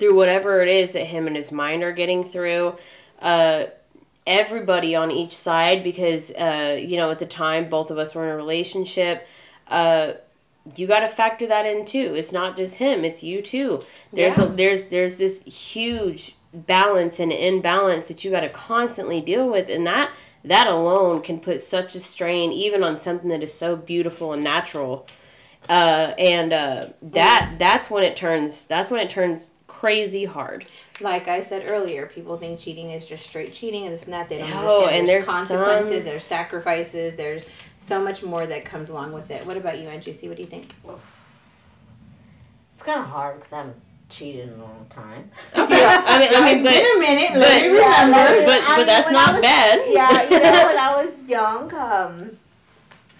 [0.00, 2.76] through whatever it is that him and his mind are getting through.
[4.30, 8.24] Everybody on each side, because uh, you know at the time both of us were
[8.24, 9.26] in a relationship.
[9.66, 10.12] Uh,
[10.76, 12.14] you got to factor that in too.
[12.14, 13.82] It's not just him; it's you too.
[14.12, 14.44] There's Yeah.
[14.44, 19.68] a there's there's this huge balance and imbalance that you got to constantly deal with,
[19.68, 20.10] and that
[20.44, 24.44] that alone can put such a strain even on something that is so beautiful and
[24.44, 25.06] natural.
[25.68, 30.64] Uh, and uh, that that's when it turns that's when it turns crazy hard.
[31.00, 34.28] like I said earlier, people think cheating is just straight cheating and this and that.
[34.28, 34.96] They don't No, understand.
[34.96, 37.46] and there's, there's consequences, some- there's sacrifices, there's
[37.78, 39.46] so much more that comes along with it.
[39.46, 40.28] What about you, Aunt Juicy?
[40.28, 40.74] What do you think?
[42.70, 43.76] It's kind of hard because I haven't
[44.08, 45.30] cheated in a long time.
[45.54, 47.30] I mean, I mean, but, a minute.
[47.32, 48.16] but, let me remember.
[48.18, 49.80] like- but, but mean, that's when not was- bad.
[49.88, 52.30] yeah, you know, when I was young, um,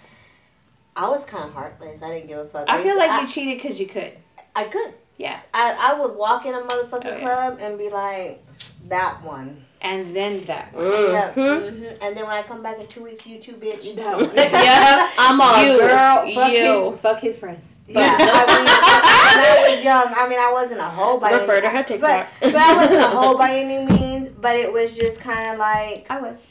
[0.95, 2.01] I was kind of heartless.
[2.03, 2.65] I didn't give a fuck.
[2.69, 4.13] I feel used- like I, you cheated because you could.
[4.55, 4.93] I could.
[5.21, 5.39] Yeah.
[5.53, 7.19] I, I would walk in a motherfucking Oh, yeah.
[7.19, 8.43] club and be like,
[8.87, 9.65] that one.
[9.83, 10.85] And then that one.
[10.91, 11.33] Yeah.
[11.33, 11.69] Mhm.
[11.79, 13.95] hmm And then when I come back in two weeks, you too, bitch.
[13.95, 14.29] That one.
[14.35, 15.09] Yeah.
[15.17, 15.79] I'm all You.
[15.79, 16.17] girl.
[16.35, 16.91] Fuck You.
[16.91, 17.75] his, fuck his friends.
[17.87, 21.53] Yeah, I mean, when I was young, I mean, I wasn't a hoe by Refer
[21.53, 24.29] any to her but, but I wasn't a hoe by any means.
[24.29, 26.47] But it was just kind of like I was.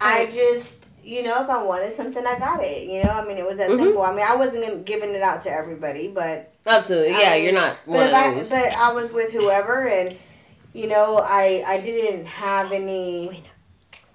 [0.00, 0.77] I just,
[1.08, 2.86] you know, if I wanted something, I got it.
[2.88, 3.78] You know, I mean, it was that Mhm.
[3.78, 4.02] simple.
[4.02, 7.12] I mean, I wasn't giving it out to everybody, but Absolutely.
[7.12, 8.48] Yeah, I- you're not but one if of I those.
[8.50, 10.16] but I was with whoever, and
[10.74, 13.42] you know, I I didn't have any.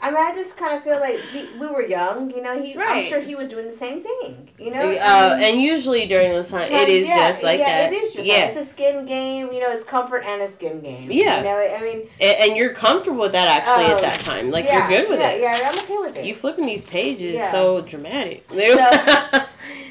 [0.04, 2.30] I mean, I just kind of feel like he, we were young.
[2.30, 4.50] You know, he I'm sure he was doing the same thing.
[4.60, 7.94] You know, uh, and usually during those times, it is yeah, just like yeah, that.
[7.94, 9.54] It is just yeah, like, it's a skin game.
[9.54, 11.10] You know, it's comfort and a skin game.
[11.10, 11.38] Yeah.
[11.38, 14.52] You know, I mean, A- and you're comfortable with that actually at Um, that time.
[14.52, 15.42] Like yeah, you're good with yeah, it.
[15.42, 16.26] Yeah, I'm okay with it.
[16.26, 18.46] You flipping these pages so dramatic.
[18.54, 19.46] So-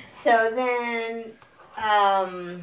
[0.06, 1.24] So then,
[1.78, 2.62] um,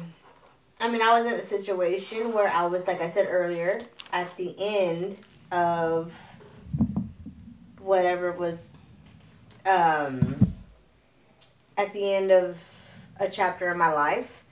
[0.80, 3.80] I mean, I was in a situation where I was, like I said earlier,
[4.12, 5.16] at the end
[5.52, 6.14] of
[7.90, 8.76] whatever was,
[9.66, 10.54] um,
[11.76, 14.44] at the end of a chapter in my life,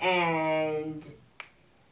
[0.00, 1.10] and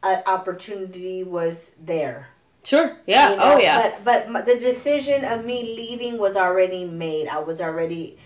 [0.03, 2.29] an opportunity was there.
[2.63, 2.95] sure.
[3.07, 3.31] Yeah.
[3.31, 3.53] you know?
[3.53, 3.99] oh yeah.
[4.03, 7.27] But but the decision of me leaving was already made.
[7.27, 8.17] I was already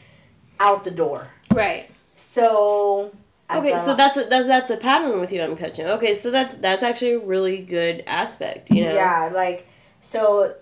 [0.59, 1.29] out the door.
[1.53, 1.89] Right.
[2.15, 3.11] So
[3.51, 5.41] Okay, so that's a, that's that's a pattern with you.
[5.41, 5.87] I'm catching.
[5.87, 8.69] Okay, so that's that's actually a really good aspect.
[8.69, 8.93] You know.
[8.93, 9.67] yeah, like
[9.99, 10.55] so.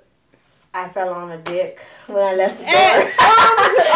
[0.77, 2.71] I fell on a dick when I left the door.
[2.77, 3.13] Eh,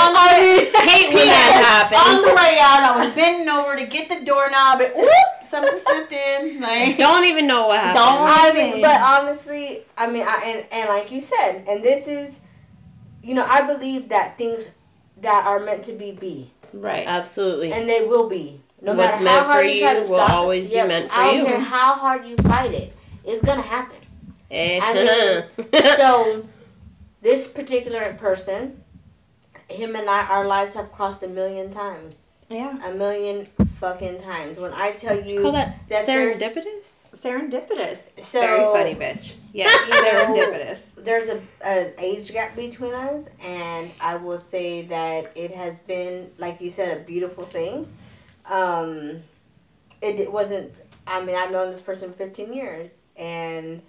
[0.03, 4.10] I mean, Hate when that On the way out, I was bending over to get
[4.10, 5.12] the doorknob, and whoop,
[5.44, 6.60] something slipped in.
[6.60, 7.95] Like, Don't even know what happened.
[7.95, 12.08] Don't- I mean, but honestly, I mean, I and and like you said, and this
[12.08, 12.40] is,
[13.24, 14.72] you know, I believe that things
[15.22, 17.06] that are meant to be be, right.
[17.06, 17.72] Absolutely.
[17.72, 18.60] and they will be.
[18.82, 20.74] No What's matter meant how hard for you try you to will stop always it.
[20.82, 21.45] be meant for I don't you.
[21.45, 22.91] care how hard you fight it,
[23.24, 23.98] it's gonna happen.
[24.49, 25.45] Eh, I
[25.98, 26.44] so
[27.22, 28.84] this particular person
[29.69, 32.77] him and I our lives have crossed a million times yeah.
[32.85, 37.15] a million fucking times when I tell you call that, that serendipitous.
[37.15, 38.19] Serendipitous.
[38.19, 39.35] So- Very funny, bitch.
[39.53, 41.03] Yes, serendipitous.
[41.03, 46.30] there's a an age gap between us and I will say that it has been
[46.38, 47.88] like you said a beautiful thing
[48.49, 49.22] um
[50.02, 50.73] it, it wasn't
[51.07, 53.81] I mean I've known this person 15 years and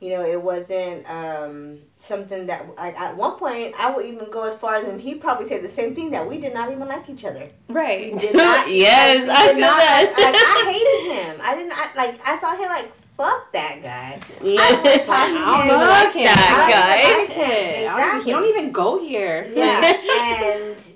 [0.00, 4.44] you know it wasn't um something that like at one point I would even go
[4.44, 6.88] as far as and he probably said the same thing that we did not even
[6.88, 8.12] like each other Right.
[8.12, 10.04] we did not Yes, like, I we did feel not, that.
[10.06, 13.82] like, like, I hated him I didn't I, like I saw him like fuck that
[13.82, 16.24] guy I would talk to I don't him even like him.
[16.24, 17.90] that I don't like him.
[17.90, 19.46] I He don't even go here.
[19.52, 19.80] Yeah,
[20.64, 20.92] and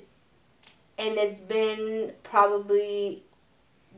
[0.98, 3.24] and it's been probably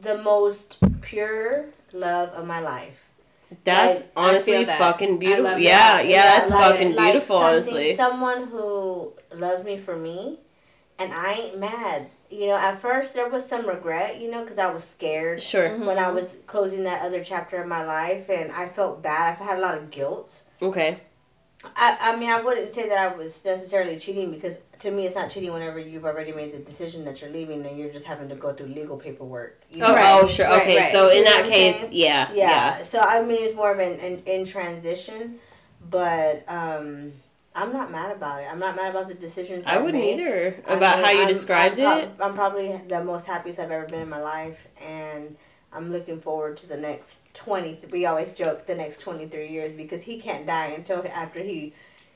[0.00, 3.05] the most pure love of my life.
[3.64, 4.78] That's Like, honestly that.
[4.78, 5.44] fucking beautiful.
[5.44, 6.06] love Yeah, that.
[6.06, 7.94] yeah, that's like- fucking like beautiful, something- honestly.
[7.94, 10.40] Someone who loves me for me,
[10.98, 12.06] and I ain't mad.
[12.28, 15.77] You know, at first there was some regret, you know, because I was scared Sure.
[15.78, 16.14] when I mm-hmm.
[16.16, 19.39] was closing that other chapter of my life, and I felt bad.
[19.40, 20.43] I had a lot of guilt.
[20.60, 20.98] Okay.
[21.76, 25.14] I, I mean, I wouldn't say that I was necessarily cheating because to me, it's
[25.14, 28.28] not cheating whenever you've already made the decision that you're leaving and you're just having
[28.28, 29.60] to go through legal paperwork.
[29.70, 30.47] You Oh, Right, oh, sure.
[30.60, 30.93] Okay, right.
[30.93, 32.34] so in that case, yeah, Yeah.
[32.34, 32.82] yeah.
[32.82, 35.38] So I mean, it's more of an, an in transition,
[35.88, 37.12] but um,
[37.55, 38.48] I'm not mad about it.
[38.51, 39.66] I'm not mad about the decisions.
[39.66, 40.20] I wouldn't made.
[40.20, 42.10] either I about mean, how you I'm- described I'm it.
[42.20, 45.36] I'm probably the most happiest I've ever been in my life, and
[45.72, 47.78] I'm looking forward to the next twenty.
[47.90, 51.74] We always joke the next twenty three years because he can't die until after he,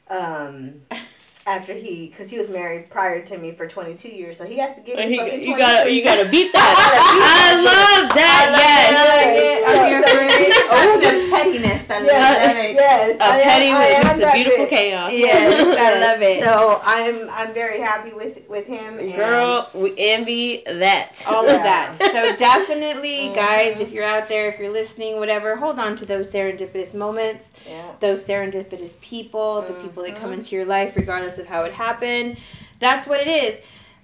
[0.09, 0.83] um,
[1.47, 4.59] after he, because he was married prior to me for twenty two years, so he
[4.59, 6.75] has to give me He- fucking you 23 gotta, you gotta beat that.
[6.77, 8.47] I I love that.
[8.57, 8.95] Yes.
[8.97, 9.65] I love it.
[9.65, 11.91] So, So- so, oh, the pettiness.
[11.91, 12.75] I love Yes, it.
[12.75, 13.19] yes.
[13.19, 14.69] A I am- petty am makes a beautiful bitch.
[14.69, 15.13] chaos.
[15.13, 16.45] Yes, I love it.
[16.45, 18.99] So I'm I'm very happy with with him.
[18.99, 21.25] And Girl, we envy that.
[21.29, 21.57] all Yeah.
[21.57, 21.97] of that.
[22.21, 23.35] So definitely, Mhm.
[23.35, 27.49] guys, if you're out there, if you're listening, whatever, hold on to those serendipitous moments,
[27.69, 27.83] Yeah.
[28.01, 30.35] those serendipitous people, the people that come Mhm.
[30.35, 32.39] into your life, regardless of how it happened.
[32.79, 33.61] That's what it is.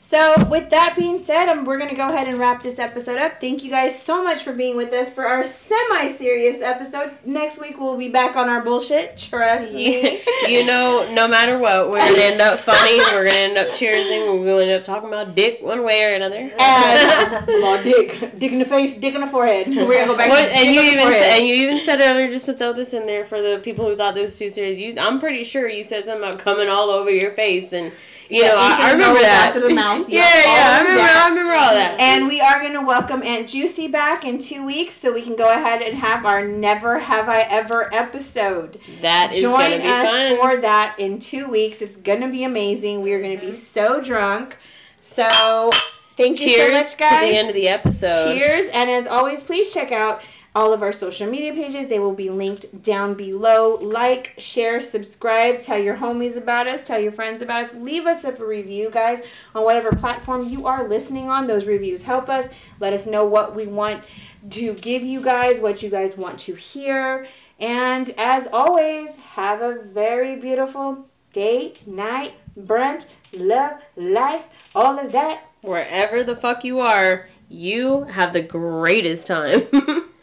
[0.09, 3.19] So, with that being said, um, we're going to go ahead and wrap this episode
[3.19, 3.41] up.
[3.41, 7.11] Thank you guys so much for being with us for our semi serious episode.
[7.25, 9.17] Next week, we'll be back on our bullshit.
[9.17, 10.23] Trust me.
[10.47, 13.01] you know, no matter what, we're gonna end up funny.
[13.01, 14.39] We're gonna end up cheersing.
[14.39, 16.53] We're gonna end up talking about dick one way or another.
[16.67, 19.67] And well, dick, dick in the face, dick in the forehead.
[19.67, 20.31] We're gonna go back.
[20.31, 21.23] What, to and dick you in the even forehead.
[21.23, 23.87] said, and you even said earlier just to throw this in there for the people
[23.87, 24.79] who thought this was too serious.
[24.79, 27.91] You, I'm pretty sure you said something about coming all over your face, and
[28.29, 29.53] you Yeah, know I, I remember that.
[29.55, 30.09] to the mouth.
[30.09, 31.01] yeah, Yep, all yeah, I remember.
[31.03, 31.25] that.
[31.25, 32.01] I remember all that.
[32.01, 35.37] And we are going to welcome Aunt Juicy back in two weeks so we can
[35.37, 38.79] go ahead and have our Never Have I Ever episode.
[39.03, 40.37] That is Join us fun.
[40.37, 41.83] for that in two weeks.
[41.83, 43.03] It's going to be amazing.
[43.03, 44.57] We are going to be so drunk.
[45.01, 45.71] So
[46.17, 47.21] thank you so much, guys.
[47.21, 48.33] to the end of the episode.
[48.35, 48.67] Cheers.
[48.73, 50.21] And as always, please check out
[50.57, 51.87] all of our social media pages.
[51.87, 53.75] They will be linked down below.
[53.75, 57.75] Like, share, subscribe, tell your homies about us, tell your friends about us.
[57.75, 59.21] Leave us a review, guys,
[59.55, 61.47] on whatever platform you are listening on.
[61.47, 62.49] Those reviews help us.
[62.81, 64.03] Let us know what we want
[64.49, 67.27] to give you guys, what you guys want to hear.
[67.61, 73.05] And as always, have a very beautiful day, night, brunch,
[73.35, 75.51] love, life, all of that.
[75.61, 79.69] Wherever the fuck you are, you have the greatest time.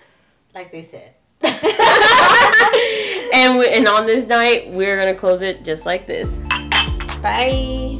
[0.54, 1.16] like they said.
[3.34, 6.40] and and on this night, we're gonna close it just like this.
[7.22, 8.00] Bye.